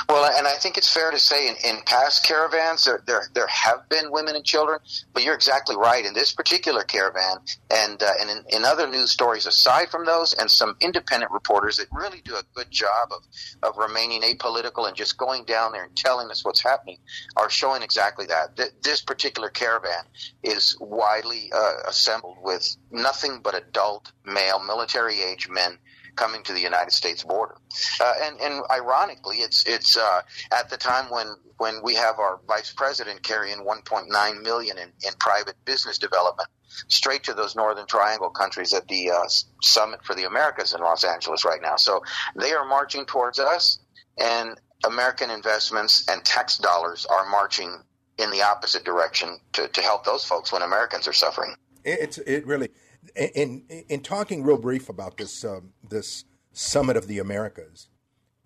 Well, 0.09 0.31
and 0.37 0.47
I 0.47 0.55
think 0.55 0.77
it's 0.77 0.93
fair 0.93 1.11
to 1.11 1.19
say 1.19 1.49
in, 1.49 1.55
in 1.65 1.83
past 1.87 2.25
caravans 2.25 2.85
there, 2.85 3.03
there 3.07 3.23
there 3.35 3.47
have 3.47 3.89
been 3.89 4.11
women 4.11 4.37
and 4.37 4.45
children, 4.45 4.79
but 5.13 5.23
you're 5.23 5.35
exactly 5.35 5.77
right. 5.77 6.05
In 6.05 6.13
this 6.13 6.33
particular 6.33 6.83
caravan, 6.83 7.39
and 7.71 8.03
uh, 8.03 8.11
and 8.21 8.31
in, 8.31 8.45
in 8.49 8.65
other 8.65 8.87
news 8.87 9.11
stories 9.11 9.47
aside 9.47 9.89
from 9.91 10.05
those, 10.05 10.35
and 10.35 10.51
some 10.51 10.77
independent 10.81 11.33
reporters 11.33 11.79
that 11.79 11.89
really 11.93 12.21
do 12.21 12.35
a 12.35 12.43
good 12.55 12.71
job 12.71 13.11
of 13.11 13.23
of 13.63 13.79
remaining 13.79 14.23
apolitical 14.23 14.87
and 14.87 14.97
just 14.97 15.17
going 15.17 15.45
down 15.45 15.73
there 15.73 15.85
and 15.85 15.97
telling 15.97 16.31
us 16.31 16.45
what's 16.45 16.63
happening, 16.63 16.99
are 17.37 17.49
showing 17.49 17.83
exactly 17.83 18.27
that. 18.27 18.57
Th- 18.57 18.73
this 18.83 19.01
particular 19.01 19.49
caravan 19.49 20.05
is 20.43 20.77
widely 20.81 21.51
uh, 21.55 21.75
assembled 21.89 22.37
with 22.43 22.77
nothing 22.91 23.41
but 23.43 23.55
adult 23.55 24.13
male 24.25 24.63
military 24.63 25.23
age 25.23 25.49
men 25.49 25.79
coming 26.17 26.43
to 26.45 26.53
the 26.53 26.61
United 26.61 26.93
States 26.93 27.23
border. 27.25 27.57
Uh, 28.01 28.13
and, 28.23 28.41
and 28.41 28.63
ironically, 28.71 29.39
it's 29.39 29.65
it's 29.67 29.97
uh, 29.97 30.23
at 30.53 30.71
the 30.71 30.77
time 30.77 31.11
when 31.11 31.35
when 31.59 31.83
we 31.83 31.95
have 31.95 32.19
our 32.19 32.41
vice 32.47 32.73
president 32.73 33.23
carrying 33.23 33.59
1.9 33.59 34.43
million 34.43 34.79
in, 34.79 34.89
in 35.07 35.13
private 35.19 35.55
business 35.65 35.99
development 35.99 36.49
straight 36.89 37.23
to 37.25 37.35
those 37.35 37.55
Northern 37.55 37.87
Triangle 37.87 38.31
countries 38.31 38.73
at 38.73 38.89
the 38.89 39.11
uh, 39.11 39.29
Summit 39.63 40.05
for 40.05 40.15
the 40.15 40.27
Americas 40.27 40.75
in 40.75 40.81
Los 40.81 41.05
Angeles 41.05 41.45
right 41.45 41.63
now. 41.63 41.77
So 41.77 42.03
they 42.35 42.53
are 42.53 42.65
marching 42.65 43.07
towards 43.07 43.39
us, 43.39 43.79
and 44.19 44.59
American 44.85 45.31
investments 45.31 46.07
and 46.09 46.25
tax 46.25 46.59
dollars 46.59 47.07
are 47.07 47.29
marching 47.29 47.79
in 48.19 48.31
the 48.31 48.43
opposite 48.43 48.85
direction 48.85 49.39
to, 49.53 49.69
to 49.69 49.81
help 49.81 50.05
those 50.05 50.25
folks 50.25 50.53
when 50.53 50.63
Americans 50.63 51.09
are 51.09 51.13
suffering. 51.13 51.55
It's 51.85 52.19
it 52.19 52.47
really 52.47 52.71
in 53.17 53.65
in 53.89 54.01
talking 54.01 54.43
real 54.43 54.59
brief 54.59 54.89
about 54.89 55.17
this 55.17 55.45
um, 55.45 55.73
this 55.89 56.25
summit 56.53 56.97
of 56.97 57.07
the 57.07 57.19
Americas. 57.19 57.89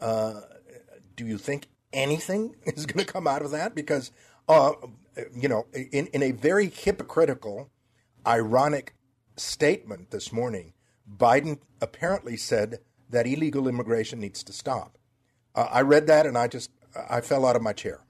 Uh, 0.00 0.40
do 1.16 1.26
you 1.26 1.38
think 1.38 1.68
anything 1.92 2.54
is 2.66 2.86
going 2.86 3.04
to 3.04 3.11
come 3.11 3.26
out 3.26 3.42
of 3.42 3.50
that? 3.50 3.74
Because 3.74 4.11
uh, 4.48 4.72
you 5.34 5.48
know, 5.48 5.66
in 5.72 6.06
in 6.09 6.22
a 6.22 6.32
very 6.32 6.68
hypocritical, 6.68 7.70
ironic 8.26 8.94
statement 9.36 10.11
this 10.11 10.32
morning, 10.32 10.72
Biden 11.11 11.61
apparently 11.80 12.36
said 12.36 12.78
that 13.11 13.26
illegal 13.26 13.68
immigration 13.68 14.20
needs 14.20 14.42
to 14.44 14.52
stop. 14.52 14.98
Uh, 15.54 15.68
I 15.70 15.80
read 15.82 16.06
that 16.06 16.26
and 16.26 16.36
I 16.36 16.48
just 16.48 16.70
I 17.11 17.20
fell 17.20 17.46
out 17.46 17.56
of 17.56 17.62
my 17.62 17.72
chair. 17.72 18.00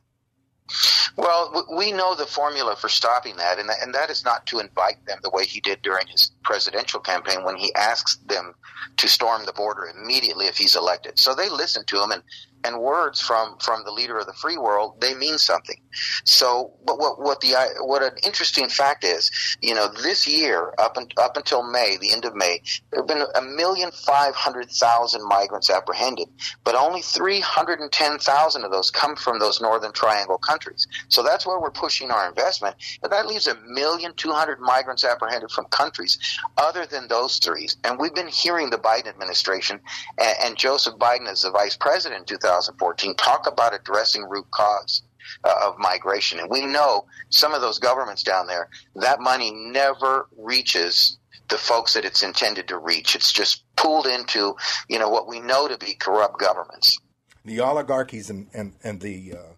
Well, 1.17 1.67
we 1.77 1.93
know 1.93 2.15
the 2.15 2.27
formula 2.27 2.77
for 2.77 2.89
stopping 2.89 3.37
that, 3.37 3.59
and 3.59 3.71
and 3.83 3.95
that 3.95 4.11
is 4.11 4.25
not 4.25 4.47
to 4.47 4.61
invite 4.61 5.05
them 5.07 5.19
the 5.23 5.31
way 5.31 5.45
he 5.45 5.61
did 5.61 5.83
during 5.83 6.07
his 6.07 6.31
presidential 6.45 7.01
campaign 7.01 7.45
when 7.45 7.57
he 7.57 7.75
asks 7.75 8.17
them 8.27 8.55
to 8.99 9.09
storm 9.09 9.47
the 9.47 9.53
border 9.53 9.87
immediately 9.87 10.47
if 10.47 10.59
he's 10.59 10.77
elected. 10.77 11.19
So 11.19 11.35
they 11.35 11.49
listen 11.49 11.85
to 11.87 12.03
him, 12.03 12.13
and 12.13 12.23
and 12.65 12.81
words 12.81 13.21
from 13.21 13.57
from 13.59 13.85
the 13.85 13.93
leader 13.93 14.19
of 14.19 14.27
the 14.27 14.33
free 14.33 14.59
world 14.59 15.01
they 15.01 15.15
mean 15.15 15.39
something. 15.39 15.81
So 16.25 16.73
but 16.85 16.99
what 16.99 17.21
what 17.21 17.41
the 17.41 17.55
what 17.81 18.03
an 18.03 18.13
interesting 18.25 18.69
fact 18.69 19.05
is 19.05 19.31
you 19.61 19.75
know 19.75 19.89
this 19.89 20.27
year 20.27 20.75
up 20.79 20.97
and 20.97 21.13
up 21.17 21.37
until 21.37 21.63
May 21.63 21.97
the 22.01 22.13
end 22.13 22.25
of 22.25 22.35
May 22.35 22.63
there 22.91 23.01
have 23.01 23.09
been 23.09 23.23
a 23.35 23.43
million 23.43 23.91
five 23.91 24.35
hundred 24.35 24.71
thousand 24.71 25.27
migrants 25.27 25.71
apprehended 25.71 26.29
but 26.65 26.75
only 26.75 27.03
310,000 27.03 28.65
of 28.65 28.71
those 28.71 28.91
come 28.91 29.17
from 29.17 29.39
those 29.39 29.61
northern 29.61 29.93
triangle 29.93 30.39
countries. 30.39 30.87
So 31.09 31.23
that's 31.23 31.47
where 31.47 31.61
we're 31.61 31.71
pushing 31.71 32.11
our 32.11 32.29
investment 32.29 32.77
but 33.01 33.11
that 33.11 33.27
leaves 33.27 33.47
a 33.47 33.55
million 33.67 34.13
two 34.17 34.31
hundred 34.33 34.61
migrants 34.61 35.05
apprehended 35.05 35.51
from 35.51 35.67
countries 35.67 36.19
other 36.57 36.87
than 36.87 37.09
those 37.09 37.39
three. 37.39 37.69
And 37.85 37.99
we've 37.99 38.15
been 38.15 38.29
hearing 38.29 38.71
the 38.71 38.79
Biden 38.79 39.09
administration 39.09 39.81
and, 40.19 40.37
and 40.45 40.57
Joseph 40.57 40.95
Biden 40.95 41.29
as 41.29 41.43
the 41.43 41.51
vice 41.51 41.77
president 41.77 42.21
in 42.21 42.27
2014 42.49 43.15
talk 43.15 43.47
about 43.47 43.75
addressing 43.75 44.25
root 44.29 44.47
cause 44.51 45.03
uh, 45.45 45.55
of 45.67 45.79
migration. 45.79 46.39
And 46.39 46.51
we 46.51 46.67
know 46.67 47.07
some 47.31 47.55
of 47.55 47.61
those 47.61 47.79
governments 47.79 48.23
down 48.23 48.47
there, 48.47 48.69
that 48.97 49.21
money 49.21 49.51
never 49.53 50.29
reaches 50.37 51.19
the 51.49 51.59
folks 51.59 51.95
that 51.95 52.05
it's 52.05 52.23
intended 52.23 52.69
to 52.69 52.79
reach. 52.79 53.15
It's 53.15 53.33
just 53.33 53.65
pulled 53.77 54.07
into, 54.07 54.55
you 54.89 54.99
know, 54.99 55.09
what 55.09 55.29
we 55.29 55.41
know 55.41 55.69
to 55.69 55.79
be 55.79 55.95
corrupt 55.95 56.39
governments. 56.39 56.99
The 57.45 57.61
oligarchies 57.61 58.31
and, 58.31 58.49
and, 58.53 58.75
and 58.83 59.01
the, 59.01 59.35
uh, 59.35 59.53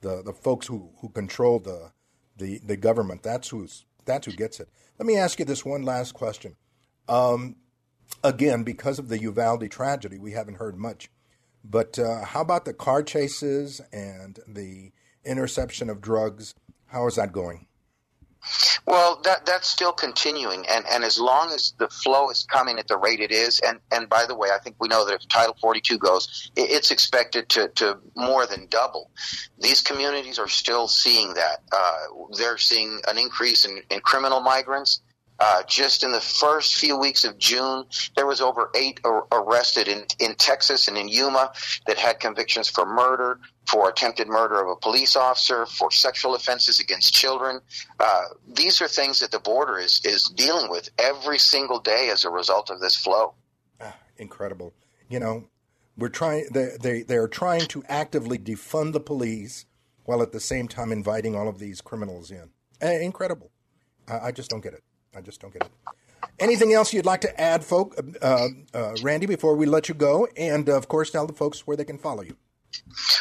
the, 0.00 0.22
the 0.22 0.32
folks 0.32 0.66
who, 0.66 0.90
who 1.00 1.08
control 1.08 1.60
the, 1.60 1.92
the, 2.36 2.60
the 2.64 2.76
government, 2.76 3.22
that's, 3.22 3.48
who's, 3.48 3.84
that's 4.04 4.26
who 4.26 4.32
gets 4.32 4.58
it. 4.60 4.68
Let 4.98 5.06
me 5.06 5.16
ask 5.16 5.38
you 5.38 5.44
this 5.44 5.64
one 5.64 5.82
last 5.82 6.14
question. 6.14 6.56
Um, 7.08 7.56
again, 8.24 8.64
because 8.64 8.98
of 8.98 9.08
the 9.08 9.20
Uvalde 9.20 9.70
tragedy, 9.70 10.18
we 10.18 10.32
haven't 10.32 10.56
heard 10.56 10.76
much. 10.76 11.10
But 11.68 11.98
uh, 11.98 12.24
how 12.24 12.42
about 12.42 12.64
the 12.64 12.72
car 12.72 13.02
chases 13.02 13.80
and 13.92 14.38
the 14.46 14.92
interception 15.24 15.90
of 15.90 16.00
drugs? 16.00 16.54
How 16.86 17.06
is 17.08 17.16
that 17.16 17.32
going? 17.32 17.66
Well, 18.86 19.20
that 19.24 19.44
that's 19.44 19.66
still 19.66 19.92
continuing, 19.92 20.64
and, 20.68 20.84
and 20.88 21.02
as 21.02 21.18
long 21.18 21.50
as 21.52 21.74
the 21.78 21.88
flow 21.88 22.30
is 22.30 22.44
coming 22.44 22.78
at 22.78 22.86
the 22.86 22.96
rate 22.96 23.18
it 23.18 23.32
is, 23.32 23.58
and, 23.58 23.80
and 23.90 24.08
by 24.08 24.26
the 24.26 24.36
way, 24.36 24.50
I 24.54 24.58
think 24.58 24.76
we 24.78 24.86
know 24.86 25.04
that 25.04 25.14
if 25.14 25.28
Title 25.28 25.56
42 25.60 25.98
goes, 25.98 26.52
it's 26.54 26.92
expected 26.92 27.48
to, 27.50 27.68
to 27.70 27.98
more 28.14 28.46
than 28.46 28.68
double. 28.68 29.10
These 29.58 29.80
communities 29.80 30.38
are 30.38 30.46
still 30.46 30.86
seeing 30.86 31.34
that. 31.34 31.62
Uh, 31.72 31.98
they're 32.38 32.58
seeing 32.58 33.00
an 33.08 33.18
increase 33.18 33.64
in, 33.64 33.82
in 33.90 33.98
criminal 33.98 34.38
migrants. 34.38 35.00
Uh, 35.38 35.62
just 35.64 36.02
in 36.02 36.12
the 36.12 36.20
first 36.20 36.76
few 36.76 36.98
weeks 36.98 37.24
of 37.24 37.38
June, 37.38 37.84
there 38.14 38.26
was 38.26 38.40
over 38.40 38.70
eight 38.74 39.00
ar- 39.04 39.26
arrested 39.32 39.86
in, 39.88 40.04
in 40.18 40.34
Texas 40.36 40.88
and 40.88 40.96
in 40.96 41.08
Yuma 41.08 41.52
that 41.86 41.98
had 41.98 42.18
convictions 42.20 42.68
for 42.68 42.86
murder, 42.86 43.38
for 43.66 43.88
attempted 43.88 44.28
murder 44.28 44.62
of 44.62 44.68
a 44.68 44.76
police 44.76 45.14
officer, 45.14 45.66
for 45.66 45.90
sexual 45.90 46.34
offenses 46.34 46.80
against 46.80 47.12
children. 47.12 47.60
Uh, 48.00 48.22
these 48.54 48.80
are 48.80 48.88
things 48.88 49.18
that 49.20 49.30
the 49.30 49.38
border 49.38 49.78
is, 49.78 50.00
is 50.04 50.24
dealing 50.24 50.70
with 50.70 50.88
every 50.98 51.38
single 51.38 51.80
day 51.80 52.08
as 52.10 52.24
a 52.24 52.30
result 52.30 52.70
of 52.70 52.80
this 52.80 52.96
flow. 52.96 53.34
Ah, 53.80 53.94
incredible. 54.16 54.72
You 55.08 55.20
know, 55.20 55.48
we're 55.98 56.08
trying, 56.08 56.46
they, 56.52 56.70
they, 56.80 57.02
they're 57.02 57.28
trying 57.28 57.66
to 57.66 57.84
actively 57.88 58.38
defund 58.38 58.92
the 58.92 59.00
police 59.00 59.66
while 60.04 60.22
at 60.22 60.32
the 60.32 60.40
same 60.40 60.68
time 60.68 60.92
inviting 60.92 61.36
all 61.36 61.48
of 61.48 61.58
these 61.58 61.80
criminals 61.80 62.30
in. 62.30 62.50
Eh, 62.80 63.00
incredible. 63.00 63.50
I, 64.08 64.28
I 64.28 64.32
just 64.32 64.50
don't 64.50 64.62
get 64.62 64.72
it. 64.72 64.82
I 65.16 65.22
just 65.22 65.40
don't 65.40 65.52
get 65.52 65.62
it. 65.62 65.70
Anything 66.38 66.74
else 66.74 66.92
you'd 66.92 67.06
like 67.06 67.22
to 67.22 67.40
add, 67.40 67.64
folk, 67.64 67.98
uh, 68.20 68.48
uh, 68.74 68.94
Randy, 69.02 69.26
before 69.26 69.56
we 69.56 69.64
let 69.64 69.88
you 69.88 69.94
go? 69.94 70.28
And 70.36 70.68
uh, 70.68 70.76
of 70.76 70.88
course, 70.88 71.10
tell 71.10 71.26
the 71.26 71.32
folks 71.32 71.66
where 71.66 71.76
they 71.76 71.84
can 71.84 71.96
follow 71.96 72.22
you. 72.22 72.36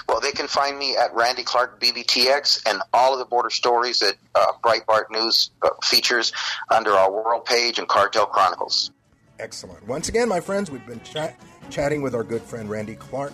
Well, 0.09 0.19
they 0.19 0.31
can 0.31 0.47
find 0.47 0.77
me 0.77 0.97
at 0.97 1.13
Randy 1.15 1.43
Clark 1.43 1.79
BBTX 1.79 2.69
and 2.69 2.81
all 2.93 3.13
of 3.13 3.19
the 3.19 3.25
border 3.25 3.49
stories 3.49 3.99
that 3.99 4.15
uh, 4.33 4.47
Breitbart 4.61 5.11
News 5.11 5.51
uh, 5.61 5.69
features 5.81 6.33
under 6.69 6.91
our 6.91 7.09
world 7.09 7.45
page 7.45 7.79
and 7.79 7.87
Cartel 7.87 8.25
Chronicles. 8.25 8.91
Excellent. 9.39 9.87
Once 9.87 10.09
again, 10.09 10.27
my 10.27 10.41
friends, 10.41 10.69
we've 10.69 10.85
been 10.85 11.01
chat- 11.03 11.39
chatting 11.69 12.01
with 12.01 12.13
our 12.15 12.23
good 12.23 12.41
friend 12.41 12.69
Randy 12.69 12.95
Clark 12.95 13.33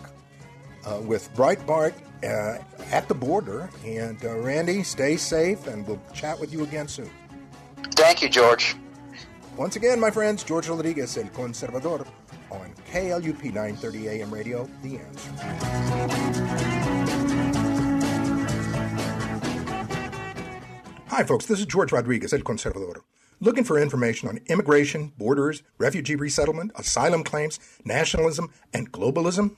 uh, 0.85 0.99
with 1.03 1.33
Breitbart 1.33 1.93
at 2.23 3.07
the 3.07 3.15
border. 3.15 3.67
And 3.83 4.23
Randy, 4.23 4.83
stay 4.83 5.17
safe, 5.17 5.65
and 5.65 5.87
we'll 5.87 6.01
chat 6.13 6.39
with 6.39 6.53
you 6.53 6.63
again 6.63 6.87
soon. 6.87 7.09
Thank 7.91 8.21
you, 8.21 8.29
George. 8.29 8.75
Once 9.57 9.75
again, 9.75 9.99
my 9.99 10.09
friends, 10.09 10.43
George 10.43 10.67
Rodriguez, 10.67 11.17
El 11.17 11.25
Conservador, 11.25 12.07
on 12.49 12.73
KLUP 12.91 13.43
930 13.45 14.09
AM 14.09 14.33
radio, 14.33 14.67
The 14.81 14.97
Answer. 14.97 16.41
Hi, 21.07 21.23
folks, 21.23 21.45
this 21.45 21.59
is 21.59 21.65
George 21.65 21.91
Rodriguez, 21.91 22.33
El 22.33 22.39
Conservador. 22.39 23.01
Looking 23.39 23.63
for 23.63 23.77
information 23.77 24.29
on 24.29 24.39
immigration, 24.47 25.11
borders, 25.17 25.61
refugee 25.77 26.15
resettlement, 26.15 26.71
asylum 26.75 27.23
claims, 27.23 27.59
nationalism, 27.83 28.51
and 28.73 28.91
globalism? 28.91 29.57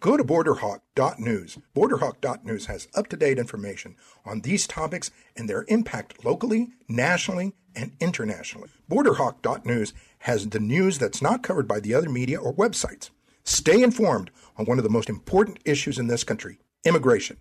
Go 0.00 0.16
to 0.16 0.22
borderhawk.news. 0.22 1.58
Borderhawk.news 1.74 2.66
has 2.66 2.86
up 2.94 3.08
to 3.08 3.16
date 3.16 3.38
information 3.38 3.96
on 4.24 4.42
these 4.42 4.66
topics 4.66 5.10
and 5.36 5.48
their 5.48 5.64
impact 5.66 6.24
locally, 6.24 6.68
nationally, 6.88 7.52
and 7.74 7.92
internationally. 7.98 8.68
Borderhawk.news 8.88 9.92
has 10.20 10.48
the 10.48 10.60
news 10.60 10.98
that's 10.98 11.20
not 11.20 11.42
covered 11.42 11.66
by 11.66 11.80
the 11.80 11.94
other 11.94 12.08
media 12.08 12.38
or 12.40 12.54
websites. 12.54 13.10
Stay 13.42 13.82
informed 13.82 14.30
on 14.56 14.66
one 14.66 14.78
of 14.78 14.84
the 14.84 14.90
most 14.90 15.08
important 15.08 15.58
issues 15.64 15.98
in 15.98 16.06
this 16.06 16.22
country 16.22 16.58
immigration. 16.84 17.38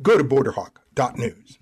Go 0.00 0.16
to 0.16 0.24
borderhawk.news. 0.24 1.58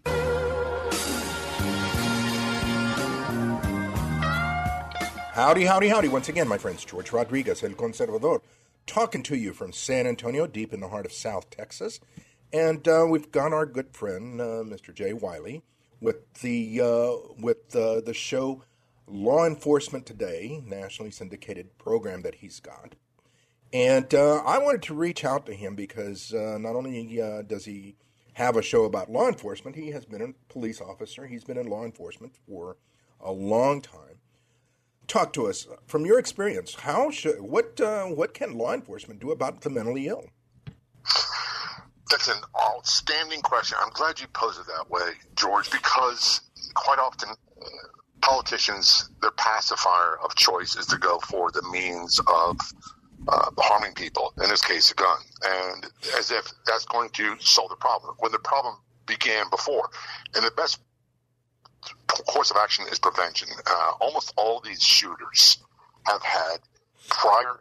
Howdy, 5.33 5.65
howdy, 5.65 5.89
howdy. 5.89 6.09
Once 6.09 6.29
again, 6.29 6.49
my 6.49 6.57
friends, 6.57 6.85
George 6.85 7.13
Rodriguez, 7.13 7.63
El 7.63 7.71
Conservador 7.71 8.41
talking 8.87 9.23
to 9.25 9.37
you 9.37 9.53
from 9.53 9.73
San 9.73 10.07
Antonio, 10.07 10.47
deep 10.47 10.73
in 10.73 10.81
the 10.81 10.89
heart 10.89 11.07
of 11.07 11.13
South 11.13 11.51
Texas. 11.51 12.01
And 12.53 12.87
uh, 12.87 13.07
we've 13.09 13.31
got 13.31 13.53
our 13.53 13.67
good 13.67 13.95
friend, 13.95 14.41
uh, 14.41 14.63
Mr. 14.65 14.95
Jay 14.95 15.13
Wiley, 15.13 15.63
with 16.01 16.33
the 16.41 16.81
uh, 16.81 17.35
with 17.39 17.75
uh, 17.75 18.01
the 18.01 18.15
show 18.15 18.63
Law 19.07 19.45
Enforcement 19.45 20.07
Today, 20.07 20.63
nationally 20.65 21.11
syndicated 21.11 21.77
program 21.79 22.23
that 22.23 22.37
he's 22.37 22.61
got. 22.61 22.95
And 23.73 24.15
uh, 24.15 24.37
I 24.45 24.59
wanted 24.59 24.83
to 24.85 24.95
reach 24.95 25.25
out 25.25 25.45
to 25.47 25.55
him 25.55 25.75
because 25.75 26.33
uh, 26.33 26.57
not 26.59 26.77
only 26.77 27.21
does 27.47 27.65
he 27.65 27.97
have 28.35 28.57
a 28.57 28.63
show 28.63 28.85
about 28.85 29.11
law 29.11 29.29
enforcement, 29.29 29.77
he 29.77 29.91
has 29.91 30.05
been 30.05 30.23
a 30.23 30.53
police 30.53 30.81
officer. 30.81 31.27
He's 31.27 31.45
been 31.45 31.59
in 31.59 31.67
law 31.67 31.85
enforcement 31.85 32.35
for 32.47 32.77
a 33.21 33.33
long 33.33 33.81
time 33.81 34.16
talk 35.07 35.33
to 35.35 35.47
us 35.47 35.67
from 35.87 36.05
your 36.05 36.19
experience. 36.19 36.75
How 36.75 37.11
should 37.11 37.41
what 37.41 37.81
uh, 37.81 38.05
what 38.05 38.35
can 38.35 38.57
law 38.57 38.73
enforcement 38.73 39.21
do 39.21 39.31
about 39.31 39.61
the 39.61 39.71
mentally 39.71 40.09
ill? 40.09 40.25
That's 42.11 42.29
an 42.29 42.43
outstanding 42.61 43.41
question. 43.41 43.79
I'm 43.81 43.93
glad 43.93 44.21
you 44.21 44.27
posed 44.29 44.61
it 44.61 44.67
that 44.67 44.89
way, 44.91 45.13
George, 45.35 45.71
because 45.71 46.41
quite 46.75 46.99
often 46.99 47.31
uh, 47.31 47.67
politicians, 48.21 49.11
their 49.23 49.33
pacifier 49.33 50.19
of 50.23 50.35
choice 50.37 50.77
is 50.77 50.87
to 50.87 50.99
go 50.99 51.19
for 51.19 51.51
the 51.51 51.63
means 51.73 52.21
of 52.21 52.59
uh, 53.29 53.51
harming 53.59 53.95
people, 53.95 54.33
in 54.43 54.49
this 54.49 54.63
case, 54.63 54.91
a 54.93 54.95
gun, 54.95 55.19
and 55.45 55.87
as 56.17 56.31
if 56.31 56.53
that's 56.65 56.85
going 56.87 57.11
to 57.11 57.37
solve 57.41 57.71
the 57.71 57.77
problem 57.77 58.15
when 58.21 58.31
the 58.31 58.39
problem 58.39 58.77
began 59.07 59.49
before. 59.51 59.91
And 60.35 60.45
the 60.45 60.53
best 60.53 60.81
course 62.47 62.51
of 62.51 62.63
action 62.63 62.87
is 62.93 62.99
prevention. 62.99 63.49
Uh, 63.67 63.93
almost 64.01 64.33
all 64.37 64.61
these 64.61 64.83
shooters 64.83 65.59
have 66.05 66.23
had 66.23 66.59
prior 67.09 67.61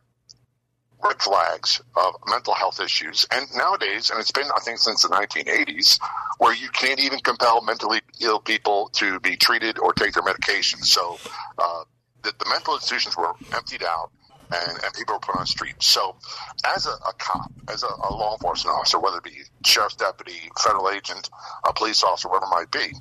red 1.04 1.22
flags 1.22 1.82
of 1.96 2.16
mental 2.28 2.54
health 2.54 2.80
issues. 2.80 3.28
And 3.32 3.48
nowadays, 3.56 4.10
and 4.10 4.20
it's 4.20 4.32
been, 4.32 4.48
I 4.56 4.60
think, 4.62 4.80
since 4.80 5.04
the 5.04 5.10
1980s, 5.10 6.00
where 6.38 6.56
you 6.56 6.70
can't 6.70 7.00
even 7.00 7.20
compel 7.20 7.62
mentally 7.62 8.02
ill 8.22 8.40
people 8.40 8.90
to 8.94 9.20
be 9.20 9.36
treated 9.36 9.80
or 9.80 9.94
take 9.94 10.14
their 10.14 10.24
medication. 10.24 10.82
So 10.82 11.18
uh, 11.58 11.84
the, 12.24 12.34
the, 12.38 12.46
mental 12.50 12.76
institutions 12.76 13.18
were 13.18 13.34
emptied 13.54 13.84
out. 13.84 14.12
And, 14.52 14.78
and 14.84 14.94
people 14.94 15.16
were 15.16 15.20
put 15.20 15.36
on 15.36 15.42
the 15.42 15.48
street. 15.48 15.74
So, 15.80 16.16
as 16.64 16.86
a, 16.86 16.92
a 16.92 17.14
cop, 17.18 17.52
as 17.68 17.82
a, 17.82 17.88
a, 17.88 18.14
law 18.14 18.34
enforcement 18.34 18.78
officer, 18.78 19.00
whether 19.00 19.18
it 19.18 19.24
be 19.24 19.32
sheriff's 19.66 19.96
deputy, 19.96 20.52
federal 20.64 20.92
agent, 20.92 21.32
a 21.68 21.74
police 21.74 22.04
officer, 22.04 22.30
whatever 22.30 22.46
it 22.46 22.56
might 22.56 22.70
be, 22.70 22.94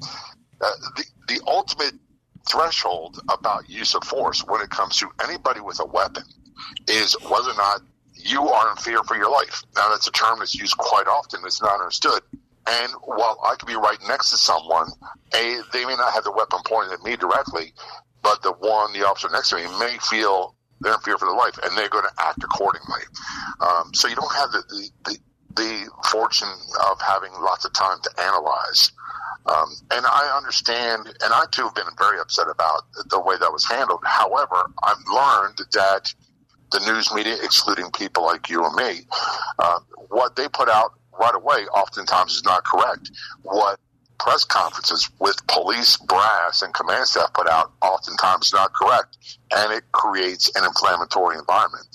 uh, 0.61 0.70
the, 0.96 1.05
the 1.28 1.40
ultimate 1.46 1.94
threshold 2.48 3.20
about 3.30 3.68
use 3.68 3.94
of 3.94 4.05
force 4.05 4.44
when 4.46 4.61
it 4.61 4.70
comes 4.70 4.96
to 4.98 5.09
anybody 5.22 5.61
with 5.61 5.80
a 5.80 5.84
weapon 5.84 6.24
is 6.88 7.16
whether 7.22 7.50
or 7.50 7.57
not 7.57 7.80
you 8.14 8.48
are 8.48 8.70
in 8.70 8.76
fear 8.76 9.02
for 9.05 9.16
your 9.16 9.30
life. 9.30 9.62
Now, 9.74 9.90
that's 9.90 10.07
a 10.07 10.12
term 10.12 10.38
that's 10.38 10.55
used 10.55 10.76
quite 10.76 11.07
often. 11.07 11.40
It's 11.44 11.62
not 11.62 11.80
understood. 11.80 12.20
And 12.66 12.92
while 13.02 13.38
I 13.44 13.57
could 13.57 13.66
be 13.66 13.74
right 13.74 13.98
next 14.09 14.30
to 14.30 14.36
someone, 14.36 14.88
a 15.34 15.61
they 15.72 15.84
may 15.84 15.96
not 15.96 16.14
have 16.14 16.24
the 16.24 16.32
weapon 16.32 16.61
pointed 16.64 16.94
at 16.94 17.02
me 17.02 17.16
directly, 17.16 17.74
but 18.22 18.42
the 18.42 18.52
one, 18.52 18.92
the 18.94 19.07
officer 19.07 19.28
next 19.30 19.50
to 19.50 19.57
me, 19.57 19.66
may 19.78 19.98
feel 19.98 20.55
they're 20.80 20.94
in 20.94 21.00
fear 21.00 21.18
for 21.18 21.26
their 21.26 21.36
life, 21.36 21.59
and 21.62 21.76
they're 21.76 21.90
going 21.90 22.05
to 22.05 22.22
act 22.22 22.42
accordingly. 22.42 23.02
Um, 23.61 23.92
so 23.92 24.09
you 24.09 24.14
don't 24.16 24.32
have 24.32 24.50
the, 24.52 24.62
the, 24.68 25.11
the 25.11 25.18
the 25.57 25.90
fortune 26.11 26.48
of 26.90 27.00
having 27.00 27.32
lots 27.40 27.64
of 27.64 27.72
time 27.72 27.98
to 28.02 28.11
analyze. 28.22 28.92
Um, 29.46 29.68
and 29.90 30.07
I 30.07 30.34
understand, 30.36 31.07
and 31.07 31.32
I 31.32 31.44
too 31.50 31.64
have 31.64 31.74
been 31.74 31.84
very 31.98 32.18
upset 32.18 32.48
about 32.48 32.82
the 33.11 33.20
way 33.20 33.36
that 33.38 33.52
was 33.52 33.64
handled. 33.64 34.00
However, 34.05 34.70
I've 34.82 34.96
learned 35.12 35.59
that 35.72 36.14
the 36.72 36.80
news 36.80 37.12
media, 37.12 37.36
excluding 37.42 37.90
people 37.90 38.24
like 38.24 38.48
you 38.48 38.64
and 38.64 38.74
me, 38.74 39.02
uh, 39.59 39.80
what 40.09 40.36
they 40.36 40.48
put 40.48 40.68
out 40.68 40.92
right 41.18 41.34
away 41.34 41.66
oftentimes 41.74 42.36
is 42.36 42.44
not 42.44 42.64
correct. 42.64 43.11
What 43.42 43.78
press 44.18 44.44
conferences 44.44 45.11
with 45.20 45.46
police 45.46 45.98
brass 45.98 46.62
and 46.62 46.72
command 46.72 47.07
staff 47.07 47.32
put 47.34 47.48
out 47.48 47.72
oftentimes 47.82 48.46
is 48.46 48.52
not 48.55 48.72
correct, 48.72 49.18
and 49.55 49.72
it 49.72 49.84
creates 49.92 50.50
an 50.57 50.64
inflammatory 50.64 51.36
environment. 51.38 51.86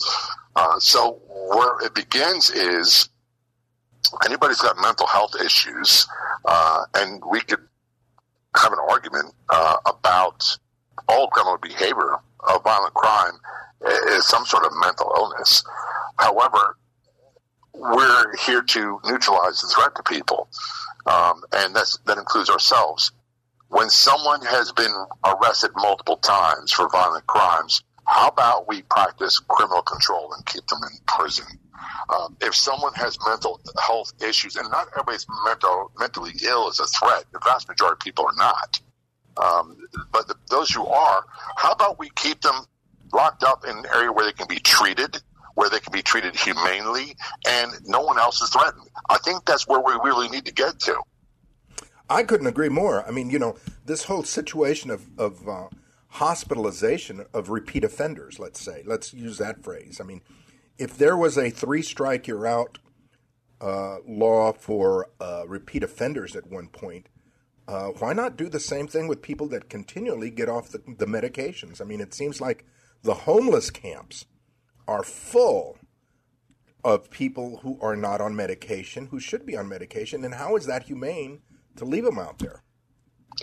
Uh, 0.55 0.80
so 0.80 1.20
where 1.28 1.80
it 1.86 1.95
begins 1.95 2.51
is 2.51 3.10
anybody's 4.26 4.62
got 4.62 4.78
mental 4.78 5.08
health 5.08 5.36
issues, 5.43 6.08
uh, 6.45 6.84
and 6.95 7.22
we 7.30 7.41
could 7.41 7.60
have 8.56 8.74
an 8.74 8.80
argument 8.89 9.34
uh, 9.50 9.78
about 9.86 10.58
all 11.08 11.28
criminal 11.28 11.58
behavior 11.58 12.16
of 12.47 12.64
violent 12.64 12.93
crime 12.93 13.34
is 14.10 14.26
some 14.28 14.45
sort 14.45 14.66
of 14.66 14.72
mental 14.82 15.12
illness. 15.16 15.64
However, 16.18 16.78
we're 17.74 18.36
here 18.45 18.62
to 18.62 19.00
neutralize 19.06 19.62
the 19.62 19.68
threat 19.68 19.95
to 19.95 20.04
people, 20.04 20.50
um, 21.06 21.41
and 21.54 21.76
that 21.76 22.18
includes 22.18 22.50
ourselves. 22.50 23.12
When 23.70 23.89
someone 23.89 24.41
has 24.41 24.72
been 24.72 24.93
arrested 25.24 25.72
multiple 25.76 26.18
times 26.18 26.72
for 26.72 26.89
violent 26.89 27.28
crimes, 27.28 27.84
how 28.10 28.28
about 28.28 28.68
we 28.68 28.82
practice 28.82 29.38
criminal 29.38 29.84
control 29.84 30.34
and 30.34 30.43
keep 30.47 30.66
them 30.66 30.80
in 30.82 30.97
prison? 31.05 31.45
Um, 32.10 32.36
if 32.41 32.55
someone 32.55 32.93
has 32.95 33.20
mental 33.24 33.62
health 33.80 34.12
issues, 34.28 34.55
and 34.55 34.68
not 34.72 34.88
everybody's 34.93 35.28
mental, 35.45 35.91
mentally 35.99 36.32
ill 36.43 36.68
is 36.70 36.80
a 36.80 36.88
threat, 36.88 37.26
the 37.32 37.39
vast 37.45 37.68
majority 37.68 37.93
of 37.93 37.99
people 37.99 38.26
are 38.26 38.36
not. 38.36 38.82
Um, 39.38 39.78
but 40.12 40.28
the, 40.28 40.34
those 40.49 40.72
who 40.72 40.88
are, 40.88 41.24
how 41.55 41.72
about 41.72 41.99
we 41.99 42.10
keep 42.16 42.41
them 42.41 42.66
locked 43.14 43.43
up 43.43 43.64
in 43.64 43.78
an 43.78 43.86
area 43.93 44.12
where 44.12 44.26
they 44.26 44.34
can 44.34 44.47
be 44.47 44.60
treated, 44.60 45.22
where 45.53 45.70
they 45.70 45.80
can 45.80 45.93
be 45.93 46.01
treated 46.01 46.36
humanely, 46.36 47.16
and 47.47 47.72
no 47.86 48.01
one 48.01 48.18
else 48.18 48.41
is 48.41 48.49
threatened? 48.49 48.89
I 49.07 49.20
think 49.20 49.45
that's 49.45 49.68
where 49.68 49.82
we 49.82 49.93
really 50.03 50.30
need 50.30 50.45
to 50.45 50.53
get 50.53 50.80
to. 50.80 50.99
I 52.10 52.24
couldn't 52.24 52.47
agree 52.47 52.70
more. 52.70 53.07
I 53.07 53.12
mean, 53.12 53.30
you 53.30 53.38
know, 53.38 53.55
this 53.86 54.05
whole 54.05 54.24
situation 54.24 54.89
of, 54.89 55.05
of 55.20 55.47
uh, 55.47 55.68
hospitalization 56.10 57.26
of 57.34 57.49
repeat 57.49 57.84
offenders, 57.84 58.39
let's 58.39 58.60
say, 58.60 58.84
let's 58.86 59.14
use 59.14 59.38
that 59.38 59.64
phrase. 59.64 59.99
I 60.01 60.03
mean, 60.03 60.22
if 60.78 60.97
there 60.97 61.18
was 61.18 61.38
a 61.38 61.49
three 61.49 61.82
strike 61.82 62.28
you're 62.28 62.47
out 62.47 62.80
uh, 63.62 63.97
law 64.07 64.53
for 64.53 65.10
uh, 65.20 65.43
repeat 65.47 65.84
offenders 65.84 66.36
at 66.36 66.47
one 66.47 66.68
point, 66.68 67.07
uh, 67.68 67.89
why 67.99 68.14
not 68.14 68.36
do 68.36 68.49
the 68.49 68.60
same 68.60 68.88
thing 68.88 69.07
with 69.07 69.22
people 69.22 69.47
that 69.47 69.70
continually 69.70 70.32
get 70.32 70.49
off 70.49 70.70
the, 70.70 70.82
the 70.97 71.05
medications? 71.05 71.80
I 71.80 71.84
mean, 71.84 72.01
it 72.01 72.14
seems 72.14 72.41
like 72.41 72.66
the 73.03 73.14
homeless 73.14 73.70
camps 73.70 74.26
are 74.88 75.03
full 75.03 75.78
of 76.84 77.12
people 77.12 77.57
who 77.57 77.78
are 77.82 77.95
not 77.95 78.22
on 78.22 78.36
medication, 78.36 79.07
who 79.07 79.20
should 79.20 79.45
be 79.45 79.55
on 79.55 79.70
medication, 79.70 80.26
and 80.26 80.34
how 80.34 80.55
is 80.55 80.66
that 80.66 80.84
humane 80.84 81.41
to 81.76 81.86
leave 81.86 82.05
them 82.05 82.18
out 82.18 82.39
there? 82.39 82.64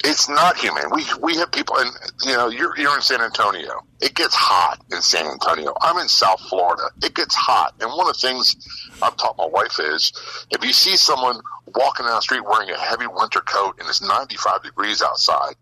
It's 0.04 0.28
not 0.28 0.56
humane. 0.56 0.90
We 0.92 1.04
we 1.22 1.36
have 1.36 1.50
people, 1.52 1.76
and 1.78 1.90
you 2.24 2.32
know, 2.32 2.48
you're 2.48 2.76
you're 2.78 2.94
in 2.94 3.02
San 3.02 3.20
Antonio. 3.20 3.82
It 4.00 4.14
gets 4.14 4.34
hot 4.34 4.84
in 4.92 5.00
San 5.00 5.26
Antonio. 5.26 5.74
I'm 5.80 5.98
in 5.98 6.08
South 6.08 6.40
Florida. 6.40 6.90
It 7.02 7.14
gets 7.14 7.34
hot, 7.34 7.74
and 7.80 7.90
one 7.90 8.08
of 8.08 8.14
the 8.14 8.20
things 8.20 8.56
I've 9.02 9.16
taught 9.16 9.38
my 9.38 9.46
wife 9.46 9.78
is, 9.80 10.12
if 10.50 10.64
you 10.64 10.72
see 10.72 10.96
someone 10.96 11.40
walking 11.74 12.06
down 12.06 12.16
the 12.16 12.20
street 12.20 12.44
wearing 12.44 12.70
a 12.70 12.78
heavy 12.78 13.06
winter 13.06 13.40
coat 13.40 13.76
and 13.78 13.88
it's 13.88 14.02
95 14.02 14.62
degrees 14.62 15.02
outside, 15.02 15.54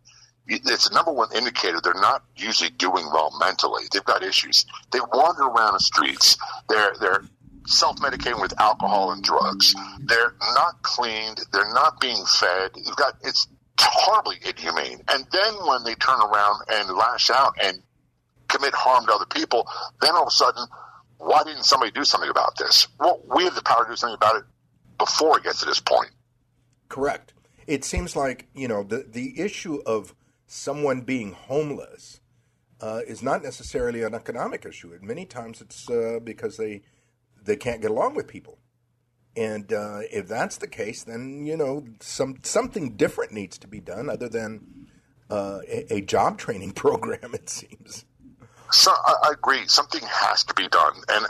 it's 0.47 0.89
the 0.89 0.95
number 0.95 1.13
one 1.13 1.29
indicator 1.35 1.81
they're 1.81 1.95
not 1.95 2.25
usually 2.37 2.71
doing 2.71 3.07
well 3.13 3.33
mentally. 3.41 3.85
They've 3.93 4.05
got 4.05 4.23
issues. 4.23 4.67
They 4.91 5.01
wander 5.01 5.45
around 5.45 5.75
the 5.75 5.81
streets. 5.81 6.37
They're 6.69 6.93
they're 7.01 7.25
self 7.67 7.97
medicating 7.97 8.41
with 8.41 8.59
alcohol 8.61 9.13
and 9.13 9.23
drugs. 9.23 9.75
They're 10.01 10.35
not 10.55 10.83
cleaned. 10.83 11.41
They're 11.53 11.73
not 11.73 12.01
being 12.01 12.23
fed. 12.27 12.73
You've 12.77 12.97
got 12.97 13.15
it's 13.23 13.49
horribly 13.79 14.37
inhumane. 14.47 15.03
And 15.09 15.27
then 15.33 15.55
when 15.67 15.85
they 15.85 15.95
turn 15.95 16.21
around 16.21 16.63
and 16.71 16.91
lash 16.97 17.31
out 17.31 17.55
and 17.63 17.83
commit 18.49 18.75
harm 18.75 19.07
to 19.07 19.13
other 19.13 19.27
people, 19.27 19.67
then 20.01 20.13
all 20.15 20.23
of 20.23 20.29
a 20.29 20.31
sudden, 20.31 20.67
why 21.19 21.43
didn't 21.45 21.65
somebody 21.65 21.91
do 21.93 22.05
something 22.05 22.31
about 22.31 22.57
this? 22.59 22.89
Well, 22.99 23.21
we 23.35 23.45
have 23.45 23.55
the 23.55 23.63
power 23.63 23.85
to 23.85 23.91
do 23.93 23.97
something 23.97 24.17
about 24.17 24.37
it 24.37 24.45
before 24.99 25.39
it 25.39 25.45
gets 25.45 25.61
to 25.61 25.67
this 25.67 25.81
point. 25.81 26.11
Correct. 26.89 27.33
It 27.67 27.85
seems 27.85 28.15
like 28.15 28.49
you 28.55 28.69
know 28.69 28.83
the 28.83 29.07
the 29.09 29.41
issue 29.41 29.81
of 29.87 30.15
someone 30.47 31.01
being 31.01 31.33
homeless 31.33 32.21
uh, 32.81 33.01
is 33.07 33.23
not 33.23 33.43
necessarily 33.43 34.03
an 34.03 34.15
economic 34.15 34.67
issue. 34.67 34.93
And 34.93 35.03
many 35.03 35.25
times 35.25 35.61
it's 35.61 35.89
uh, 35.89 36.19
because 36.23 36.59
they 36.59 36.83
they 37.43 37.57
can't 37.57 37.81
get 37.81 37.91
along 37.91 38.15
with 38.15 38.29
people. 38.29 38.59
And 39.37 39.73
uh, 39.73 40.01
if 40.13 40.29
that's 40.29 40.59
the 40.59 40.69
case, 40.69 41.03
then 41.03 41.45
you 41.45 41.57
know 41.57 41.85
some 42.01 42.37
something 42.43 42.97
different 42.97 43.33
needs 43.33 43.59
to 43.59 43.67
be 43.67 43.81
done 43.81 44.09
other 44.09 44.29
than 44.29 44.89
uh, 45.31 45.61
a, 45.69 45.95
a, 45.95 46.01
job 46.01 46.39
training 46.45 46.73
program. 46.73 47.35
It 47.35 47.51
seems. 47.51 48.05
So 48.71 48.93
I, 48.93 49.15
I 49.25 49.31
agree. 49.33 49.67
Something 49.67 50.03
has 50.05 50.45
to 50.45 50.55
be 50.55 50.69
done, 50.69 50.95
and 51.09 51.27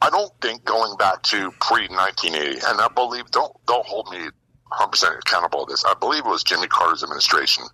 I 0.00 0.10
don't 0.10 0.32
think 0.40 0.64
going 0.64 0.96
back 0.96 1.22
to 1.24 1.50
pre 1.60 1.88
1980. 1.88 2.60
And 2.66 2.80
I 2.80 2.88
believe 2.94 3.30
don't 3.30 3.52
don't 3.66 3.86
hold 3.86 4.08
me 4.10 4.18
100 4.18 4.90
percent 4.90 5.14
accountable 5.18 5.66
to 5.66 5.72
this. 5.72 5.84
I 5.84 5.94
believe 5.98 6.24
it 6.24 6.28
was 6.28 6.44
Jimmy 6.44 6.68
Carter's 6.68 7.02
administration 7.02 7.64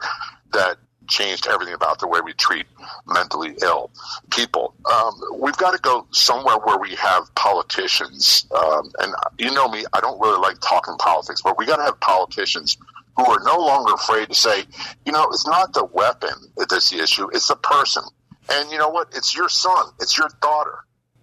that 0.52 0.78
changed 1.08 1.46
everything 1.46 1.74
about 1.74 1.98
the 2.00 2.08
way 2.08 2.20
we 2.20 2.32
treat 2.32 2.66
mentally 3.06 3.54
ill 3.62 3.90
people. 4.30 4.74
Um, 4.90 5.14
we've 5.38 5.56
got 5.56 5.72
to 5.72 5.80
go 5.80 6.06
somewhere 6.10 6.56
where 6.56 6.78
we 6.78 6.94
have 6.96 7.34
politicians, 7.34 8.46
um, 8.54 8.90
and 8.98 9.14
you 9.38 9.50
know 9.50 9.68
me, 9.68 9.84
I 9.92 10.00
don't 10.00 10.20
really 10.20 10.40
like 10.40 10.60
talking 10.60 10.96
politics, 10.98 11.42
but 11.42 11.58
we 11.58 11.66
got 11.66 11.76
to 11.76 11.84
have 11.84 12.00
politicians 12.00 12.76
who 13.16 13.24
are 13.24 13.40
no 13.44 13.58
longer 13.58 13.94
afraid 13.94 14.28
to 14.28 14.34
say, 14.34 14.64
you 15.06 15.12
know, 15.12 15.24
it's 15.30 15.46
not 15.46 15.72
the 15.72 15.84
weapon 15.84 16.34
that's 16.56 16.90
the 16.90 17.00
issue, 17.00 17.28
it's 17.32 17.48
the 17.48 17.56
person. 17.56 18.02
And 18.50 18.70
you 18.70 18.78
know 18.78 18.90
what? 18.90 19.08
It's 19.14 19.34
your 19.34 19.48
son, 19.48 19.86
it's 20.00 20.18
your 20.18 20.28
daughter. 20.42 20.78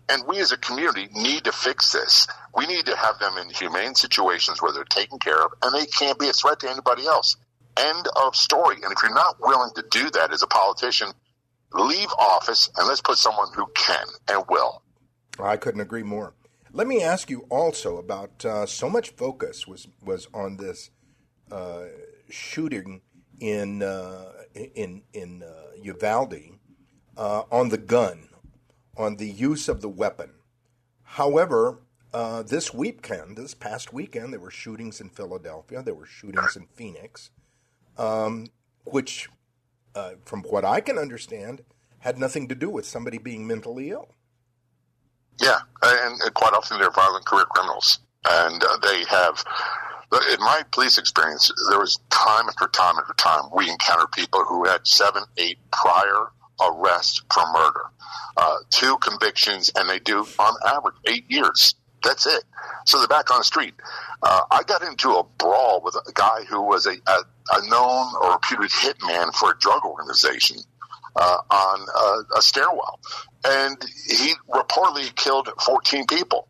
And 0.10 0.24
we 0.28 0.40
as 0.40 0.52
a 0.52 0.58
community 0.58 1.08
need 1.14 1.46
to 1.46 1.52
fix 1.52 1.94
this. 1.94 2.28
We 2.56 2.68
need 2.68 2.86
to 2.88 2.96
have 2.96 3.20
them 3.20 3.38
in 3.38 3.50
humane 3.50 3.96
situations 3.96 4.62
where 4.62 4.74
they're 4.74 4.84
taken 4.84 5.20
care 5.20 5.42
of 5.42 5.54
and 5.62 5.74
they 5.74 5.86
can't 5.86 6.20
be 6.20 6.28
a 6.28 6.34
threat 6.34 6.60
to 6.62 6.70
anybody 6.70 7.06
else. 7.06 7.38
End 7.82 8.08
of 8.16 8.36
story. 8.36 8.76
And 8.84 8.92
if 8.92 9.02
you're 9.02 9.14
not 9.14 9.38
willing 9.40 9.72
to 9.76 9.84
do 9.90 10.10
that 10.12 10.32
as 10.32 10.44
a 10.44 10.48
politician, 10.48 11.10
leave 11.74 12.10
office 12.18 12.70
and 12.78 12.88
let's 12.88 13.02
put 13.02 13.18
someone 13.18 13.48
who 13.56 13.66
can 13.74 14.06
and 14.30 14.44
will. 14.50 14.84
I 15.40 15.58
couldn't 15.58 15.82
agree 15.82 16.04
more. 16.04 16.34
Let 16.74 16.88
me 16.88 17.02
ask 17.04 17.30
you 17.30 17.46
also 17.50 17.98
about 17.98 18.46
uh, 18.46 18.66
so 18.66 18.90
much 18.90 19.10
focus 19.12 19.68
was 19.68 19.88
was 20.02 20.28
on 20.34 20.58
this 20.58 20.90
uh, 21.52 21.84
shooting 22.30 23.02
in 23.40 23.84
uh, 23.84 24.32
in 24.54 25.04
in 25.14 25.44
uh, 25.44 25.76
Uvalde 25.82 26.60
uh, 27.18 27.44
on 27.52 27.70
the 27.70 27.78
gun, 27.78 28.30
on 28.96 29.18
the 29.18 29.30
use 29.30 29.68
of 29.68 29.82
the 29.82 29.90
weapon. 29.90 30.32
However, 31.04 31.80
uh, 32.14 32.44
this 32.44 32.74
weekend, 32.74 33.38
this 33.38 33.54
past 33.54 33.92
weekend, 33.92 34.32
there 34.32 34.40
were 34.40 34.52
shootings 34.52 35.02
in 35.02 35.10
Philadelphia. 35.10 35.82
There 35.82 35.96
were 35.96 36.06
shootings 36.06 36.56
in 36.56 36.68
Phoenix 36.74 37.32
um, 38.02 38.48
which, 38.84 39.30
uh, 39.96 40.12
from 40.26 40.42
what 40.44 40.66
I 40.66 40.82
can 40.82 40.98
understand, 40.98 41.62
had 42.00 42.18
nothing 42.18 42.48
to 42.48 42.56
do 42.56 42.70
with 42.70 42.86
somebody 42.86 43.20
being 43.20 43.46
mentally 43.46 43.92
ill. 43.92 44.16
Yeah, 45.40 45.60
and, 45.84 46.20
quite 46.34 46.54
often 46.54 46.80
they're 46.80 46.92
violent 46.92 47.26
career 47.26 47.46
criminals, 47.46 48.00
and 48.28 48.64
uh, 48.64 48.78
they 48.84 49.04
have. 49.06 49.44
In 50.34 50.40
my 50.42 50.64
police 50.72 50.98
experience, 50.98 51.50
there 51.70 51.80
was 51.80 52.00
time 52.10 52.50
after 52.50 52.68
time 52.68 52.96
after 52.98 53.14
time 53.14 53.44
we 53.56 53.70
encountered 53.70 54.12
people 54.12 54.44
who 54.44 54.66
had 54.66 54.86
seven, 54.86 55.24
eight 55.38 55.58
prior 55.72 56.28
arrests 56.62 57.22
for 57.34 57.44
murder, 57.54 57.86
uh, 58.36 58.58
two 58.72 58.98
convictions, 58.98 59.72
and 59.76 59.90
they 59.90 60.00
do 60.00 60.28
on 60.38 60.54
average 60.68 60.96
eight 61.08 61.26
years. 61.30 61.76
That's 62.04 62.26
it. 62.26 62.44
So 62.86 62.98
they're 63.00 63.08
back 63.08 63.32
on 63.32 63.40
the 63.40 63.44
street. 63.44 63.74
Uh, 64.24 64.42
I 64.50 64.64
got 64.64 64.84
into 64.84 65.12
a 65.12 65.24
brawl 65.38 65.82
with 65.84 65.96
a 65.96 66.12
guy 66.14 66.44
who 66.50 66.62
was 66.62 66.86
a, 66.88 66.92
a, 66.92 67.18
a 67.54 67.70
known 67.70 68.14
or 68.22 68.34
reputed 68.34 68.72
hitman 68.72 69.34
for 69.34 69.52
a 69.52 69.58
drug 69.60 69.86
organization 69.86 70.58
uh, 71.16 71.38
on 71.50 71.80
a, 72.34 72.38
a 72.38 72.42
stairwell, 72.42 73.00
and 73.46 73.78
he 74.08 74.34
reportedly 74.50 75.14
killed 75.16 75.50
14 75.66 76.06
people. 76.08 76.48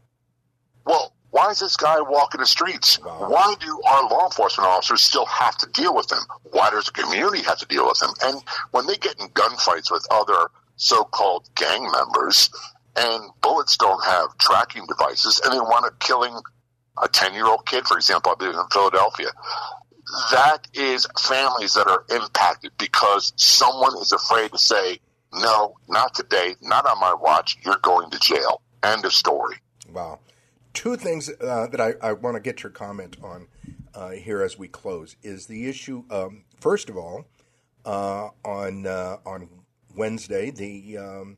Well, 0.85 1.13
why 1.31 1.49
is 1.49 1.59
this 1.59 1.77
guy 1.77 2.01
walking 2.01 2.41
the 2.41 2.45
streets? 2.45 2.97
Why 3.01 3.55
do 3.59 3.81
our 3.89 4.03
law 4.09 4.25
enforcement 4.25 4.67
officers 4.69 5.01
still 5.01 5.25
have 5.25 5.57
to 5.59 5.69
deal 5.71 5.95
with 5.95 6.11
him? 6.11 6.19
Why 6.43 6.69
does 6.71 6.85
the 6.85 6.91
community 6.91 7.41
have 7.43 7.57
to 7.59 7.65
deal 7.65 7.87
with 7.87 8.01
him? 8.01 8.09
And 8.21 8.43
when 8.71 8.85
they 8.85 8.97
get 8.97 9.19
in 9.19 9.29
gunfights 9.29 9.89
with 9.89 10.05
other 10.11 10.49
so-called 10.75 11.47
gang 11.55 11.89
members, 11.89 12.49
and 12.95 13.23
bullets 13.41 13.77
don't 13.77 14.03
have 14.03 14.37
tracking 14.37 14.85
devices, 14.87 15.41
and 15.43 15.53
they 15.53 15.59
wind 15.59 15.85
up 15.85 15.99
killing 15.99 16.35
a 17.01 17.07
10 17.07 17.33
year 17.33 17.45
old 17.45 17.65
kid, 17.65 17.85
for 17.85 17.97
example, 17.97 18.31
I 18.31 18.35
believe 18.35 18.55
in 18.55 18.67
Philadelphia. 18.71 19.31
That 20.31 20.67
is 20.73 21.07
families 21.19 21.73
that 21.75 21.87
are 21.87 22.03
impacted 22.09 22.71
because 22.77 23.33
someone 23.37 23.97
is 23.97 24.11
afraid 24.11 24.51
to 24.51 24.57
say, 24.57 24.99
no, 25.33 25.75
not 25.87 26.13
today, 26.13 26.55
not 26.61 26.85
on 26.85 26.99
my 26.99 27.13
watch, 27.13 27.57
you're 27.63 27.79
going 27.81 28.09
to 28.11 28.19
jail. 28.19 28.61
End 28.83 29.05
of 29.05 29.13
story. 29.13 29.55
Wow. 29.91 30.19
Two 30.73 30.97
things 30.97 31.29
uh, 31.29 31.67
that 31.67 31.79
I, 31.79 31.93
I 32.01 32.13
want 32.13 32.35
to 32.35 32.41
get 32.41 32.63
your 32.63 32.71
comment 32.71 33.17
on 33.23 33.47
uh, 33.93 34.09
here 34.11 34.41
as 34.41 34.57
we 34.57 34.67
close 34.67 35.15
is 35.21 35.45
the 35.47 35.69
issue. 35.69 36.03
Um, 36.09 36.43
first 36.59 36.89
of 36.89 36.97
all, 36.97 37.25
uh, 37.85 38.29
on 38.45 38.85
uh, 38.85 39.17
on 39.25 39.49
Wednesday, 39.95 40.51
the 40.51 40.97
um, 40.97 41.37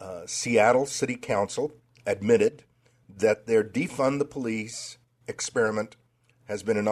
uh, 0.00 0.22
Seattle 0.26 0.86
City 0.86 1.16
Council 1.16 1.72
admitted 2.06 2.64
that 3.08 3.46
their 3.46 3.64
defund 3.64 4.18
the 4.18 4.24
police 4.24 4.98
experiment 5.26 5.96
has 6.44 6.62
been 6.62 6.76
an 6.76 6.88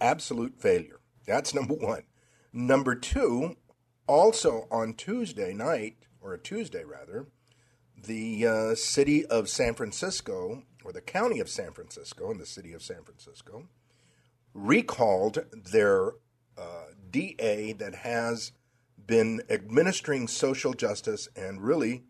absolute 0.00 0.60
failure. 0.60 1.00
That's 1.26 1.54
number 1.54 1.74
one. 1.74 2.02
Number 2.52 2.94
two, 2.94 3.56
also 4.06 4.66
on 4.70 4.94
Tuesday 4.94 5.54
night, 5.54 5.96
or 6.20 6.34
a 6.34 6.38
Tuesday 6.38 6.84
rather, 6.84 7.26
the 7.96 8.46
uh, 8.46 8.74
city 8.74 9.24
of 9.26 9.48
San 9.48 9.74
Francisco, 9.74 10.64
or 10.84 10.92
the 10.92 11.00
county 11.00 11.38
of 11.40 11.48
San 11.48 11.72
Francisco, 11.72 12.30
and 12.30 12.40
the 12.40 12.46
city 12.46 12.72
of 12.72 12.82
San 12.82 13.04
Francisco, 13.04 13.68
recalled 14.54 15.44
their 15.52 16.12
uh, 16.58 16.86
DA 17.10 17.72
that 17.74 17.94
has 17.96 18.52
been 19.06 19.42
administering 19.48 20.28
social 20.28 20.74
justice 20.74 21.28
and 21.36 21.62
really 21.62 22.04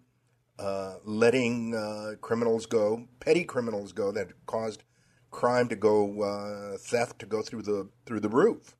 uh, 0.59 0.95
letting 1.05 1.75
uh, 1.75 2.17
criminals 2.21 2.67
go, 2.67 3.09
petty 3.21 3.45
criminals 3.45 3.93
go 3.93 4.13
that 4.13 4.29
caused 4.47 4.85
crime 5.31 5.69
to 5.69 5.77
go, 5.77 6.23
uh, 6.23 6.79
theft 6.79 7.19
to 7.21 7.27
go 7.27 7.43
through 7.43 7.63
the 7.63 7.89
through 8.07 8.21
the 8.21 8.29
roof. 8.29 8.77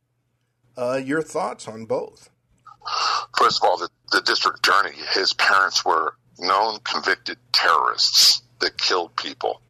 Uh, 0.77 1.01
your 1.03 1.23
thoughts 1.23 1.69
on 1.69 1.85
both? 1.85 2.31
First 3.37 3.63
of 3.63 3.69
all, 3.69 3.79
the, 3.79 3.89
the 4.11 4.23
district 4.23 4.59
attorney, 4.59 4.97
his 5.13 5.33
parents 5.33 5.85
were 5.85 6.15
known 6.39 6.81
convicted 6.81 7.39
terrorists 7.53 8.43
that 8.61 8.79
killed 8.79 9.15
people. 9.17 9.61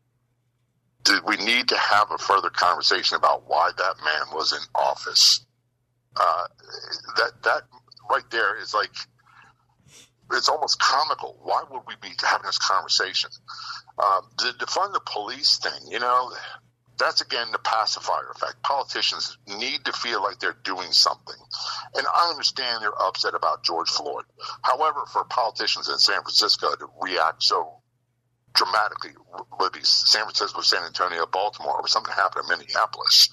Did 1.05 1.23
we 1.27 1.37
need 1.37 1.69
to 1.69 1.77
have 1.77 2.11
a 2.11 2.19
further 2.19 2.51
conversation 2.51 3.17
about 3.17 3.49
why 3.49 3.71
that 3.77 3.95
man 4.05 4.35
was 4.35 4.53
in 4.53 4.61
office? 4.75 5.45
Uh, 6.17 6.47
that 7.17 7.33
that 7.43 7.63
right 8.11 8.29
there 8.31 8.61
is 8.61 8.75
like 8.75 8.91
it's 10.35 10.49
almost 10.49 10.79
comical. 10.79 11.39
Why 11.43 11.63
would 11.71 11.83
we 11.87 11.95
be 12.01 12.15
having 12.21 12.47
this 12.47 12.59
conversation? 12.59 13.31
Um, 13.99 14.23
to 14.39 14.45
defund 14.59 14.93
the 14.93 15.01
police 15.05 15.59
thing, 15.59 15.91
you 15.91 16.01
know, 16.01 16.33
that's 16.99 17.21
again 17.21 17.49
the 17.53 17.59
pacifier 17.59 18.31
effect. 18.35 18.63
Politicians 18.63 19.37
need 19.47 19.85
to 19.85 19.93
feel 19.93 20.23
like 20.23 20.39
they're 20.39 20.57
doing 20.65 20.93
something. 20.93 21.37
And 21.95 22.07
I 22.07 22.31
understand 22.31 22.83
they're 22.83 23.03
upset 23.03 23.35
about 23.35 23.65
George 23.65 23.91
Floyd. 23.91 24.25
However, 24.63 25.05
for 25.13 25.25
politicians 25.25 25.89
in 25.89 25.99
San 25.99 26.23
Francisco 26.23 26.75
to 26.75 26.87
react 27.01 27.43
so 27.43 27.83
dramatically, 28.55 29.13
whether 29.57 29.79
it 29.79 29.87
San 29.87 30.23
Francisco, 30.23 30.61
San 30.61 30.85
Antonio, 30.85 31.27
Baltimore, 31.27 31.81
or 31.81 31.89
something 31.89 32.13
happened 32.13 32.45
in 32.51 32.59
Minneapolis, 32.59 33.29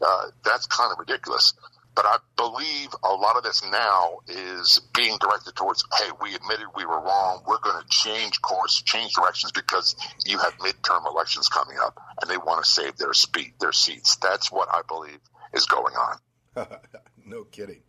uh, 0.00 0.26
that's 0.44 0.66
kind 0.66 0.92
of 0.92 0.98
ridiculous. 0.98 1.54
But 1.94 2.06
I 2.06 2.16
believe 2.36 2.88
a 3.04 3.12
lot 3.12 3.36
of 3.36 3.42
this 3.42 3.62
now 3.64 4.18
is 4.26 4.80
being 4.94 5.18
directed 5.20 5.54
towards, 5.54 5.84
hey, 5.98 6.10
we 6.22 6.34
admitted 6.34 6.66
we 6.74 6.86
were 6.86 7.00
wrong. 7.00 7.42
We're 7.46 7.58
going 7.58 7.80
to 7.82 7.88
change 7.88 8.40
course, 8.40 8.80
change 8.82 9.12
directions 9.12 9.52
because 9.52 9.94
you 10.24 10.38
have 10.38 10.56
midterm 10.58 11.06
elections 11.06 11.48
coming 11.48 11.76
up 11.82 11.98
and 12.20 12.30
they 12.30 12.38
want 12.38 12.64
to 12.64 12.70
save 12.70 12.96
their 12.96 13.12
speed, 13.12 13.54
their 13.60 13.72
seats. 13.72 14.16
That's 14.16 14.50
what 14.50 14.68
I 14.72 14.80
believe 14.88 15.20
is 15.52 15.66
going 15.66 15.94
on. 15.94 16.18
no 17.26 17.44
kidding. 17.44 17.82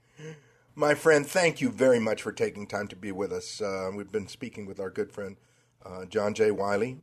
My 0.75 0.95
friend, 0.95 1.25
thank 1.25 1.61
you 1.61 1.69
very 1.69 1.99
much 1.99 2.21
for 2.21 2.31
taking 2.31 2.67
time 2.67 2.87
to 2.89 2.95
be 2.95 3.11
with 3.11 3.31
us. 3.31 3.61
Uh, 3.61 3.91
we've 3.95 4.11
been 4.11 4.27
speaking 4.27 4.65
with 4.65 4.79
our 4.79 4.89
good 4.89 5.11
friend, 5.11 5.37
uh, 5.85 6.05
John 6.05 6.33
J. 6.33 6.51
Wiley. 6.51 7.01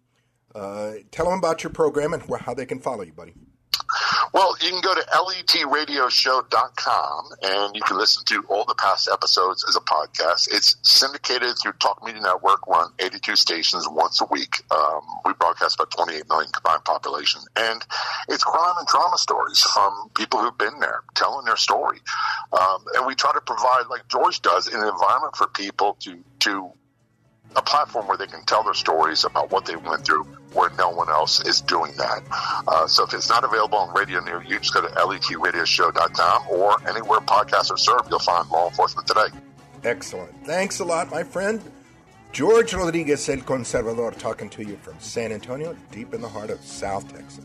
Uh, 0.54 0.94
tell 1.12 1.26
them 1.26 1.38
about 1.38 1.62
your 1.62 1.70
program 1.70 2.12
and 2.12 2.22
how 2.40 2.52
they 2.52 2.66
can 2.66 2.80
follow 2.80 3.02
you, 3.02 3.12
buddy. 3.12 3.34
Well, 4.32 4.56
you 4.60 4.70
can 4.70 4.80
go 4.80 4.94
to 4.94 5.00
letradioshow.com 5.00 7.24
and 7.42 7.74
you 7.74 7.82
can 7.82 7.98
listen 7.98 8.24
to 8.26 8.44
all 8.48 8.64
the 8.64 8.76
past 8.76 9.08
episodes 9.12 9.64
as 9.68 9.74
a 9.74 9.80
podcast. 9.80 10.46
It's 10.52 10.76
syndicated 10.82 11.56
through 11.60 11.72
Talk 11.80 12.04
Media 12.04 12.22
Network. 12.22 12.68
We're 12.68 12.76
on 12.76 12.92
82 13.00 13.34
stations 13.34 13.88
once 13.88 14.20
a 14.20 14.26
week. 14.30 14.62
Um, 14.70 15.00
we 15.24 15.32
broadcast 15.32 15.74
about 15.74 15.90
28 15.90 16.28
million 16.28 16.52
combined 16.52 16.84
population. 16.84 17.40
And 17.56 17.84
it's 18.28 18.44
crime 18.44 18.76
and 18.78 18.86
trauma 18.86 19.18
stories 19.18 19.62
from 19.62 20.10
people 20.14 20.38
who've 20.40 20.56
been 20.56 20.78
there, 20.78 21.02
telling 21.16 21.44
their 21.44 21.56
story. 21.56 21.98
Um, 22.52 22.84
and 22.94 23.06
we 23.06 23.16
try 23.16 23.32
to 23.32 23.40
provide, 23.40 23.86
like 23.90 24.06
George 24.08 24.42
does, 24.42 24.68
an 24.68 24.80
environment 24.80 25.34
for 25.34 25.48
people 25.48 25.96
to, 26.00 26.22
to 26.40 26.70
a 27.56 27.62
platform 27.62 28.06
where 28.06 28.16
they 28.16 28.26
can 28.26 28.42
tell 28.44 28.62
their 28.62 28.74
stories 28.74 29.24
about 29.24 29.50
what 29.50 29.66
they 29.66 29.76
went 29.76 30.04
through 30.04 30.24
where 30.52 30.70
no 30.78 30.90
one 30.90 31.08
else 31.08 31.44
is 31.44 31.60
doing 31.60 31.92
that. 31.96 32.22
Uh, 32.66 32.86
so 32.86 33.04
if 33.04 33.14
it's 33.14 33.28
not 33.28 33.44
available 33.44 33.78
on 33.78 33.94
radio 33.94 34.20
near 34.20 34.42
you, 34.42 34.58
just 34.58 34.74
go 34.74 34.80
to 34.80 34.88
letradioshow.com 34.88 36.48
or 36.48 36.88
anywhere 36.88 37.20
podcasts 37.20 37.70
are 37.70 37.76
served, 37.76 38.10
you'll 38.10 38.18
find 38.18 38.48
Law 38.50 38.68
Enforcement 38.68 39.06
Today. 39.06 39.28
Excellent. 39.84 40.32
Thanks 40.44 40.80
a 40.80 40.84
lot, 40.84 41.10
my 41.10 41.22
friend. 41.22 41.62
George 42.32 42.74
Rodriguez, 42.74 43.28
El 43.28 43.38
Conservador, 43.38 44.16
talking 44.16 44.48
to 44.50 44.62
you 44.62 44.76
from 44.76 44.94
San 45.00 45.32
Antonio, 45.32 45.76
deep 45.90 46.14
in 46.14 46.20
the 46.20 46.28
heart 46.28 46.50
of 46.50 46.60
South 46.60 47.12
Texas. 47.12 47.44